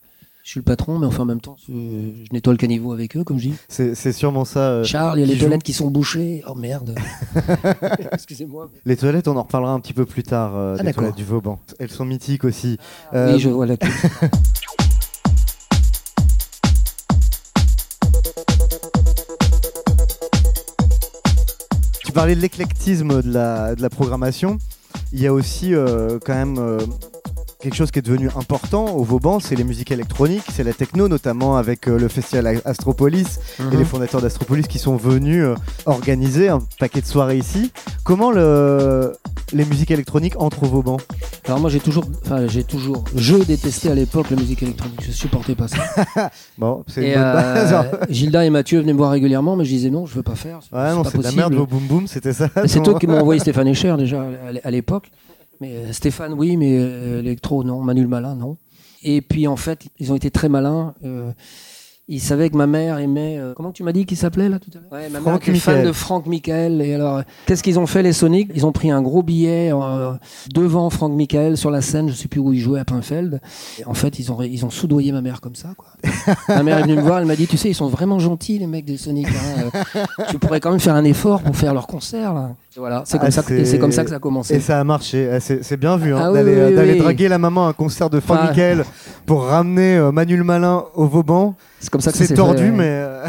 Je 0.44 0.50
suis 0.52 0.60
le 0.60 0.64
patron, 0.64 1.00
mais 1.00 1.06
enfin 1.06 1.24
en 1.24 1.26
même 1.26 1.40
temps, 1.40 1.56
je, 1.66 1.72
je 1.72 2.32
nettoie 2.32 2.52
le 2.52 2.56
caniveau 2.56 2.92
avec 2.92 3.16
eux, 3.16 3.24
comme 3.24 3.36
je 3.38 3.48
dis. 3.48 3.54
C'est 3.68 4.12
sûrement 4.12 4.44
ça. 4.44 4.60
euh, 4.60 4.84
Charles, 4.84 5.18
il 5.18 5.22
y 5.22 5.24
a 5.24 5.26
les 5.26 5.34
joue. 5.34 5.40
toilettes 5.46 5.64
qui 5.64 5.72
sont 5.72 5.90
bouchées. 5.90 6.44
Oh 6.46 6.54
merde. 6.54 6.94
Excusez-moi. 8.12 8.70
Les 8.84 8.96
toilettes, 8.96 9.26
on 9.26 9.36
en 9.36 9.42
reparlera 9.42 9.72
un 9.72 9.80
petit 9.80 9.92
peu 9.92 10.06
plus 10.06 10.22
tard, 10.22 10.52
euh, 10.54 10.76
Ah, 10.78 10.92
toilettes 10.92 11.16
du 11.16 11.24
Vauban. 11.24 11.58
Elles 11.80 11.90
sont 11.90 12.04
mythiques 12.04 12.44
aussi. 12.44 12.78
Euh, 13.12 13.32
Oui, 13.34 13.40
je 13.40 13.48
vois 13.48 13.66
la 13.66 13.76
De 22.26 22.32
l'éclectisme 22.32 23.22
de 23.22 23.32
la, 23.32 23.76
de 23.76 23.82
la 23.82 23.88
programmation. 23.88 24.58
Il 25.12 25.20
y 25.20 25.28
a 25.28 25.32
aussi 25.32 25.72
euh, 25.74 26.18
quand 26.26 26.34
même 26.34 26.56
euh, 26.58 26.80
quelque 27.60 27.76
chose 27.76 27.92
qui 27.92 28.00
est 28.00 28.02
devenu 28.02 28.28
important 28.36 28.96
au 28.96 29.04
Vauban, 29.04 29.38
c'est 29.38 29.54
les 29.54 29.62
musiques 29.62 29.92
électroniques, 29.92 30.42
c'est 30.52 30.64
la 30.64 30.72
techno, 30.72 31.06
notamment 31.06 31.56
avec 31.56 31.86
euh, 31.88 31.96
le 31.96 32.08
festival 32.08 32.60
Astropolis 32.64 33.38
Mhm. 33.60 33.72
et 33.72 33.76
les 33.76 33.84
fondateurs 33.84 34.20
d'Astropolis 34.20 34.66
qui 34.66 34.80
sont 34.80 34.96
venus 34.96 35.46
organiser 35.86 36.48
un 36.48 36.58
paquet 36.80 37.00
de 37.00 37.06
soirées 37.06 37.38
ici. 37.38 37.70
Comment 38.02 38.32
le... 38.32 39.12
les 39.52 39.64
musiques 39.64 39.92
électroniques 39.92 40.34
entrent 40.40 40.64
au 40.64 40.66
Vauban? 40.66 40.96
Alors 41.46 41.60
moi 41.60 41.70
j'ai 41.70 41.78
toujours, 41.78 42.04
enfin 42.24 42.48
j'ai 42.48 42.64
toujours, 42.64 43.04
je 43.14 43.36
détestais 43.36 43.90
à 43.90 43.94
l'époque 43.94 44.30
la 44.30 44.36
musique 44.36 44.64
électronique, 44.64 45.00
je 45.00 45.12
supportais 45.12 45.54
pas 45.54 45.68
ça. 45.68 45.76
Bon, 46.58 46.82
c'est 46.88 47.16
euh. 47.16 47.82
Gilda 48.10 48.44
et 48.44 48.50
Mathieu 48.50 48.80
venaient 48.80 48.92
me 48.92 48.98
voir 48.98 49.12
régulièrement, 49.12 49.54
mais 49.54 49.64
je 49.64 49.70
disais 49.70 49.90
non, 49.90 50.06
je 50.06 50.14
veux 50.14 50.24
pas 50.24 50.34
faire. 50.34 50.58
Ouais, 50.72 50.92
non, 50.92 51.04
c'est 51.04 51.18
de 51.18 51.22
la 51.22 51.30
merde, 51.30 51.54
vos 51.54 51.66
boom 51.66 51.86
boom, 51.86 52.06
c'était 52.08 52.32
ça. 52.32 52.48
C'est 52.66 52.86
eux 52.88 52.98
qui 52.98 53.06
m'ont 53.06 53.20
envoyé 53.20 53.38
Stéphane 53.40 53.68
Echer 53.72 53.94
déjà 53.96 54.26
à 54.64 54.70
l'époque. 54.72 55.10
Mais 55.60 55.72
euh, 55.72 55.92
Stéphane, 55.92 56.32
oui, 56.32 56.56
mais 56.56 56.76
euh, 56.78 57.20
électro, 57.20 57.62
non. 57.64 57.80
Manuel 57.80 58.08
Malin, 58.08 58.34
non. 58.34 58.56
Et 59.02 59.22
puis 59.22 59.46
en 59.46 59.56
fait, 59.56 59.86
ils 59.98 60.12
ont 60.12 60.16
été 60.16 60.30
très 60.30 60.48
malins. 60.48 60.94
euh, 61.04 61.30
ils 62.08 62.20
savaient 62.20 62.50
que 62.50 62.56
ma 62.56 62.66
mère 62.68 62.98
aimait. 62.98 63.36
euh, 63.38 63.52
comment 63.54 63.72
tu 63.72 63.82
m'as 63.82 63.92
dit 63.92 64.06
qu'il 64.06 64.16
s'appelait 64.16 64.48
là 64.48 64.58
tout 64.60 64.70
à 64.74 64.78
l'heure? 64.78 64.92
Ouais, 64.92 65.08
ma 65.08 65.18
mère 65.18 65.22
Franck 65.22 65.48
était 65.48 65.58
fan 65.58 65.84
de 65.84 65.92
Franck 65.92 66.26
Michael. 66.26 66.80
Et 66.80 66.94
alors, 66.94 67.16
euh, 67.16 67.22
qu'est-ce 67.46 67.62
qu'ils 67.62 67.78
ont 67.80 67.86
fait 67.86 68.02
les 68.02 68.12
Sonics 68.12 68.50
Ils 68.54 68.64
ont 68.64 68.72
pris 68.72 68.90
un 68.90 69.02
gros 69.02 69.22
billet 69.22 69.72
euh, 69.72 70.12
devant 70.54 70.88
Franck 70.90 71.12
Michael 71.14 71.56
sur 71.56 71.70
la 71.70 71.80
scène. 71.82 72.08
Je 72.08 72.14
sais 72.14 72.28
plus 72.28 72.38
où 72.40 72.52
ils 72.52 72.60
jouaient 72.60 72.80
à 72.80 72.84
Pinfeld. 72.84 73.40
Et 73.80 73.84
en 73.86 73.94
fait, 73.94 74.18
ils 74.20 74.30
ont 74.30 74.40
ils 74.42 74.64
ont 74.64 74.70
soudoyé 74.70 75.10
ma 75.10 75.20
mère 75.20 75.40
comme 75.40 75.56
ça. 75.56 75.70
Quoi. 75.76 75.88
Ma 76.48 76.62
mère 76.62 76.78
est 76.78 76.82
venue 76.82 76.96
me 76.96 77.02
voir. 77.02 77.18
Elle 77.18 77.26
m'a 77.26 77.36
dit, 77.36 77.46
tu 77.46 77.56
sais, 77.56 77.68
ils 77.70 77.74
sont 77.74 77.88
vraiment 77.88 78.18
gentils 78.18 78.58
les 78.58 78.66
mecs 78.66 78.84
des 78.84 78.96
Sonics. 78.96 79.28
hein, 79.28 79.80
euh, 79.96 80.04
tu 80.30 80.38
pourrais 80.38 80.60
quand 80.60 80.70
même 80.70 80.80
faire 80.80 80.94
un 80.94 81.04
effort 81.04 81.42
pour 81.42 81.56
faire 81.56 81.74
leur 81.74 81.86
concert 81.86 82.32
là. 82.34 82.50
Voilà, 82.78 83.02
c'est 83.06 83.16
comme 83.18 83.28
Ah, 83.28 83.30
ça. 83.30 83.42
que- 83.42 83.64
c'est- 83.64 83.78
comme 83.78 83.90
ça 83.92 84.04
que 84.04 84.10
ça 84.10 84.16
a 84.16 84.18
commencé. 84.18 84.54
Et 84.54 84.60
ça 84.60 84.78
a 84.78 84.84
marché, 84.84 85.30
Ah, 85.32 85.40
c'est 85.40 85.76
bien 85.78 85.96
vu 85.96 86.14
hein, 86.14 86.20
Ah 86.22 86.30
d'aller 86.32 86.54
oui, 86.54 86.60
oui, 86.68 86.74
d'aller 86.74 86.92
oui. 86.92 86.98
draguer 86.98 87.28
la 87.28 87.38
maman 87.38 87.66
à 87.66 87.70
un 87.70 87.72
concert 87.72 88.10
de 88.10 88.20
Franck 88.20 88.38
Ah. 88.42 88.46
Michael 88.48 88.84
pour 89.24 89.44
ramener 89.46 89.96
euh, 89.96 90.12
Manuel 90.12 90.44
Malin 90.44 90.84
au 90.94 91.06
Vauban. 91.06 91.54
C'est 91.80 91.88
comme 91.90 92.00
ça 92.02 92.12
que 92.12 92.18
C'est 92.18 92.34
tordu, 92.34 92.64
fait, 92.64 92.70
mais 92.70 92.84
euh, 92.90 93.24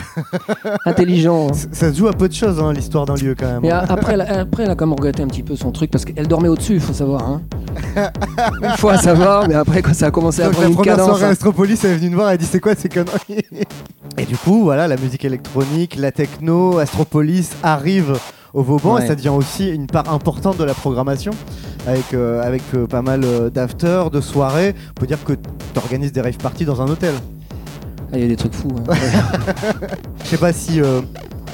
intelligent. 0.85 1.47
hein. 1.49 1.53
ça 1.71 1.91
se 1.93 1.97
joue 1.97 2.07
à 2.07 2.13
peu 2.13 2.27
de 2.27 2.33
choses, 2.33 2.59
hein, 2.59 2.73
l'histoire 2.73 3.05
d'un 3.05 3.15
lieu 3.15 3.35
quand 3.37 3.47
même. 3.47 3.63
Et 3.65 3.71
après, 3.71 4.13
elle 4.13 4.21
a- 4.21 4.39
après, 4.41 4.63
elle 4.63 4.69
a 4.71 4.75
quand 4.75 4.85
même 4.85 4.93
regretté 4.95 5.23
un 5.23 5.27
petit 5.27 5.43
peu 5.43 5.55
son 5.55 5.71
truc 5.71 5.91
parce 5.91 6.03
qu'elle 6.05 6.27
dormait 6.27 6.47
au-dessus, 6.49 6.73
il 6.75 6.79
faut 6.81 6.93
savoir. 6.93 7.23
Hein. 7.29 7.41
Une 8.63 8.77
fois, 8.77 8.97
ça 8.97 9.13
va, 9.13 9.45
mais 9.47 9.55
après, 9.55 9.81
quand 9.81 9.93
ça 9.93 10.07
a 10.07 10.11
commencé 10.11 10.41
à 10.41 10.45
Donc 10.45 10.53
la 10.53 10.57
prendre 10.59 10.69
une 10.69 10.75
première 10.75 10.95
cadence. 10.97 11.09
soirée 11.09 11.25
hein. 11.25 11.31
Astropolis, 11.31 11.83
elle 11.83 11.91
est 11.91 11.95
venue 11.97 12.09
nous 12.09 12.17
voir, 12.17 12.29
elle 12.29 12.35
a 12.35 12.37
dit 12.37 12.45
c'est 12.45 12.59
quoi 12.59 12.75
ces 12.75 12.89
conneries 12.89 13.45
Et 14.17 14.25
du 14.25 14.35
coup, 14.37 14.63
voilà, 14.63 14.87
la 14.87 14.97
musique 14.97 15.25
électronique, 15.25 15.95
la 15.97 16.11
techno, 16.11 16.77
Astropolis 16.79 17.51
arrive 17.63 18.17
au 18.53 18.63
Vauban 18.63 18.95
Ouais. 18.95 19.03
et 19.03 19.07
ça 19.07 19.15
devient 19.15 19.29
aussi 19.29 19.69
une 19.69 19.87
part 19.87 20.11
importante 20.11 20.57
de 20.57 20.63
la 20.63 20.73
programmation 20.73 21.31
avec, 21.85 22.13
euh, 22.13 22.41
avec 22.41 22.63
euh, 22.73 22.87
pas 22.87 23.01
mal 23.01 23.21
euh, 23.23 23.49
d'after, 23.49 24.03
de 24.11 24.21
soirées. 24.21 24.73
On 24.91 24.99
peut 24.99 25.07
dire 25.07 25.23
que 25.23 25.33
tu 25.33 25.39
organises 25.77 26.11
des 26.13 26.21
rave 26.21 26.37
parties 26.37 26.65
dans 26.65 26.81
un 26.81 26.87
hôtel. 26.89 27.13
Ah, 28.11 28.15
Il 28.15 28.21
y 28.21 28.25
a 28.25 28.27
des 28.27 28.35
trucs 28.37 28.53
fous. 28.53 28.69
hein. 28.89 28.93
Je 30.23 30.29
sais 30.29 30.37
pas 30.37 30.53
si 30.53 30.81
euh, 30.81 31.01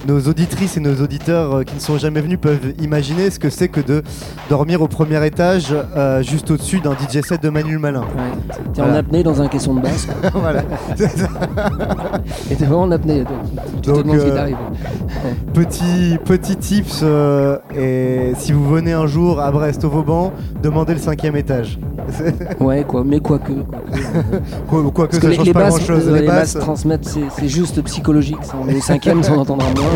nos 0.07 0.19
auditrices 0.21 0.77
et 0.77 0.79
nos 0.79 0.95
auditeurs 1.01 1.53
euh, 1.55 1.63
qui 1.63 1.75
ne 1.75 1.79
sont 1.79 1.97
jamais 1.97 2.21
venus 2.21 2.39
peuvent 2.39 2.73
imaginer 2.81 3.29
ce 3.29 3.39
que 3.39 3.49
c'est 3.49 3.67
que 3.69 3.79
de 3.81 4.03
dormir 4.49 4.81
au 4.81 4.87
premier 4.87 5.25
étage 5.25 5.73
euh, 5.95 6.21
juste 6.21 6.51
au-dessus 6.51 6.79
d'un 6.79 6.91
DJ 6.93 7.21
set 7.25 7.41
de 7.41 7.49
Manuel 7.49 7.79
Malin. 7.79 8.01
Ouais. 8.01 8.63
T'es 8.73 8.81
en 8.81 8.93
apnée 8.93 9.23
dans 9.23 9.41
un 9.41 9.47
caisson 9.47 9.75
de 9.75 9.81
basse. 9.81 10.07
voilà. 10.33 10.63
Et 12.51 12.55
t'es 12.55 12.65
vraiment 12.65 12.83
en 12.83 12.91
apnée. 12.91 13.23
Tu 13.81 13.89
Donc, 13.89 13.97
te 13.97 14.01
demandes 14.03 14.19
ce 14.19 14.25
qui 14.25 14.31
euh, 14.31 14.35
t'arrive. 14.35 14.57
Petit, 15.53 16.17
petit 16.25 16.55
tips, 16.57 17.01
euh, 17.03 17.57
et 17.77 18.33
si 18.37 18.51
vous 18.51 18.67
venez 18.67 18.91
un 18.93 19.05
jour 19.05 19.39
à 19.39 19.51
Brest 19.51 19.83
au 19.85 19.89
Vauban, 19.89 20.33
demandez 20.61 20.93
le 20.93 20.99
cinquième 20.99 21.35
étage. 21.35 21.79
Ouais, 22.59 22.83
quoi, 22.83 23.03
mais 23.05 23.19
quoique. 23.19 23.53
quoique, 23.53 23.63
Quoi, 24.67 24.91
quoi 24.91 25.07
que 25.07 25.15
ça 25.15 25.21
que 25.21 25.27
les, 25.27 25.35
change 25.35 25.45
les 25.45 25.53
pas 25.53 25.59
basses, 25.59 25.75
grand 25.75 25.85
chose. 25.85 26.07
euh, 26.07 26.15
les 26.15 26.21
les 26.21 26.27
basses, 26.27 26.53
transmettent, 26.59 27.05
c'est 27.05 27.47
juste 27.47 27.81
psychologique. 27.83 28.37
Ça. 28.41 28.55
On 28.61 28.67
est 28.67 28.77
au 28.77 28.81
cinquième, 28.81 29.21
on 29.29 29.37
entendra 29.37 29.67
moins. 29.69 29.92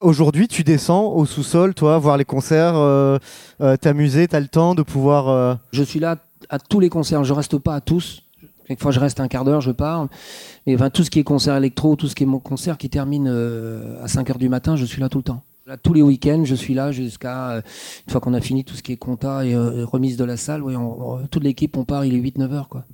Aujourd'hui, 0.00 0.46
tu 0.46 0.62
descends 0.62 1.06
au 1.06 1.26
sous-sol, 1.26 1.74
toi, 1.74 1.98
voir 1.98 2.16
les 2.16 2.24
concerts, 2.24 2.76
euh, 2.76 3.18
euh, 3.60 3.76
t'amuser, 3.76 4.28
t'as 4.28 4.40
le 4.40 4.46
temps 4.48 4.74
de 4.74 4.82
pouvoir. 4.82 5.28
euh, 5.28 5.54
Je 5.72 5.82
suis 5.82 5.98
là 5.98 6.16
à 6.48 6.58
tous 6.58 6.80
les 6.80 6.90
concerts, 6.90 7.24
je 7.24 7.32
reste 7.32 7.58
pas 7.58 7.74
à 7.74 7.80
tous. 7.80 8.22
Quelquefois, 8.68 8.90
je 8.92 9.00
reste 9.00 9.20
un 9.20 9.28
quart 9.28 9.44
d'heure, 9.44 9.60
je 9.60 9.72
pars. 9.72 10.06
Enfin, 10.68 10.90
tout 10.90 11.02
ce 11.02 11.10
qui 11.10 11.18
est 11.20 11.24
concert 11.24 11.56
électro, 11.56 11.96
tout 11.96 12.08
ce 12.08 12.14
qui 12.14 12.24
est 12.24 12.26
mon 12.26 12.38
concert 12.40 12.78
qui 12.78 12.90
termine 12.90 13.28
à 14.02 14.08
5 14.08 14.30
heures 14.30 14.38
du 14.38 14.48
matin, 14.48 14.76
je 14.76 14.84
suis 14.84 15.00
là 15.00 15.08
tout 15.08 15.18
le 15.18 15.24
temps. 15.24 15.42
Là, 15.66 15.76
tous 15.76 15.92
les 15.92 16.02
week-ends, 16.02 16.42
je 16.44 16.54
suis 16.54 16.74
là 16.74 16.92
jusqu'à 16.92 17.50
euh, 17.50 17.60
une 18.06 18.12
fois 18.12 18.20
qu'on 18.20 18.34
a 18.34 18.40
fini 18.40 18.64
tout 18.64 18.76
ce 18.76 18.82
qui 18.84 18.92
est 18.92 18.96
compta 18.96 19.44
et 19.44 19.52
euh, 19.54 19.84
remise 19.84 20.16
de 20.16 20.24
la 20.24 20.36
salle. 20.36 20.62
Oui, 20.62 20.76
on- 20.76 21.14
on- 21.14 21.26
toute 21.26 21.42
l'équipe, 21.42 21.76
on 21.76 21.84
part, 21.84 22.04
il 22.04 22.14
est 22.14 22.18
8-9 22.20 22.52
heures. 22.52 22.68
Quoi. 22.68 22.84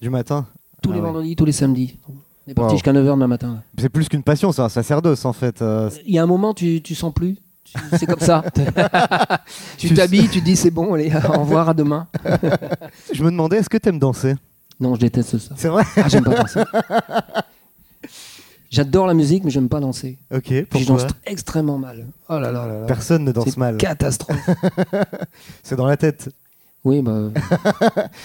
du 0.00 0.08
matin. 0.10 0.46
Tous 0.82 0.90
Ah 0.90 0.94
les 0.94 1.00
ouais. 1.00 1.06
vendredis, 1.06 1.34
tous 1.36 1.44
les 1.44 1.52
samedis. 1.52 1.96
On 2.08 2.50
est 2.50 2.54
parti 2.54 2.70
Wow. 2.72 2.76
jusqu'à 2.76 2.92
9 2.92 3.06
heures 3.06 3.14
demain 3.16 3.26
matin. 3.28 3.62
C'est 3.78 3.88
plus 3.88 4.08
qu'une 4.08 4.22
passion, 4.22 4.50
c'est 4.52 4.62
un 4.62 4.68
sacerdoce 4.68 5.24
en 5.24 5.32
fait. 5.32 5.62
euh, 5.62 5.90
Il 6.06 6.14
y 6.14 6.18
a 6.18 6.22
un 6.22 6.26
moment, 6.26 6.54
tu, 6.54 6.80
tu 6.82 6.94
sens 6.94 7.12
plus. 7.12 7.36
Tu- 7.64 7.72
C'est 7.98 8.06
comme 8.06 8.18
ça. 8.20 8.44
tu 9.78 9.88
Tu 9.88 9.94
t'habilles, 9.94 10.28
tu 10.28 10.40
te 10.40 10.44
dis 10.44 10.54
c'est 10.56 10.70
bon, 10.72 10.94
allez, 10.94 11.12
au 11.28 11.40
revoir, 11.40 11.68
à 11.68 11.74
demain. 11.74 12.06
Je 13.12 13.22
me 13.24 13.30
demandais, 13.30 13.58
est-ce 13.58 13.68
que 13.70 13.78
t'aimes 13.78 13.98
danser? 14.00 14.34
Non, 14.80 14.94
je 14.96 15.00
déteste 15.00 15.38
ça. 15.38 15.54
C'est 15.56 15.68
vrai? 15.68 15.82
Ah, 15.96 16.08
j'aime 16.08 16.24
pas 16.24 16.34
danser. 16.34 16.60
J'adore 18.72 19.06
la 19.06 19.12
musique, 19.12 19.44
mais 19.44 19.50
j'aime 19.50 19.68
pas 19.68 19.80
danser. 19.80 20.18
Ok, 20.34 20.44
Puis 20.44 20.56
je 20.62 20.64
pourquoi 20.86 21.04
danse 21.04 21.12
extrêmement 21.26 21.76
mal. 21.78 22.06
Oh 22.30 22.38
là 22.40 22.50
là 22.50 22.66
là 22.66 22.80
là. 22.80 22.86
Personne 22.86 23.22
ne 23.22 23.30
danse 23.30 23.56
mal. 23.58 23.76
Catastrophe. 23.76 24.38
C'est 25.62 25.76
dans 25.76 25.84
la 25.86 25.98
tête. 25.98 26.30
Oui, 26.82 27.02
bah. 27.02 27.28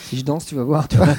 si 0.05 0.17
je 0.17 0.23
danse, 0.23 0.45
tu 0.45 0.55
vas 0.55 0.63
voir. 0.63 0.88
tu 0.88 0.95
vois. 0.95 1.07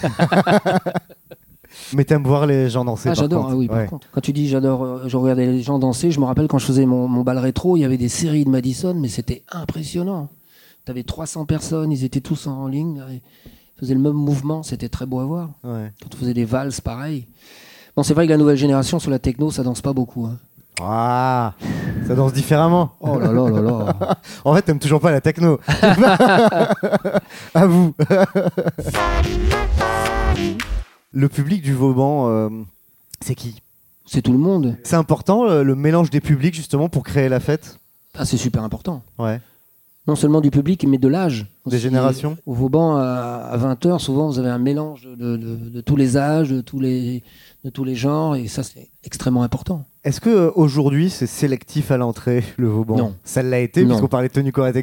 Mais 1.93 2.05
t'aimes 2.05 2.25
voir 2.25 2.47
les 2.47 2.71
gens 2.71 2.85
danser. 2.85 3.11
Ah, 3.11 3.15
j'adore. 3.15 3.49
Ah 3.51 3.55
oui, 3.55 3.69
par 3.69 3.77
Ouais. 3.79 3.87
contre. 3.87 4.09
Quand 4.11 4.21
tu 4.23 4.33
dis 4.33 4.49
j'adore, 4.49 4.83
euh, 4.83 5.03
je 5.07 5.17
regardais 5.17 5.47
les 5.47 5.63
gens 5.63 5.79
danser, 5.79 6.11
je 6.11 6.19
me 6.21 6.25
rappelle 6.25 6.49
quand 6.49 6.59
je 6.59 6.65
faisais 6.67 6.87
mon, 6.87 7.07
mon 7.07 7.23
bal 7.23 7.39
rétro, 7.39 7.77
il 7.77 7.81
y 7.81 7.85
avait 7.85 7.99
des 7.99 8.09
séries 8.09 8.45
de 8.45 8.51
Madison, 8.51 8.95
mais 8.95 9.09
c'était 9.09 9.43
impressionnant. 9.53 10.29
Tu 10.87 10.91
avais 10.91 11.03
300 11.03 11.45
personnes, 11.45 11.93
ils 11.93 12.03
étaient 12.05 12.23
tous 12.23 12.47
en 12.47 12.67
ligne, 12.67 13.03
ils 13.11 13.21
faisaient 13.79 13.95
le 13.95 14.01
même 14.01 14.13
mouvement, 14.15 14.63
c'était 14.63 14.89
très 14.89 15.05
beau 15.07 15.21
à 15.21 15.25
voir. 15.27 15.51
Ouais. 15.63 15.93
Quand 16.03 16.15
on 16.15 16.17
faisait 16.17 16.35
des 16.35 16.47
valses, 16.47 16.81
pareil. 16.81 17.27
Bon, 17.99 18.05
c'est 18.05 18.15
vrai 18.15 18.27
que 18.27 18.31
la 18.31 18.37
nouvelle 18.37 18.57
génération 18.57 19.01
sur 19.01 19.11
la 19.11 19.19
techno, 19.19 19.51
ça 19.51 19.65
danse 19.65 19.81
pas 19.81 19.93
beaucoup. 19.93 20.25
hein. 20.25 20.39
Ah, 20.81 21.55
ça 22.07 22.15
danse 22.15 22.33
différemment. 22.33 22.93
Oh 23.01 23.19
là 23.19 23.33
là 23.33 23.51
là 23.51 23.61
là. 23.61 24.19
En 24.45 24.55
fait, 24.55 24.63
t'aimes 24.63 24.79
toujours 24.79 25.01
pas 25.01 25.11
la 25.11 25.21
techno. 25.21 25.59
à 27.55 27.67
vous. 27.67 27.97
le 31.11 31.29
public 31.29 31.61
du 31.61 31.75
Vauban, 31.75 32.29
euh, 32.29 32.49
c'est 33.21 33.35
qui? 33.35 33.61
C'est 34.07 34.23
tout 34.23 34.31
le 34.31 34.39
monde. 34.39 34.77
C'est 34.85 34.95
important 34.95 35.49
euh, 35.49 35.65
le 35.65 35.75
mélange 35.75 36.11
des 36.11 36.21
publics 36.21 36.55
justement 36.55 36.89
pour 36.89 37.03
créer 37.03 37.29
la 37.29 37.41
fête? 37.41 37.81
Ah, 38.17 38.25
c'est 38.25 38.37
super 38.37 38.63
important. 38.63 39.03
Ouais. 39.19 39.41
Non 40.09 40.17
seulement 40.17 40.41
du 40.41 40.51
public, 40.51 40.85
mais 40.89 40.97
de 40.99 41.07
l'âge. 41.07 41.47
Des 41.67 41.79
générations. 41.79 42.39
Au 42.47 42.55
Vauban, 42.55 42.97
à 42.97 43.55
20h, 43.59 43.99
souvent, 43.99 44.27
vous 44.29 44.39
avez 44.39 44.49
un 44.49 44.59
mélange 44.59 45.07
de, 45.17 45.37
de- 45.37 45.57
de 45.71 45.81
tous 45.83 45.97
les 45.97 46.17
âges, 46.17 46.49
de 46.49 46.63
tous 46.63 46.81
les, 46.81 47.23
de 47.65 47.69
tous 47.71 47.85
les 47.85 47.95
genres, 47.95 48.35
et 48.35 48.49
ça, 48.49 48.63
c'est 48.63 48.89
extrêmement 49.05 49.43
important. 49.43 49.85
Est-ce 50.05 50.23
que 50.23 50.31
euh, 50.31 50.51
aujourd'hui 50.55 51.11
c'est 51.11 51.27
sélectif 51.27 51.91
à 51.91 51.99
l'entrée 51.99 52.43
le 52.57 52.69
Vauban? 52.69 52.97
Non. 52.97 53.15
Ça 53.25 53.43
l'a 53.43 53.59
été 53.61 53.85
puisqu'on 53.85 54.07
parlait 54.09 54.29
de 54.29 54.33
tenue 54.33 54.53
correcte 54.53 54.79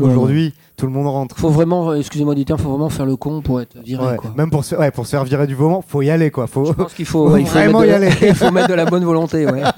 Aujourd'hui, 0.00 0.52
tout 0.76 0.86
le 0.86 0.92
monde 0.92 1.06
rentre. 1.06 1.36
Faut 1.38 1.50
vraiment, 1.50 1.94
excusez-moi 1.94 2.34
du 2.34 2.44
terme, 2.44 2.58
faut 2.58 2.70
vraiment 2.70 2.88
faire 2.88 3.06
le 3.06 3.14
con 3.14 3.40
pour 3.42 3.60
être 3.60 3.78
viré, 3.84 4.04
Ouais. 4.04 4.16
quoi. 4.16 4.32
Même 4.36 4.50
pour 4.50 4.64
se, 4.64 4.74
ouais, 4.74 4.90
pour 4.90 5.06
se 5.06 5.10
faire 5.12 5.22
virer 5.24 5.46
du 5.46 5.54
Vauban, 5.54 5.82
faut 5.86 6.02
y 6.02 6.10
aller 6.10 6.32
quoi. 6.32 6.48
Faut... 6.48 6.64
Je 6.64 6.72
pense 6.72 6.94
qu'il 6.94 7.06
faut, 7.06 7.30
ouais, 7.30 7.42
vraiment 7.44 7.84
y 7.84 7.90
aller. 7.90 8.10
il 8.22 8.34
faut 8.34 8.50
mettre 8.50 8.68
de 8.70 8.74
la 8.74 8.86
bonne 8.86 9.04
volonté, 9.04 9.46
ouais. 9.46 9.62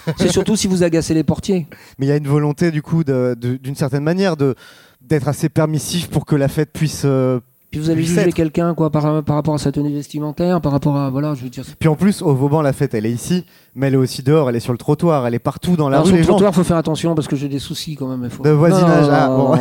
c'est 0.16 0.30
surtout 0.30 0.56
si 0.56 0.66
vous 0.66 0.82
agacez 0.82 1.14
les 1.14 1.24
portiers. 1.24 1.66
Mais 1.98 2.06
il 2.06 2.08
y 2.08 2.12
a 2.12 2.16
une 2.16 2.28
volonté 2.28 2.70
du 2.70 2.82
coup 2.82 3.04
d'une 3.04 3.74
certaine 3.76 4.04
manière 4.04 4.36
de 4.36 4.54
d'être 5.00 5.28
assez 5.28 5.48
permissif 5.48 6.08
pour 6.10 6.24
que 6.26 6.36
la 6.36 6.46
fête 6.48 6.70
puisse. 6.72 7.02
euh, 7.04 7.40
Puis 7.72 7.80
vous 7.80 7.90
allez 7.90 8.04
juger 8.04 8.30
quelqu'un, 8.32 8.72
quoi, 8.72 8.90
par, 8.90 9.24
par 9.24 9.34
rapport 9.34 9.54
à 9.54 9.58
sa 9.58 9.72
tenue 9.72 9.92
vestimentaire, 9.92 10.60
par 10.60 10.70
rapport 10.70 10.96
à, 10.96 11.10
voilà, 11.10 11.34
je 11.34 11.42
veux 11.42 11.48
dire. 11.50 11.64
Puis 11.80 11.88
en 11.88 11.96
plus, 11.96 12.22
au 12.22 12.32
Vauban, 12.36 12.62
la 12.62 12.72
fête, 12.72 12.94
elle 12.94 13.04
est 13.04 13.10
ici, 13.10 13.44
mais 13.74 13.88
elle 13.88 13.94
est 13.94 13.98
aussi 13.98 14.22
dehors, 14.22 14.48
elle 14.48 14.54
est 14.54 14.60
sur 14.60 14.70
le 14.72 14.78
trottoir, 14.78 15.26
elle 15.26 15.34
est 15.34 15.40
partout 15.40 15.74
dans 15.74 15.88
la 15.88 15.96
Alors, 15.96 16.04
rue. 16.06 16.10
sur 16.10 16.16
le 16.18 16.22
gens 16.22 16.28
trottoir, 16.34 16.54
faut 16.54 16.62
faire 16.62 16.76
attention 16.76 17.16
parce 17.16 17.26
que 17.26 17.34
j'ai 17.34 17.48
des 17.48 17.58
soucis 17.58 17.96
quand 17.96 18.06
même. 18.06 18.30
Faut... 18.30 18.44
de 18.44 18.50
voisinage. 18.50 19.06
ah, 19.10 19.26
bon. 19.28 19.56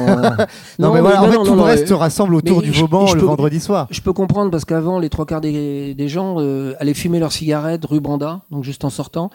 non, 0.77 0.93
mais 0.93 1.01
voilà, 1.01 1.23
en 1.23 1.31
fait, 1.31 1.37
tout 1.43 1.55
le 1.55 1.61
reste 1.61 1.87
se 1.87 1.93
rassemble 1.95 2.35
autour 2.35 2.61
du 2.61 2.69
Vauban 2.71 3.11
le 3.11 3.19
peux- 3.19 3.25
vendredi 3.25 3.59
soir. 3.59 3.87
Je 3.89 4.01
peux 4.01 4.13
comprendre 4.13 4.51
parce 4.51 4.63
qu'avant, 4.65 4.99
les 4.99 5.09
trois 5.09 5.25
quarts 5.25 5.41
des, 5.41 5.95
des 5.95 6.07
gens 6.07 6.35
euh, 6.37 6.75
allaient 6.79 6.93
fumer 6.93 7.19
leurs 7.19 7.31
cigarettes 7.31 7.83
rue 7.85 7.99
Branda, 7.99 8.41
donc 8.51 8.63
juste 8.63 8.85
en 8.85 8.91
sortant. 8.91 9.31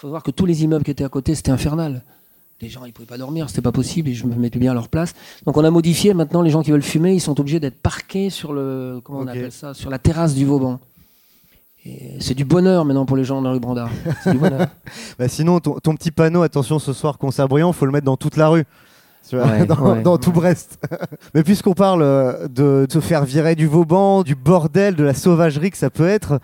Il 0.00 0.04
faut 0.04 0.08
voir 0.08 0.22
que 0.22 0.30
tous 0.30 0.46
les 0.46 0.64
immeubles 0.64 0.82
qui 0.82 0.90
étaient 0.90 1.04
à 1.04 1.10
côté, 1.10 1.34
c'était 1.34 1.50
infernal. 1.50 2.02
Les 2.62 2.70
gens, 2.70 2.86
ils 2.86 2.92
pouvaient 2.94 3.04
pas 3.04 3.18
dormir, 3.18 3.50
c'était 3.50 3.60
pas 3.60 3.70
possible 3.70 4.08
et 4.08 4.14
je 4.14 4.24
me 4.24 4.34
mettais 4.34 4.58
bien 4.58 4.70
à 4.70 4.74
leur 4.74 4.88
place. 4.88 5.12
Donc 5.44 5.58
on 5.58 5.64
a 5.64 5.70
modifié. 5.70 6.14
Maintenant, 6.14 6.40
les 6.40 6.48
gens 6.48 6.62
qui 6.62 6.70
veulent 6.70 6.80
fumer, 6.80 7.12
ils 7.12 7.20
sont 7.20 7.38
obligés 7.38 7.60
d'être 7.60 7.78
parqués 7.82 8.30
sur 8.30 8.54
le, 8.54 9.02
comment 9.04 9.18
on 9.18 9.26
appelle 9.26 9.52
ça, 9.52 9.74
sur 9.74 9.90
la 9.90 9.98
terrasse 9.98 10.34
du 10.34 10.46
Vauban. 10.46 10.80
c'est 12.18 12.32
du 12.32 12.46
bonheur 12.46 12.86
maintenant 12.86 13.04
pour 13.04 13.18
les 13.18 13.24
gens 13.24 13.42
dans 13.42 13.48
la 13.48 13.52
rue 13.52 13.60
Brandard. 13.60 13.90
C'est 14.24 14.32
du 14.32 14.38
bonheur. 14.38 14.68
Bah, 15.18 15.28
sinon, 15.28 15.60
ton, 15.60 15.74
ton 15.80 15.94
petit 15.94 16.12
panneau, 16.12 16.40
attention 16.40 16.78
ce 16.78 16.94
soir, 16.94 17.18
concert 17.18 17.46
bruyant, 17.46 17.70
faut 17.74 17.84
le 17.84 17.92
mettre 17.92 18.06
dans 18.06 18.16
toute 18.16 18.38
la 18.38 18.48
rue. 18.48 18.64
Tu 19.28 19.36
vois, 19.36 19.46
Ouais, 19.46 19.66
dans, 19.66 19.76
ouais, 19.76 20.02
dans 20.02 20.16
tout 20.16 20.32
Brest. 20.32 20.78
Mais 21.34 21.42
puisqu'on 21.42 21.74
parle 21.74 22.02
euh, 22.02 22.48
de 22.48 22.86
se 22.90 23.00
faire 23.00 23.24
virer 23.24 23.54
du 23.54 23.66
Vauban, 23.66 24.22
du 24.22 24.34
bordel, 24.34 24.96
de 24.96 25.04
la 25.04 25.14
sauvagerie 25.14 25.70
que 25.70 25.76
ça 25.76 25.90
peut 25.90 26.08
être, 26.08 26.40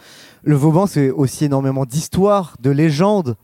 le 0.46 0.54
Vauban, 0.56 0.86
c'est 0.86 1.10
aussi 1.10 1.44
énormément 1.44 1.84
d'histoires, 1.84 2.54
de 2.60 2.70
légendes. 2.70 3.36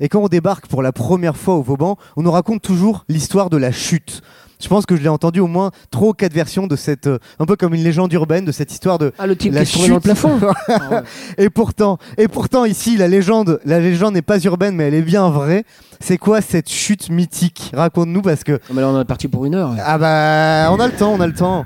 Et 0.00 0.08
quand 0.08 0.20
on 0.20 0.28
débarque 0.28 0.66
pour 0.68 0.82
la 0.82 0.92
première 0.92 1.36
fois 1.36 1.54
au 1.54 1.62
Vauban, 1.62 1.96
on 2.16 2.22
nous 2.22 2.30
raconte 2.30 2.62
toujours 2.62 3.04
l'histoire 3.08 3.50
de 3.50 3.56
la 3.56 3.72
chute. 3.72 4.20
Je 4.60 4.68
pense 4.68 4.86
que 4.86 4.94
je 4.96 5.02
l'ai 5.02 5.08
entendu 5.08 5.40
au 5.40 5.48
moins 5.48 5.72
trois 5.90 6.10
ou 6.10 6.12
quatre 6.12 6.32
versions 6.34 6.68
de 6.68 6.76
cette, 6.76 7.08
euh, 7.08 7.18
un 7.40 7.46
peu 7.46 7.56
comme 7.56 7.74
une 7.74 7.82
légende 7.82 8.12
urbaine, 8.12 8.44
de 8.44 8.52
cette 8.52 8.70
histoire 8.72 8.98
de 8.98 9.12
Ah, 9.18 9.26
le 9.26 9.34
type 9.34 9.52
La 9.52 9.64
qui 9.64 9.72
trouvait 9.72 9.88
dans 9.88 9.94
le 9.96 10.00
chute. 10.00 10.04
plafond. 10.04 10.38
Et 11.38 11.50
pourtant, 11.50 11.98
et 12.16 12.28
pourtant 12.28 12.64
ici 12.64 12.96
la 12.96 13.08
légende, 13.08 13.58
la 13.64 13.80
légende 13.80 14.14
n'est 14.14 14.22
pas 14.22 14.38
urbaine 14.40 14.76
mais 14.76 14.84
elle 14.88 14.94
est 14.94 15.02
bien 15.02 15.28
vraie. 15.30 15.64
C'est 16.00 16.18
quoi 16.18 16.40
cette 16.40 16.68
chute 16.70 17.10
mythique? 17.10 17.72
Raconte-nous 17.74 18.22
parce 18.22 18.44
que 18.44 18.60
Ah, 18.68 18.72
mais 18.74 18.82
là, 18.82 18.88
on 18.88 19.00
est 19.00 19.04
parti 19.04 19.26
pour 19.26 19.44
une 19.46 19.54
heure. 19.56 19.74
ah 19.84 19.98
bah 19.98 20.68
on 20.72 20.78
a 20.80 20.86
le 20.86 20.92
temps, 20.92 21.12
on 21.12 21.20
a 21.20 21.26
le 21.26 21.34
temps. 21.34 21.64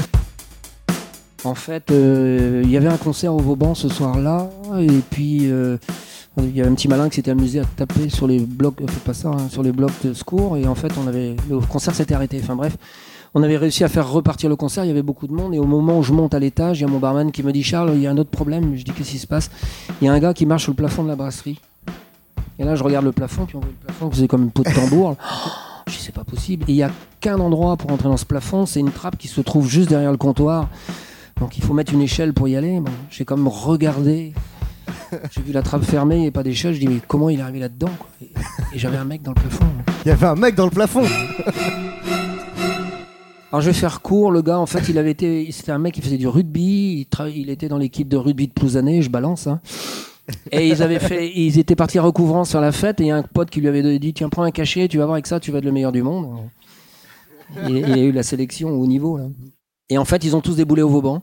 En 1.44 1.54
fait, 1.54 1.90
euh, 1.90 2.60
il 2.64 2.70
y 2.70 2.76
avait 2.76 2.88
un 2.88 2.98
concert 2.98 3.34
au 3.34 3.38
Vauban 3.38 3.74
ce 3.74 3.88
soir-là, 3.88 4.50
et 4.78 5.00
puis 5.10 5.50
euh, 5.50 5.78
il 6.36 6.54
y 6.54 6.60
avait 6.60 6.70
un 6.70 6.74
petit 6.74 6.88
malin 6.88 7.08
qui 7.08 7.16
s'était 7.16 7.30
amusé 7.30 7.60
à 7.60 7.64
taper 7.64 8.10
sur 8.10 8.26
les 8.26 8.40
blocs, 8.40 8.80
euh, 8.82 8.86
pas 9.04 9.14
ça, 9.14 9.28
hein, 9.28 9.48
sur 9.48 9.62
les 9.62 9.72
blocs 9.72 9.92
de 10.04 10.12
secours, 10.12 10.58
et 10.58 10.66
en 10.66 10.74
fait, 10.74 10.92
on 11.02 11.06
avait 11.06 11.36
le 11.48 11.60
concert 11.60 11.94
s'était 11.94 12.14
arrêté. 12.14 12.40
Enfin 12.42 12.56
bref, 12.56 12.76
on 13.32 13.42
avait 13.42 13.56
réussi 13.56 13.84
à 13.84 13.88
faire 13.88 14.10
repartir 14.10 14.50
le 14.50 14.56
concert. 14.56 14.84
Il 14.84 14.88
y 14.88 14.90
avait 14.90 15.02
beaucoup 15.02 15.26
de 15.26 15.32
monde, 15.32 15.54
et 15.54 15.58
au 15.58 15.64
moment 15.64 15.98
où 15.98 16.02
je 16.02 16.12
monte 16.12 16.34
à 16.34 16.38
l'étage, 16.38 16.80
il 16.80 16.82
y 16.82 16.84
a 16.84 16.88
mon 16.88 16.98
barman 16.98 17.32
qui 17.32 17.42
me 17.42 17.52
dit 17.52 17.62
Charles, 17.62 17.92
il 17.94 18.02
y 18.02 18.06
a 18.06 18.10
un 18.10 18.18
autre 18.18 18.30
problème. 18.30 18.76
Je 18.76 18.84
dis 18.84 18.92
qu'est-ce 18.92 19.12
qui 19.12 19.18
se 19.18 19.26
passe? 19.26 19.50
Il 20.02 20.06
y 20.06 20.08
a 20.08 20.12
un 20.12 20.18
gars 20.18 20.34
qui 20.34 20.44
marche 20.44 20.64
sur 20.64 20.72
le 20.72 20.76
plafond 20.76 21.04
de 21.04 21.08
la 21.08 21.16
brasserie. 21.16 21.58
Et 22.58 22.64
là, 22.64 22.74
je 22.74 22.84
regarde 22.84 23.06
le 23.06 23.12
plafond, 23.12 23.46
puis 23.46 23.56
on 23.56 23.60
voit 23.60 23.70
le 23.70 23.86
plafond 23.86 24.10
qui 24.10 24.16
faisait 24.16 24.28
comme 24.28 24.42
une 24.42 24.50
peau 24.50 24.62
de 24.62 24.70
tambour. 24.70 25.16
Je 25.86 25.96
dis 25.96 26.02
c'est 26.02 26.14
pas 26.14 26.24
possible. 26.24 26.64
Et 26.68 26.72
il 26.72 26.76
y 26.76 26.82
a 26.84 26.90
qu'un 27.20 27.40
endroit 27.40 27.76
pour 27.76 27.90
entrer 27.90 28.08
dans 28.08 28.18
ce 28.18 28.26
plafond, 28.26 28.64
c'est 28.66 28.78
une 28.78 28.92
trappe 28.92 29.16
qui 29.16 29.26
se 29.26 29.40
trouve 29.40 29.68
juste 29.68 29.88
derrière 29.88 30.12
le 30.12 30.18
comptoir. 30.18 30.68
Donc 31.40 31.56
il 31.56 31.64
faut 31.64 31.72
mettre 31.74 31.92
une 31.94 32.02
échelle 32.02 32.34
pour 32.34 32.48
y 32.48 32.56
aller. 32.56 32.80
Bon, 32.80 32.92
j'ai 33.10 33.24
comme 33.24 33.48
regardé. 33.48 34.32
J'ai 35.32 35.42
vu 35.42 35.52
la 35.52 35.62
trappe 35.62 35.82
fermée 35.82 36.26
et 36.26 36.30
pas 36.30 36.44
d'échelle. 36.44 36.72
Je 36.74 36.78
dis 36.80 36.86
mais 36.86 37.00
comment 37.08 37.30
il 37.30 37.40
est 37.40 37.42
arrivé 37.42 37.58
là-dedans 37.58 37.90
quoi? 37.98 38.08
Et, 38.22 38.30
et 38.74 38.78
j'avais 38.78 38.96
un 38.96 39.04
mec 39.04 39.22
dans 39.22 39.32
le 39.32 39.40
plafond. 39.40 39.66
Il 40.04 40.08
y 40.08 40.12
avait 40.12 40.26
un 40.26 40.36
mec 40.36 40.54
dans 40.54 40.66
le 40.66 40.70
plafond. 40.70 41.02
Alors 43.52 43.62
je 43.62 43.66
vais 43.70 43.72
faire 43.72 44.00
court. 44.02 44.30
Le 44.30 44.42
gars 44.42 44.58
en 44.58 44.66
fait 44.66 44.88
il 44.88 44.98
avait 44.98 45.10
été, 45.10 45.50
c'était 45.50 45.72
un 45.72 45.78
mec 45.78 45.94
qui 45.94 46.00
faisait 46.00 46.16
du 46.18 46.28
rugby. 46.28 47.00
Il, 47.00 47.04
tra- 47.06 47.32
il 47.34 47.50
était 47.50 47.68
dans 47.68 47.78
l'équipe 47.78 48.08
de 48.08 48.16
rugby 48.16 48.46
de 48.48 48.52
Plouzané. 48.52 49.02
Je 49.02 49.10
balance. 49.10 49.46
hein. 49.48 49.60
Et 50.52 50.68
ils 50.68 50.80
avaient 50.82 51.00
fait, 51.00 51.32
ils 51.34 51.58
étaient 51.58 51.74
partis 51.74 51.98
à 51.98 52.02
recouvrance 52.02 52.50
sur 52.50 52.60
la 52.60 52.70
fête 52.70 53.00
et 53.00 53.04
il 53.04 53.08
y 53.08 53.10
a 53.10 53.16
un 53.16 53.22
pote 53.24 53.50
qui 53.50 53.60
lui 53.60 53.66
avait 53.66 53.98
dit 53.98 54.12
tiens 54.12 54.28
prends 54.28 54.44
un 54.44 54.52
cachet, 54.52 54.86
tu 54.86 54.98
vas 54.98 55.04
voir 55.06 55.14
avec 55.14 55.26
ça, 55.26 55.40
tu 55.40 55.50
vas 55.50 55.58
être 55.58 55.64
le 55.64 55.72
meilleur 55.72 55.90
du 55.90 56.04
monde. 56.04 56.38
Il, 57.68 57.78
il 57.78 57.92
a 57.94 57.98
eu 57.98 58.12
la 58.12 58.22
sélection 58.22 58.68
au 58.70 58.86
niveau 58.86 59.16
là. 59.18 59.24
Et 59.90 59.98
en 59.98 60.04
fait 60.04 60.24
ils 60.24 60.34
ont 60.34 60.40
tous 60.40 60.56
déboulé 60.56 60.82
au 60.82 60.88
Vauban. 60.88 61.22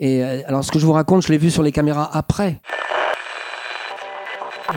Et 0.00 0.22
euh, 0.24 0.40
alors 0.46 0.64
ce 0.64 0.70
que 0.70 0.78
je 0.78 0.86
vous 0.86 0.92
raconte, 0.92 1.22
je 1.26 1.32
l'ai 1.32 1.38
vu 1.38 1.50
sur 1.50 1.62
les 1.62 1.72
caméras 1.72 2.08
après. 2.12 2.60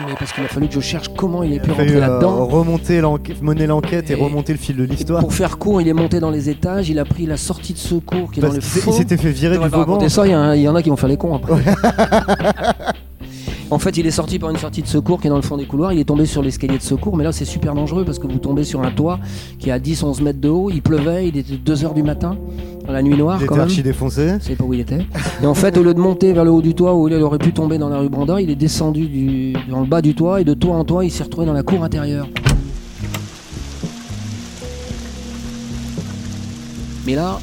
Mais 0.06 0.14
parce 0.18 0.32
qu'il 0.32 0.42
a 0.42 0.48
fallu 0.48 0.68
que 0.68 0.74
je 0.74 0.80
cherche 0.80 1.08
comment 1.14 1.42
il 1.42 1.52
est 1.52 1.60
pu 1.60 1.66
Il 1.66 1.72
rentrer 1.72 1.96
euh, 1.96 2.00
là-dedans. 2.00 2.46
remonter 2.46 3.02
mener 3.42 3.66
l'enquête 3.66 4.08
et, 4.10 4.14
Et- 4.14 4.16
remonter 4.16 4.54
le 4.54 4.58
fil 4.58 4.74
de 4.74 4.84
l'histoire. 4.84 5.20
Pour 5.20 5.34
faire 5.34 5.58
court, 5.58 5.82
il 5.82 5.88
est 5.88 5.92
monté 5.92 6.18
dans 6.18 6.30
les 6.30 6.48
étages, 6.48 6.88
il 6.88 6.98
a 6.98 7.04
pris 7.04 7.26
la 7.26 7.36
sortie 7.36 7.74
de 7.74 7.78
secours 7.78 8.30
qui 8.32 8.40
est 8.40 8.42
Parce 8.42 8.54
dans 8.54 8.56
le 8.56 8.62
fond. 8.62 8.92
s'était 8.92 9.18
fait 9.18 9.30
virer 9.30 9.58
du 9.58 9.64
Vauban. 9.64 9.78
raconter 9.80 10.08
ça, 10.08 10.26
il 10.26 10.30
y, 10.30 10.62
il 10.62 10.68
en 10.68 10.74
a 10.74 10.82
qui 10.82 10.88
vont 10.88 10.96
faire 10.96 11.10
les 11.10 11.18
cons 11.18 11.34
après. 11.36 11.52
en 13.70 13.78
fait, 13.78 13.96
il 13.98 14.06
est 14.06 14.10
sorti 14.12 14.38
par 14.38 14.48
une 14.48 14.56
sortie 14.56 14.80
de 14.80 14.86
secours 14.86 15.20
qui 15.20 15.26
est 15.26 15.30
dans 15.30 15.36
le 15.36 15.42
fond 15.42 15.58
des 15.58 15.66
couloirs. 15.66 15.92
Il 15.92 15.98
est 16.00 16.04
tombé 16.04 16.24
sur 16.24 16.40
l'escalier 16.42 16.78
de 16.78 16.82
secours, 16.82 17.14
mais 17.16 17.24
là, 17.24 17.32
c'est 17.32 17.44
super 17.44 17.74
dangereux 17.74 18.06
parce 18.06 18.18
que 18.18 18.26
vous 18.26 18.38
tombez 18.38 18.64
sur 18.64 18.80
un 18.82 18.90
toit 18.92 19.18
qui 19.58 19.68
est 19.68 19.72
à 19.72 19.78
10-11 19.78 20.22
mètres 20.22 20.40
de 20.40 20.48
haut. 20.48 20.70
Il 20.70 20.80
pleuvait, 20.80 21.28
il 21.28 21.36
était 21.36 21.52
2h 21.54 21.92
du 21.92 22.02
matin, 22.02 22.38
dans 22.86 22.92
la 22.92 23.02
nuit 23.02 23.16
noire 23.16 23.38
Il 23.40 23.46
quand 23.46 23.54
était 23.54 23.60
même. 23.60 23.68
archi 23.68 23.82
défoncé. 23.82 24.34
Je 24.38 24.44
savais 24.44 24.56
pas 24.56 24.64
où 24.64 24.74
il 24.74 24.80
était. 24.80 25.06
Et 25.42 25.46
en 25.46 25.54
fait, 25.54 25.76
au 25.78 25.82
lieu 25.82 25.94
de 25.94 26.00
monter 26.00 26.32
vers 26.32 26.44
le 26.44 26.50
haut 26.50 26.62
du 26.62 26.74
toit 26.74 26.94
où 26.94 27.08
il 27.08 27.14
aurait 27.14 27.38
pu 27.38 27.52
tomber 27.52 27.78
dans 27.78 27.88
la 27.88 27.98
rue 27.98 28.08
Branda, 28.08 28.40
il 28.40 28.50
est 28.50 28.56
descendu 28.56 29.06
du, 29.08 29.52
dans 29.70 29.80
le 29.80 29.86
bas 29.86 30.02
du 30.02 30.14
toit 30.14 30.40
et 30.40 30.44
de 30.44 30.54
toit 30.54 30.74
en 30.74 30.84
toit, 30.84 31.04
il 31.04 31.10
s'est 31.10 31.22
retrouvé 31.24 31.46
dans 31.46 31.52
la 31.52 31.62
cour 31.62 31.84
intérieure. 31.84 32.28
Mais 37.06 37.14
là, 37.14 37.40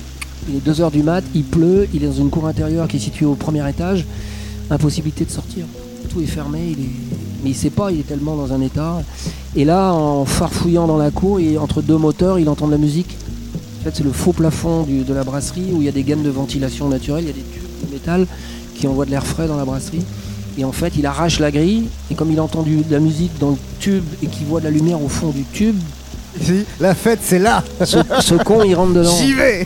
il 0.50 0.56
est 0.56 0.68
2h 0.68 0.92
du 0.92 1.04
mat, 1.04 1.24
il 1.36 1.44
pleut, 1.44 1.88
il 1.94 2.04
est 2.04 2.08
dans 2.08 2.14
une 2.14 2.30
cour 2.30 2.48
intérieure 2.48 2.88
qui 2.88 2.98
est 2.98 3.02
située 3.02 3.26
au 3.26 3.36
premier 3.36 3.68
étage. 3.70 4.06
Impossibilité 4.70 5.26
de 5.26 5.32
sortir. 5.32 5.66
Tout 6.10 6.22
est 6.22 6.26
fermé, 6.26 6.60
il 6.78 6.84
est... 6.86 6.90
mais 7.44 7.50
il 7.52 7.56
sait 7.56 7.70
pas, 7.70 7.92
il 7.92 8.00
est 8.00 8.08
tellement 8.08 8.36
dans 8.36 8.54
un 8.54 8.62
état. 8.62 9.02
Et 9.56 9.66
là, 9.66 9.94
en 9.94 10.26
farfouillant 10.26 10.88
dans 10.88 10.98
la 10.98 11.12
cour, 11.12 11.40
et 11.40 11.58
entre 11.58 11.82
deux 11.82 11.98
moteurs, 11.98 12.40
il 12.40 12.48
entend 12.50 12.68
de 12.68 12.72
la 12.72 12.78
musique. 12.78 13.18
En 13.80 13.84
fait, 13.84 13.91
c'est 13.95 14.03
le 14.03 14.11
faux 14.11 14.34
plafond 14.34 14.84
du- 14.84 15.03
de 15.03 15.13
la 15.13 15.23
brasserie 15.23 15.69
où 15.71 15.82
il 15.82 15.86
y 15.86 15.88
a 15.88 15.91
des 15.91 16.03
gaines 16.03 16.23
de 16.23 16.30
ventilation 16.30 16.89
naturelle, 16.89 17.23
il 17.23 17.27
y 17.27 17.32
a 17.32 17.34
des 17.34 17.39
tubes 17.41 17.88
de 17.88 17.93
métal 17.93 18.27
qui 18.75 18.88
envoient 18.88 19.05
de 19.05 19.11
l'air 19.11 19.25
frais 19.25 19.47
dans 19.47 19.57
la 19.57 19.65
brasserie. 19.65 20.03
Et 20.57 20.65
en 20.65 20.71
fait, 20.73 20.93
il 20.97 21.05
arrache 21.05 21.39
la 21.39 21.51
grille, 21.51 21.86
et 22.11 22.15
comme 22.15 22.32
il 22.32 22.41
entend 22.41 22.63
du- 22.63 22.82
de 22.82 22.91
la 22.91 22.99
musique 22.99 23.32
dans 23.39 23.51
le 23.51 23.57
tube 23.80 24.03
et 24.21 24.27
qu'il 24.27 24.45
voit 24.47 24.59
de 24.59 24.65
la 24.65 24.71
lumière 24.71 25.01
au 25.01 25.07
fond 25.07 25.30
du 25.30 25.43
tube, 25.43 25.77
Si, 26.41 26.65
la 26.82 26.93
fête 26.93 27.19
c'est 27.21 27.39
là. 27.39 27.63
ce, 27.86 27.97
ce 28.19 28.36
con, 28.36 28.63
il 28.63 28.75
rentre 28.75 28.93
dedans. 28.93 29.15
J'y 29.17 29.34
vais. 29.34 29.65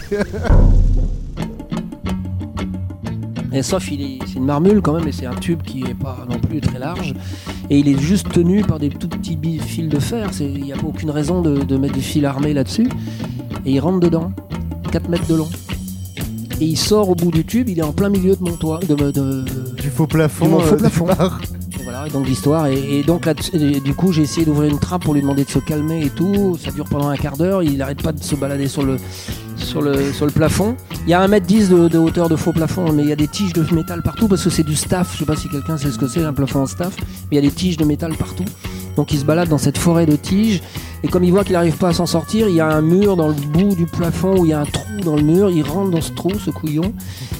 Et 3.51 3.61
sauf, 3.61 3.91
il 3.91 4.01
est, 4.01 4.19
c'est 4.27 4.35
une 4.35 4.45
marmule 4.45 4.81
quand 4.81 4.93
même, 4.93 5.07
et 5.07 5.11
c'est 5.11 5.25
un 5.27 5.35
tube 5.35 5.61
qui 5.63 5.81
est 5.83 5.93
pas 5.93 6.25
non 6.29 6.39
plus 6.39 6.59
très 6.59 6.79
large. 6.79 7.13
Et 7.69 7.79
il 7.79 7.87
est 7.87 7.99
juste 7.99 8.31
tenu 8.31 8.61
par 8.63 8.79
des 8.79 8.89
tout 8.89 9.07
petits 9.07 9.37
fils 9.65 9.89
de 9.89 9.99
fer. 9.99 10.29
Il 10.39 10.63
n'y 10.63 10.73
a 10.73 10.75
pas 10.75 10.87
aucune 10.87 11.11
raison 11.11 11.41
de, 11.41 11.59
de 11.63 11.77
mettre 11.77 11.93
des 11.93 12.01
fils 12.01 12.23
armés 12.25 12.53
là-dessus. 12.53 12.89
Et 13.65 13.71
il 13.73 13.79
rentre 13.79 13.99
dedans, 13.99 14.31
4 14.91 15.09
mètres 15.09 15.27
de 15.27 15.35
long. 15.35 15.49
Et 16.61 16.65
il 16.65 16.77
sort 16.77 17.09
au 17.09 17.15
bout 17.15 17.31
du 17.31 17.45
tube, 17.45 17.69
il 17.69 17.79
est 17.79 17.83
en 17.83 17.93
plein 17.93 18.09
milieu 18.09 18.35
de 18.35 18.43
mon 18.43 18.55
toit. 18.55 18.79
De, 18.87 18.93
de- 18.95 19.45
Du 19.81 19.89
faux 19.89 20.07
plafond. 20.07 20.45
Du 20.45 20.51
mon 20.51 20.59
faux 20.59 20.75
euh, 20.75 20.77
plafond. 20.77 21.07
et 21.09 21.83
voilà, 21.83 22.07
et 22.07 22.09
donc 22.09 22.27
l'histoire. 22.27 22.67
Et, 22.67 22.99
et 22.99 23.03
donc 23.03 23.25
là, 23.25 23.33
et 23.53 23.79
du 23.79 23.93
coup, 23.93 24.11
j'ai 24.11 24.21
essayé 24.21 24.45
d'ouvrir 24.45 24.69
une 24.71 24.79
trappe 24.79 25.03
pour 25.03 25.13
lui 25.13 25.21
demander 25.21 25.43
de 25.45 25.49
se 25.49 25.59
calmer 25.59 26.05
et 26.05 26.09
tout. 26.09 26.57
Ça 26.63 26.71
dure 26.71 26.85
pendant 26.85 27.07
un 27.09 27.17
quart 27.17 27.37
d'heure. 27.37 27.63
Il 27.63 27.77
n'arrête 27.77 28.01
pas 28.03 28.11
de 28.11 28.21
se 28.21 28.35
balader 28.35 28.67
sur 28.67 28.83
le, 28.83 28.97
sur 29.57 29.81
le, 29.81 30.11
sur 30.13 30.25
le 30.25 30.31
plafond. 30.31 30.75
Il 31.05 31.09
y 31.09 31.13
a 31.13 31.27
1m10 31.27 31.69
de, 31.69 31.87
de 31.87 31.97
hauteur 31.97 32.29
de 32.29 32.35
faux 32.35 32.53
plafond, 32.53 32.91
mais 32.93 33.01
il 33.03 33.09
y 33.09 33.13
a 33.13 33.15
des 33.17 33.27
tiges 33.27 33.53
de 33.53 33.65
métal 33.73 34.01
partout 34.03 34.27
parce 34.27 34.43
que 34.43 34.49
c'est 34.49 34.63
du 34.63 34.75
staff. 34.75 35.13
Je 35.13 35.19
sais 35.19 35.25
pas 35.25 35.35
si 35.35 35.49
quelqu'un 35.49 35.77
sait 35.77 35.89
ce 35.91 35.97
que 35.97 36.07
c'est, 36.07 36.23
un 36.23 36.33
plafond 36.33 36.61
en 36.61 36.67
staff. 36.67 36.95
Mais 36.99 37.05
il 37.31 37.35
y 37.35 37.39
a 37.39 37.41
des 37.41 37.51
tiges 37.51 37.77
de 37.77 37.85
métal 37.85 38.13
partout. 38.15 38.45
Donc 38.95 39.11
il 39.11 39.17
se 39.19 39.25
balade 39.25 39.49
dans 39.49 39.57
cette 39.57 39.77
forêt 39.79 40.05
de 40.05 40.15
tiges. 40.15 40.61
Et 41.03 41.09
comme 41.09 41.23
il 41.25 41.31
voit 41.31 41.43
qu'il 41.43 41.53
n'arrive 41.53 41.75
pas 41.77 41.89
à 41.89 41.93
s'en 41.93 42.05
sortir, 42.05 42.47
il 42.47 42.55
y 42.55 42.61
a 42.61 42.67
un 42.67 42.81
mur 42.81 43.17
dans 43.17 43.27
le 43.27 43.33
bout 43.33 43.75
du 43.75 43.85
plafond 43.85 44.39
où 44.39 44.45
il 44.45 44.51
y 44.51 44.53
a 44.53 44.61
un 44.61 44.65
trou 44.65 44.99
dans 45.03 45.15
le 45.17 45.21
mur. 45.21 45.49
Il 45.49 45.63
rentre 45.63 45.91
dans 45.91 46.01
ce 46.01 46.11
trou, 46.11 46.31
ce 46.39 46.49
couillon. 46.49 46.93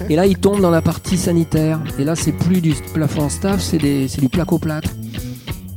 Et 0.09 0.16
là, 0.18 0.26
il 0.26 0.38
tombe 0.38 0.59
dans 0.59 0.70
la 0.70 0.82
partie 0.82 1.18
sanitaire. 1.18 1.80
Et 1.97 2.03
là, 2.03 2.16
c'est 2.16 2.34
plus 2.34 2.59
du 2.59 2.74
plafond 2.93 3.24
en 3.24 3.30
staff, 3.30 3.61
c'est 3.61 3.78
des- 3.78 4.07
c'est 4.09 4.20
du 4.20 4.28
placo-plâtre. 4.28 4.89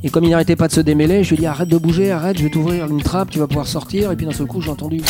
Et 0.03 0.09
comme 0.09 0.25
il 0.25 0.29
n'arrêtait 0.31 0.55
pas 0.57 0.67
de 0.67 0.73
se 0.73 0.81
démêler, 0.81 1.23
je 1.23 1.29
lui 1.29 1.37
ai 1.37 1.39
dit 1.39 1.45
arrête 1.47 1.69
de 1.69 1.77
bouger, 1.77 2.11
arrête, 2.11 2.37
je 2.37 2.43
vais 2.43 2.49
t'ouvrir 2.49 2.87
une 2.87 3.01
trappe, 3.01 3.29
tu 3.29 3.39
vas 3.39 3.47
pouvoir 3.47 3.67
sortir. 3.67 4.11
Et 4.11 4.15
puis 4.17 4.25
d'un 4.25 4.33
seul 4.33 4.47
coup, 4.47 4.61
j'ai 4.61 4.69
entendu. 4.69 5.01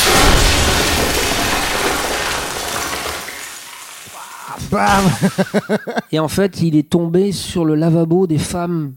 Bam. 4.71 5.03
Et 6.11 6.19
en 6.19 6.27
fait, 6.27 6.61
il 6.61 6.75
est 6.75 6.89
tombé 6.89 7.31
sur 7.31 7.63
le 7.65 7.75
lavabo 7.75 8.27
des 8.27 8.37
femmes, 8.37 8.93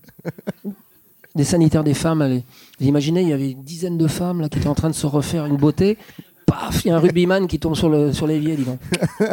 des 1.41 1.45
sanitaires 1.45 1.85
des 1.85 1.95
femmes. 1.95 2.21
Allez. 2.21 2.45
Vous 2.79 2.87
imaginez, 2.87 3.23
il 3.23 3.29
y 3.29 3.33
avait 3.33 3.53
une 3.53 3.63
dizaine 3.63 3.97
de 3.97 4.07
femmes 4.07 4.43
là, 4.43 4.51
qui 4.51 4.59
étaient 4.59 4.69
en 4.69 4.75
train 4.75 4.91
de 4.91 4.95
se 4.95 5.07
refaire 5.07 5.47
une 5.47 5.57
beauté. 5.57 5.97
Paf, 6.45 6.85
il 6.85 6.89
y 6.89 6.91
a 6.91 6.97
un 6.97 6.99
rugbyman 6.99 7.47
qui 7.47 7.59
tombe 7.59 7.75
sur 7.75 7.89
le 7.89 8.13
sur 8.13 8.27
l'évier, 8.27 8.57
dis 8.57 8.65
donc. 8.65 8.79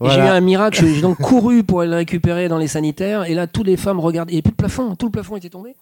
J'ai 0.00 0.16
eu 0.18 0.20
un 0.22 0.40
miracle, 0.40 0.84
j'ai 0.84 1.00
donc 1.00 1.18
couru 1.18 1.62
pour 1.62 1.80
aller 1.80 1.90
le 1.90 1.96
récupérer 1.96 2.48
dans 2.48 2.58
les 2.58 2.66
sanitaires, 2.66 3.24
et 3.30 3.34
là, 3.34 3.46
toutes 3.46 3.66
les 3.68 3.76
femmes 3.76 4.00
regardent, 4.00 4.30
il 4.30 4.32
n'y 4.32 4.36
avait 4.38 4.42
plus 4.42 4.50
de 4.50 4.56
plafond, 4.56 4.96
tout 4.96 5.06
le 5.06 5.12
plafond 5.12 5.36
était 5.36 5.48
tombé. 5.48 5.76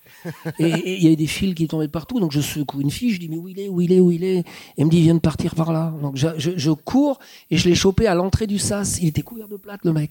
Et 0.58 0.96
il 0.98 1.02
y 1.02 1.06
avait 1.06 1.16
des 1.16 1.26
fils 1.26 1.54
qui 1.54 1.66
tombaient 1.66 1.86
de 1.86 1.90
partout, 1.90 2.20
donc 2.20 2.30
je 2.30 2.40
secoue 2.42 2.82
une 2.82 2.90
fille, 2.90 3.12
je 3.12 3.18
dis, 3.18 3.30
mais 3.30 3.38
où 3.38 3.48
il 3.48 3.58
est, 3.58 3.68
où 3.68 3.80
il 3.80 3.92
est, 3.92 4.00
où 4.00 4.10
il 4.12 4.22
est? 4.24 4.38
Et 4.40 4.44
elle 4.76 4.84
me 4.84 4.90
dit, 4.90 4.98
il 4.98 5.02
vient 5.04 5.14
de 5.14 5.20
partir 5.20 5.54
par 5.54 5.72
là. 5.72 5.94
Donc 6.02 6.16
je, 6.16 6.28
je- 6.36 6.50
je 6.54 6.70
cours, 6.70 7.18
et 7.50 7.56
je 7.56 7.66
l'ai 7.66 7.74
chopé 7.74 8.06
à 8.08 8.14
l'entrée 8.14 8.46
du 8.46 8.58
sas, 8.58 8.98
il 9.00 9.08
était 9.08 9.22
couvert 9.22 9.48
de 9.48 9.56
plâtre, 9.56 9.80
le 9.86 9.92
mec. 9.94 10.10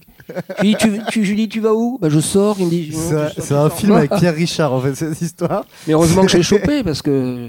Je 0.58 0.62
lui 0.62 0.70
dis, 0.70 0.76
tu, 0.76 1.00
tu, 1.10 1.24
je 1.24 1.30
lui 1.30 1.36
dis, 1.36 1.48
tu 1.48 1.60
vas 1.60 1.74
où? 1.74 1.96
Bah, 2.00 2.08
Je 2.08 2.18
sors, 2.18 2.56
il 2.58 2.64
me 2.66 2.70
dit, 2.70 2.90
C'est 2.92 3.14
un- 3.14 3.28
sors, 3.28 3.66
un 3.66 3.70
film 3.70 3.92
avec 3.92 4.10
Pierre 4.16 4.34
Richard 4.34 4.72
en 4.72 4.80
fait 4.80 4.96
cette 4.96 5.20
histoire. 5.20 5.64
Mais 5.86 5.92
heureusement 5.92 6.22
que 6.24 6.32
j'ai 6.32 6.42
chopé, 6.42 6.82
parce 6.82 7.00
que. 7.02 7.48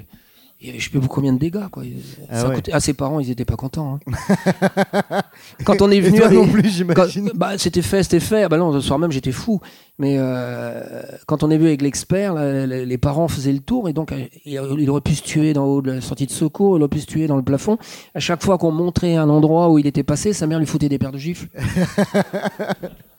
Il 0.63 0.67
y 0.67 0.69
avait 0.69 0.79
je 0.79 0.91
sais 0.91 0.99
pas 0.99 1.07
combien 1.07 1.33
de 1.33 1.39
dégâts 1.39 1.67
quoi. 1.71 1.81
Ah 2.29 2.39
Ça 2.41 2.49
ouais. 2.49 2.55
coûtait- 2.55 2.71
ah, 2.73 2.79
ses 2.79 2.93
parents 2.93 3.19
ils 3.19 3.31
étaient 3.31 3.45
pas 3.45 3.55
contents. 3.55 3.99
hein. 4.07 5.21
Quand 5.65 5.81
on 5.81 5.89
est 5.89 5.99
venu 5.99 6.19
non 6.33 6.47
plus 6.47 6.61
Quand- 6.61 6.69
j'imagine. 7.07 7.31
bah, 7.33 7.53
c'était 7.57 7.81
fait, 7.81 8.03
c'était 8.03 8.19
fait. 8.19 8.43
Ah 8.43 8.49
Bah 8.49 8.57
non, 8.57 8.71
le 8.71 8.79
soir 8.79 8.99
même, 8.99 9.11
j'étais 9.11 9.31
fou. 9.31 9.59
Mais 9.97 10.15
euh, 10.17 11.01
quand 11.27 11.43
on 11.43 11.51
est 11.51 11.57
venu 11.57 11.67
avec 11.67 11.81
l'expert, 11.81 12.33
là, 12.33 12.65
les 12.65 12.97
parents 12.97 13.27
faisaient 13.27 13.51
le 13.51 13.59
tour 13.59 13.87
et 13.89 13.93
donc 13.93 14.11
euh, 14.11 14.25
il 14.45 14.59
il 14.79 14.89
aurait 14.89 15.01
pu 15.01 15.13
se 15.15 15.21
tuer 15.23 15.53
dans 15.53 15.65
le 15.65 15.69
haut 15.71 15.81
de 15.81 15.91
la 15.91 16.01
sortie 16.01 16.25
de 16.25 16.31
secours, 16.31 16.77
il 16.77 16.81
aurait 16.81 16.89
pu 16.89 16.99
se 16.99 17.05
tuer 17.07 17.27
dans 17.27 17.35
le 17.37 17.43
plafond. 17.43 17.77
À 18.15 18.19
chaque 18.19 18.43
fois 18.43 18.57
qu'on 18.57 18.71
montrait 18.71 19.15
un 19.15 19.29
endroit 19.29 19.69
où 19.69 19.77
il 19.79 19.85
était 19.87 20.03
passé, 20.03 20.33
sa 20.33 20.47
mère 20.47 20.59
lui 20.59 20.65
foutait 20.65 20.89
des 20.89 20.97
paires 20.97 21.11
de 21.11 21.17
gifles. 21.19 21.49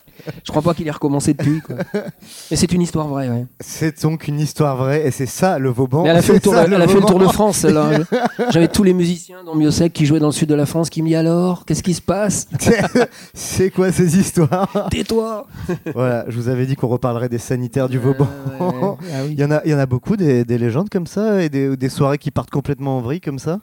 Je 0.44 0.50
crois 0.50 0.62
pas 0.62 0.74
qu'il 0.74 0.86
ait 0.86 0.92
recommencé 0.92 1.34
depuis. 1.34 1.60
Quoi. 1.60 1.76
Mais 2.50 2.56
c'est 2.56 2.72
une 2.72 2.82
histoire 2.82 3.08
vraie. 3.08 3.28
Ouais. 3.28 3.46
C'est 3.60 4.02
donc 4.02 4.28
une 4.28 4.40
histoire 4.40 4.76
vraie 4.76 5.06
et 5.06 5.10
c'est 5.10 5.26
ça 5.26 5.58
le 5.58 5.70
Vauban. 5.70 6.02
Mais 6.02 6.10
elle 6.10 6.16
a 6.16 6.22
fait, 6.22 6.34
le 6.34 6.40
tour, 6.40 6.54
ça, 6.54 6.64
elle 6.64 6.74
a 6.74 6.88
fait 6.88 6.94
le 6.94 7.00
tour 7.00 7.18
de 7.18 7.24
Vauban. 7.24 7.32
France. 7.32 7.58
celle-là. 7.58 7.90
J'avais 8.50 8.68
tous 8.68 8.82
les 8.82 8.94
musiciens 8.94 9.44
dans 9.44 9.54
Miosec 9.54 9.92
qui 9.92 10.06
jouaient 10.06 10.20
dans 10.20 10.26
le 10.26 10.32
sud 10.32 10.48
de 10.48 10.54
la 10.54 10.66
France 10.66 10.90
qui 10.90 11.02
me 11.02 11.08
dit 11.08 11.14
alors, 11.16 11.64
qu'est-ce 11.64 11.82
qui 11.82 11.94
se 11.94 12.02
passe? 12.02 12.46
C'est 13.34 13.70
quoi 13.70 13.92
ces 13.92 14.18
histoires? 14.18 14.88
Tais-toi 14.90 15.46
Voilà, 15.94 16.24
je 16.28 16.36
vous 16.36 16.48
avais 16.48 16.66
dit 16.66 16.76
qu'on 16.76 16.88
reparlerait 16.88 17.28
des 17.28 17.38
sanitaires 17.38 17.88
du 17.88 17.98
Vauban. 17.98 18.28
Euh, 18.60 18.64
ouais. 18.64 18.96
Ah 19.12 19.16
oui. 19.24 19.30
Il 19.32 19.40
y 19.40 19.44
en 19.44 19.50
a, 19.50 19.60
il 19.64 19.70
y 19.70 19.74
en 19.74 19.78
a 19.78 19.86
beaucoup 19.86 20.16
des, 20.16 20.44
des 20.44 20.58
légendes 20.58 20.88
comme 20.88 21.06
ça 21.06 21.42
et 21.42 21.48
des, 21.48 21.76
des 21.76 21.88
soirées 21.88 22.18
qui 22.18 22.30
partent 22.30 22.50
complètement 22.50 22.98
en 22.98 23.00
vrille 23.00 23.20
comme 23.20 23.38
ça? 23.38 23.60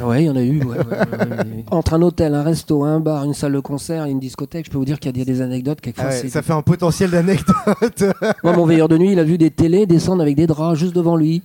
Ouais, 0.00 0.22
il 0.22 0.26
y 0.26 0.30
en 0.30 0.36
a 0.36 0.42
eu. 0.42 0.62
ouais, 0.62 0.78
ouais, 0.78 0.84
ouais, 0.84 1.28
ouais. 1.28 1.64
Entre 1.70 1.94
un 1.94 2.02
hôtel, 2.02 2.34
un 2.34 2.42
resto, 2.42 2.84
un 2.84 3.00
bar, 3.00 3.24
une 3.24 3.34
salle 3.34 3.52
de 3.52 3.60
concert 3.60 4.06
et 4.06 4.10
une 4.10 4.20
discothèque, 4.20 4.66
je 4.66 4.70
peux 4.70 4.78
vous 4.78 4.84
dire 4.84 4.98
qu'il 4.98 5.16
y 5.16 5.20
a 5.20 5.24
des, 5.24 5.40
anecdotes. 5.42 5.80
Quelquefois, 5.80 6.10
Ah 6.10 6.28
ça 6.28 6.42
fait 6.42 6.52
un 6.52 6.62
potentiel 6.62 7.10
d'anecdote. 7.10 8.04
Moi, 8.44 8.56
mon 8.56 8.66
veilleur 8.66 8.88
de 8.88 8.96
nuit, 8.98 9.12
il 9.12 9.18
a 9.18 9.24
vu 9.24 9.38
des 9.38 9.50
télés 9.50 9.86
descendre 9.86 10.22
avec 10.22 10.36
des 10.36 10.46
draps 10.46 10.78
juste 10.78 10.94
devant 10.94 11.16
lui. 11.16 11.42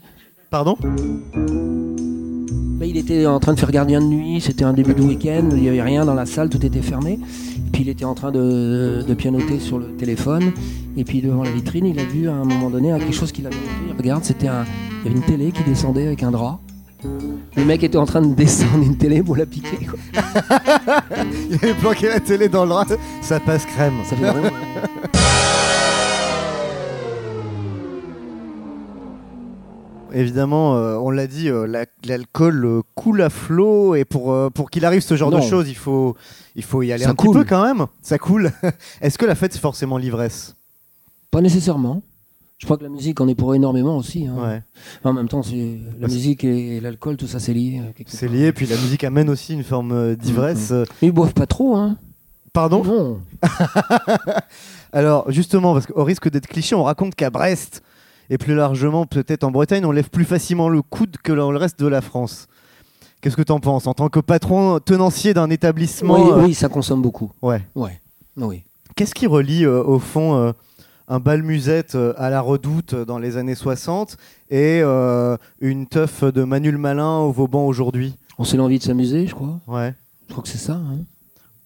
Pardon? 0.50 0.78
Bah, 2.80 2.86
il 2.86 2.96
était 2.96 3.26
en 3.26 3.40
train 3.40 3.54
de 3.54 3.60
faire 3.60 3.72
gardien 3.72 4.00
de 4.00 4.06
nuit, 4.06 4.40
c'était 4.40 4.64
un 4.64 4.74
début 4.74 4.94
de 4.94 5.02
week-end, 5.02 5.50
il 5.52 5.62
n'y 5.62 5.70
avait 5.70 5.82
rien 5.82 6.06
dans 6.06 6.14
la 6.14 6.26
salle, 6.26 6.50
tout 6.50 6.64
était 6.66 6.82
fermé. 6.82 7.20
Puis 7.74 7.82
il 7.82 7.90
était 7.90 8.06
en 8.06 8.14
train 8.14 8.32
de, 8.32 9.04
de 9.06 9.14
pianoter 9.14 9.60
sur 9.60 9.78
le 9.78 9.88
téléphone. 9.98 10.52
Et 10.96 11.04
puis 11.04 11.22
devant 11.22 11.44
la 11.44 11.52
vitrine, 11.52 11.86
il 11.86 12.00
a 12.00 12.06
vu 12.06 12.30
à 12.30 12.34
un 12.34 12.46
moment 12.46 12.70
donné 12.70 12.98
quelque 12.98 13.14
chose 13.14 13.32
qu'il 13.32 13.46
avait 13.46 13.56
vu. 13.56 13.62
Il 13.90 13.98
regarde, 13.98 14.24
c'était 14.24 14.48
un, 14.48 14.66
il 15.04 15.08
y 15.08 15.10
avait 15.10 15.18
une 15.18 15.26
télé 15.26 15.52
qui 15.52 15.64
descendait 15.64 16.08
avec 16.08 16.24
un 16.24 16.32
drap. 16.32 16.60
Le 17.58 17.66
mec 17.66 17.84
était 17.84 17.98
en 17.98 18.06
train 18.06 18.22
de 18.22 18.34
descendre 18.36 18.84
une 18.84 18.98
télé 18.98 19.24
pour 19.24 19.36
la 19.36 19.46
piquer. 19.48 19.86
quoi. 19.88 19.98
Il 21.50 21.56
avait 21.56 21.74
planqué 21.74 22.08
la 22.08 22.20
télé 22.20 22.48
dans 22.50 22.64
le 22.64 22.70
drap. 22.70 22.86
Ça 23.22 23.40
passe 23.40 23.66
crème. 23.66 23.96
Ça 24.06 24.16
fait. 24.16 24.52
Évidemment, 30.14 30.78
euh, 30.78 30.96
on 30.96 31.10
l'a 31.10 31.28
dit, 31.28 31.50
euh, 31.50 31.68
la- 31.68 31.86
l'alcool 32.06 32.64
euh, 32.66 32.82
coule 32.96 33.22
à 33.22 33.30
flot 33.30 33.94
et 33.96 34.06
pour, 34.06 34.32
euh, 34.32 34.50
pour 34.50 34.70
qu'il 34.70 34.86
arrive 34.86 35.02
ce 35.02 35.16
genre 35.18 35.30
Non. 35.32 35.40
de 35.40 35.44
choses, 35.44 35.68
il 35.68 35.76
faut, 35.76 36.16
il 36.56 36.64
faut 36.64 36.82
y 36.82 36.94
aller 36.94 37.04
Ça 37.04 37.10
un 37.10 37.14
petit 37.14 37.28
coule. 37.28 37.40
peu 37.40 37.44
quand 37.44 37.62
même. 37.64 37.88
Ça 38.02 38.18
coule. 38.18 38.52
Est-ce 39.02 39.18
que 39.18 39.26
la 39.26 39.36
fête, 39.36 39.52
c'est 39.52 39.60
forcément 39.60 39.98
l'ivresse? 39.98 40.56
Pas 41.30 41.42
nécessairement. 41.42 42.02
Je 42.60 42.66
crois 42.66 42.78
que 42.78 42.84
la 42.84 42.90
musique 42.90 43.22
en 43.22 43.28
est 43.28 43.36
pour 43.36 43.54
énormément 43.54 43.98
aussi. 43.98 44.26
hein. 44.26 44.36
Ouais. 44.36 44.64
En 45.04 45.14
même 45.14 45.28
temps, 45.30 45.44
c'est 45.44 45.78
la 46.00 46.08
musique 46.08 46.44
et 46.44 46.80
l'alcool, 46.80 47.16
tout 47.16 47.28
ça, 47.28 47.40
c'est 47.40 47.54
lié. 47.54 47.80
euh, 47.84 48.04
C'est 48.08 48.28
lié, 48.28 48.52
puis 48.52 48.66
la 48.66 48.76
musique 48.78 49.04
amène 49.04 49.30
aussi 49.30 49.54
une 49.54 49.64
forme 49.64 49.92
euh, 49.92 50.16
d'ivresse. 50.16 50.72
Euh, 50.72 50.84
Mais 51.02 51.10
ils 51.10 51.12
boivent 51.12 51.34
pas 51.36 51.46
trop, 51.46 51.76
hein. 51.76 51.98
Pardon 52.54 52.84
Non. 52.84 53.20
Alors, 54.92 55.30
justement, 55.32 55.74
parce 55.74 55.86
qu'au 55.86 56.04
risque 56.04 56.30
d'être 56.30 56.48
cliché, 56.48 56.74
on 56.76 56.84
raconte 56.84 57.14
qu'à 57.16 57.30
Brest, 57.30 57.84
et 58.30 58.38
plus 58.38 58.56
largement 58.56 59.06
peut-être 59.06 59.44
en 59.44 59.52
Bretagne, 59.52 59.86
on 59.86 59.92
lève 59.92 60.10
plus 60.10 60.26
facilement 60.26 60.68
le 60.70 60.82
coude 60.82 61.18
que 61.24 61.32
dans 61.34 61.52
le 61.52 61.58
reste 61.58 61.80
de 61.80 61.88
la 61.88 62.02
France. 62.02 62.48
Qu'est-ce 63.22 63.36
que 63.38 63.42
tu 63.44 63.52
en 63.52 63.60
penses? 63.60 63.88
En 63.88 63.94
tant 63.94 64.10
que 64.10 64.20
patron 64.20 64.80
tenancier 64.80 65.34
d'un 65.34 65.50
établissement, 65.50 66.16
Oui, 66.16 66.32
euh, 66.32 66.46
oui, 66.46 66.54
ça 66.54 66.70
consomme 66.70 67.02
beaucoup. 67.02 67.32
ouais. 67.42 67.62
Ouais. 67.76 68.00
Oui. 68.36 68.64
qu'est-ce 68.96 69.14
qui 69.16 69.26
relie 69.28 69.66
euh, 69.66 69.84
au 69.84 69.98
fond 70.00 70.36
euh, 70.36 70.52
un 71.08 71.20
bal 71.20 71.44
musette 71.44 71.96
euh, 71.96 72.14
à 72.18 72.30
la 72.30 72.42
redoute 72.42 72.94
dans 72.96 73.18
les 73.20 73.38
années 73.38 73.56
60 73.56 74.18
et 74.50 74.82
euh, 74.84 75.38
une 75.62 75.88
teuf 75.88 76.24
de 76.24 76.44
Manuel 76.44 76.78
Malin 76.78 77.20
au 77.20 77.32
Vauban 77.32 77.66
aujourd'hui 77.66 78.16
On 78.38 78.44
s'est 78.44 78.58
l'envie 78.58 78.80
de 78.80 78.84
s'amuser, 78.84 79.26
je 79.28 79.34
crois. 79.36 79.60
Ouais. 79.68 79.94
Je 80.28 80.34
crois 80.34 80.44
que 80.44 80.50
c'est 80.50 80.58
ça. 80.58 80.74
hein. 80.74 80.98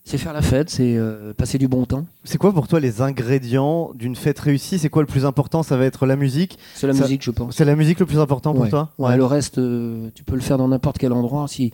C'est 0.03 0.17
faire 0.17 0.33
la 0.33 0.41
fête, 0.41 0.69
c'est 0.71 0.95
euh, 0.97 1.31
passer 1.33 1.57
du 1.59 1.67
bon 1.67 1.85
temps. 1.85 2.05
C'est 2.23 2.37
quoi 2.39 2.51
pour 2.53 2.67
toi 2.67 2.79
les 2.79 3.01
ingrédients 3.01 3.91
d'une 3.93 4.15
fête 4.15 4.39
réussie? 4.39 4.79
C'est 4.79 4.89
quoi 4.89 5.03
le 5.03 5.07
plus 5.07 5.25
important? 5.25 5.61
Ça 5.63 5.77
va 5.77 5.85
être 5.85 6.05
la 6.07 6.15
musique 6.15 6.57
C'est 6.73 6.87
la 6.87 6.93
Ça- 6.93 7.03
musique, 7.03 7.23
je 7.23 7.29
pense. 7.31 7.55
C'est 7.55 7.65
la 7.65 7.75
musique 7.75 7.99
le 7.99 8.07
plus 8.07 8.17
important 8.19 8.51
pour 8.53 8.63
Ouais. 8.63 8.69
toi? 8.69 8.89
Ouais, 8.97 9.15
Le 9.15 9.25
reste, 9.25 9.59
euh, 9.59 10.09
tu 10.15 10.23
peux 10.23 10.33
le 10.35 10.41
faire 10.41 10.57
dans 10.57 10.67
n'importe 10.67 10.97
quel 10.97 11.13
endroit. 11.13 11.47
Si, 11.47 11.71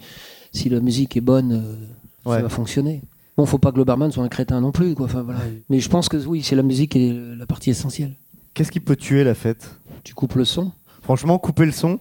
si 0.51 0.67
la 0.69 0.81
musique 0.81 1.15
est 1.15 1.21
bonne, 1.21 1.77
ça 2.25 2.41
va 2.41 2.49
fonctionner. 2.49 3.01
Bon, 3.37 3.45
faut 3.45 3.59
pas 3.59 3.71
que 3.71 3.77
le 3.77 3.83
barman 3.83 4.11
soit 4.11 4.23
un 4.23 4.29
crétin 4.29 4.59
non 4.61 4.71
plus, 4.71 4.95
quoi. 4.95 5.05
Enfin, 5.05 5.21
voilà. 5.21 5.39
Mais 5.69 5.79
je 5.79 5.89
pense 5.89 6.09
que 6.09 6.17
oui, 6.17 6.41
c'est 6.41 6.55
la 6.55 6.63
musique 6.63 6.93
qui 6.93 7.09
est 7.09 7.35
la 7.37 7.45
partie 7.45 7.69
essentielle. 7.69 8.15
Qu'est-ce 8.55 8.71
qui 8.71 8.79
peut 8.79 8.95
tuer 8.95 9.23
la 9.23 9.35
fête? 9.35 9.79
Tu 10.03 10.15
coupes 10.15 10.33
le 10.33 10.45
son? 10.45 10.71
Franchement, 11.03 11.37
couper 11.37 11.67
le 11.67 11.71
son. 11.71 11.99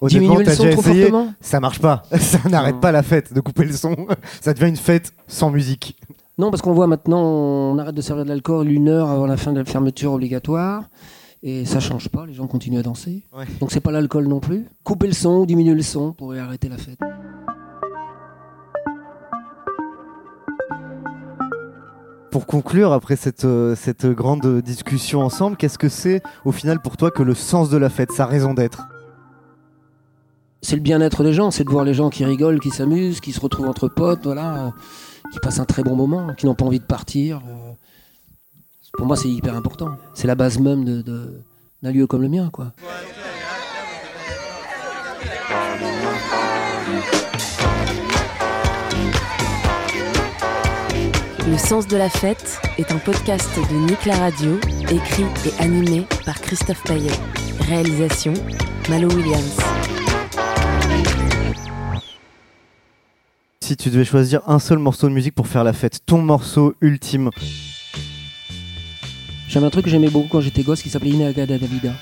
Honnêtement, 0.00 0.08
Diminuer 0.08 0.38
le 0.38 0.44
t'as 0.44 0.56
son 0.56 0.64
déjà 0.64 0.76
trop 0.76 0.90
essayé? 0.90 1.12
Ça 1.40 1.60
marche 1.60 1.80
pas. 1.80 2.02
Ça 2.18 2.40
n'arrête 2.48 2.80
pas 2.80 2.90
la 2.90 3.04
fête 3.04 3.32
de 3.32 3.40
couper 3.40 3.64
le 3.64 3.72
son. 3.72 3.94
Ça 4.40 4.52
devient 4.52 4.68
une 4.68 4.76
fête 4.76 5.14
sans 5.28 5.50
musique. 5.50 5.96
Non, 6.36 6.50
parce 6.50 6.60
qu'on 6.60 6.72
voit 6.72 6.88
maintenant, 6.88 7.22
on 7.22 7.78
arrête 7.78 7.94
de 7.94 8.02
servir 8.02 8.24
de 8.24 8.30
l'alcool 8.30 8.68
une 8.68 8.88
heure 8.88 9.08
avant 9.08 9.26
la 9.26 9.36
fin 9.36 9.52
de 9.52 9.60
la 9.60 9.64
fermeture 9.64 10.12
obligatoire. 10.12 10.88
Et 11.44 11.66
ça 11.66 11.78
change 11.78 12.08
pas, 12.08 12.26
les 12.26 12.34
gens 12.34 12.48
continuent 12.48 12.78
à 12.78 12.82
danser. 12.82 13.22
Ouais. 13.36 13.44
Donc 13.60 13.70
c'est 13.70 13.80
pas 13.80 13.92
l'alcool 13.92 14.26
non 14.26 14.40
plus. 14.40 14.66
Couper 14.82 15.06
le 15.06 15.12
son 15.12 15.36
ou 15.36 15.46
diminuer 15.46 15.74
le 15.74 15.82
son 15.82 16.12
pour 16.12 16.34
arrêter 16.34 16.68
la 16.68 16.78
fête. 16.78 16.98
Pour 22.34 22.46
conclure, 22.46 22.90
après 22.90 23.14
cette, 23.14 23.44
euh, 23.44 23.76
cette 23.76 24.06
grande 24.06 24.60
discussion 24.60 25.20
ensemble, 25.20 25.56
qu'est-ce 25.56 25.78
que 25.78 25.88
c'est 25.88 26.20
au 26.44 26.50
final 26.50 26.82
pour 26.82 26.96
toi 26.96 27.12
que 27.12 27.22
le 27.22 27.32
sens 27.32 27.70
de 27.70 27.76
la 27.76 27.88
fête, 27.88 28.10
sa 28.10 28.26
raison 28.26 28.54
d'être? 28.54 28.88
C'est 30.60 30.74
le 30.74 30.82
bien-être 30.82 31.22
des 31.22 31.32
gens, 31.32 31.52
c'est 31.52 31.62
de 31.62 31.70
voir 31.70 31.84
les 31.84 31.94
gens 31.94 32.10
qui 32.10 32.24
rigolent, 32.24 32.58
qui 32.58 32.70
s'amusent, 32.70 33.20
qui 33.20 33.30
se 33.30 33.38
retrouvent 33.38 33.68
entre 33.68 33.86
potes, 33.86 34.24
voilà, 34.24 34.56
euh, 34.56 34.70
qui 35.32 35.38
passent 35.38 35.60
un 35.60 35.64
très 35.64 35.84
bon 35.84 35.94
moment, 35.94 36.34
qui 36.34 36.46
n'ont 36.46 36.56
pas 36.56 36.64
envie 36.64 36.80
de 36.80 36.84
partir. 36.84 37.36
euh. 37.36 37.70
Pour 38.94 39.06
moi, 39.06 39.14
c'est 39.14 39.28
hyper 39.28 39.54
important. 39.54 39.90
C'est 40.14 40.26
la 40.26 40.34
base 40.34 40.58
même 40.58 41.04
d'un 41.04 41.92
lieu 41.92 42.08
comme 42.08 42.22
le 42.22 42.28
mien, 42.28 42.50
quoi. 42.52 42.72
Le 51.54 51.58
sens 51.60 51.86
de 51.86 51.96
la 51.96 52.10
fête 52.10 52.60
est 52.78 52.90
un 52.90 52.98
podcast 52.98 53.48
de 53.70 53.76
Nick 53.76 54.06
la 54.06 54.16
Radio, 54.16 54.58
écrit 54.90 55.22
et 55.46 55.62
animé 55.62 56.04
par 56.26 56.40
Christophe 56.40 56.82
Paillet. 56.82 57.12
Réalisation 57.60 58.34
Malo 58.90 59.08
Williams. 59.14 59.56
Si 63.60 63.76
tu 63.76 63.90
devais 63.90 64.04
choisir 64.04 64.40
un 64.48 64.58
seul 64.58 64.78
morceau 64.78 65.08
de 65.08 65.14
musique 65.14 65.36
pour 65.36 65.46
faire 65.46 65.62
la 65.62 65.72
fête, 65.72 66.00
ton 66.04 66.20
morceau 66.20 66.74
ultime, 66.80 67.30
J'avais 69.46 69.66
un 69.66 69.70
truc 69.70 69.84
que 69.84 69.90
j'aimais 69.92 70.10
beaucoup 70.10 70.26
quand 70.28 70.40
j'étais 70.40 70.64
gosse 70.64 70.82
qui 70.82 70.90
s'appelait 70.90 71.10
Inagada 71.10 71.56
Davida. 71.56 71.92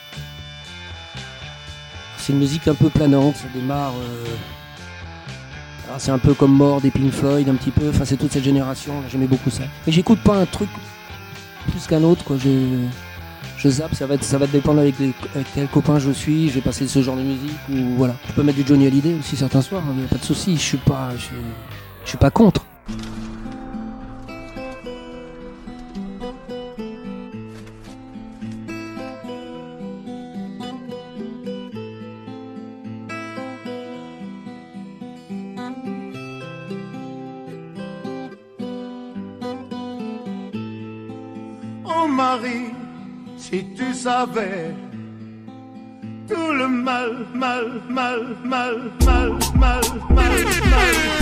C'est 2.16 2.32
une 2.32 2.38
musique 2.38 2.66
un 2.68 2.74
peu 2.74 2.88
planante, 2.88 3.36
ça 3.36 3.48
démarre. 3.54 3.92
euh, 4.00 4.24
alors 5.92 6.00
c'est 6.00 6.10
un 6.10 6.18
peu 6.18 6.32
comme 6.32 6.56
Mort 6.56 6.80
des 6.80 6.90
Pink 6.90 7.12
Floyd, 7.12 7.46
un 7.50 7.54
petit 7.54 7.70
peu. 7.70 7.90
Enfin, 7.90 8.06
c'est 8.06 8.16
toute 8.16 8.32
cette 8.32 8.44
génération, 8.44 8.94
j'aimais 9.10 9.26
beaucoup 9.26 9.50
ça. 9.50 9.64
Mais 9.86 9.92
j'écoute 9.92 10.20
pas 10.20 10.38
un 10.38 10.46
truc 10.46 10.70
plus 11.70 11.86
qu'un 11.86 12.02
autre, 12.02 12.24
quoi. 12.24 12.38
Je, 12.38 12.78
je 13.58 13.68
zappe, 13.68 13.94
ça 13.94 14.06
va, 14.06 14.46
dépendre 14.46 14.80
avec, 14.80 14.94
quel 15.54 15.68
copain 15.68 15.98
je 15.98 16.10
suis. 16.10 16.48
Je 16.48 16.54
vais 16.54 16.60
passer 16.62 16.88
ce 16.88 17.02
genre 17.02 17.16
de 17.16 17.22
musique 17.22 17.58
ou 17.70 17.74
voilà. 17.98 18.14
Je 18.26 18.32
peux 18.32 18.42
mettre 18.42 18.56
du 18.56 18.66
Johnny 18.66 18.86
Hallyday 18.86 19.16
aussi 19.20 19.36
certains 19.36 19.60
soirs, 19.60 19.82
il 19.90 19.98
n'y 19.98 20.04
a 20.04 20.08
pas 20.08 20.16
de 20.16 20.24
souci. 20.24 20.56
Je 20.56 20.62
suis 20.62 20.78
pas, 20.78 21.10
je 21.14 22.08
suis 22.08 22.16
pas 22.16 22.30
contre. 22.30 22.64
travers 44.26 44.74
tout 46.28 46.52
le 46.52 46.68
mal, 46.68 47.26
mal, 47.34 47.82
mal, 47.88 48.36
mal, 48.44 48.76
mal, 49.04 49.38
mal, 49.56 49.80
mal, 50.08 50.10
mal. 50.10 50.44
mal. 50.70 51.21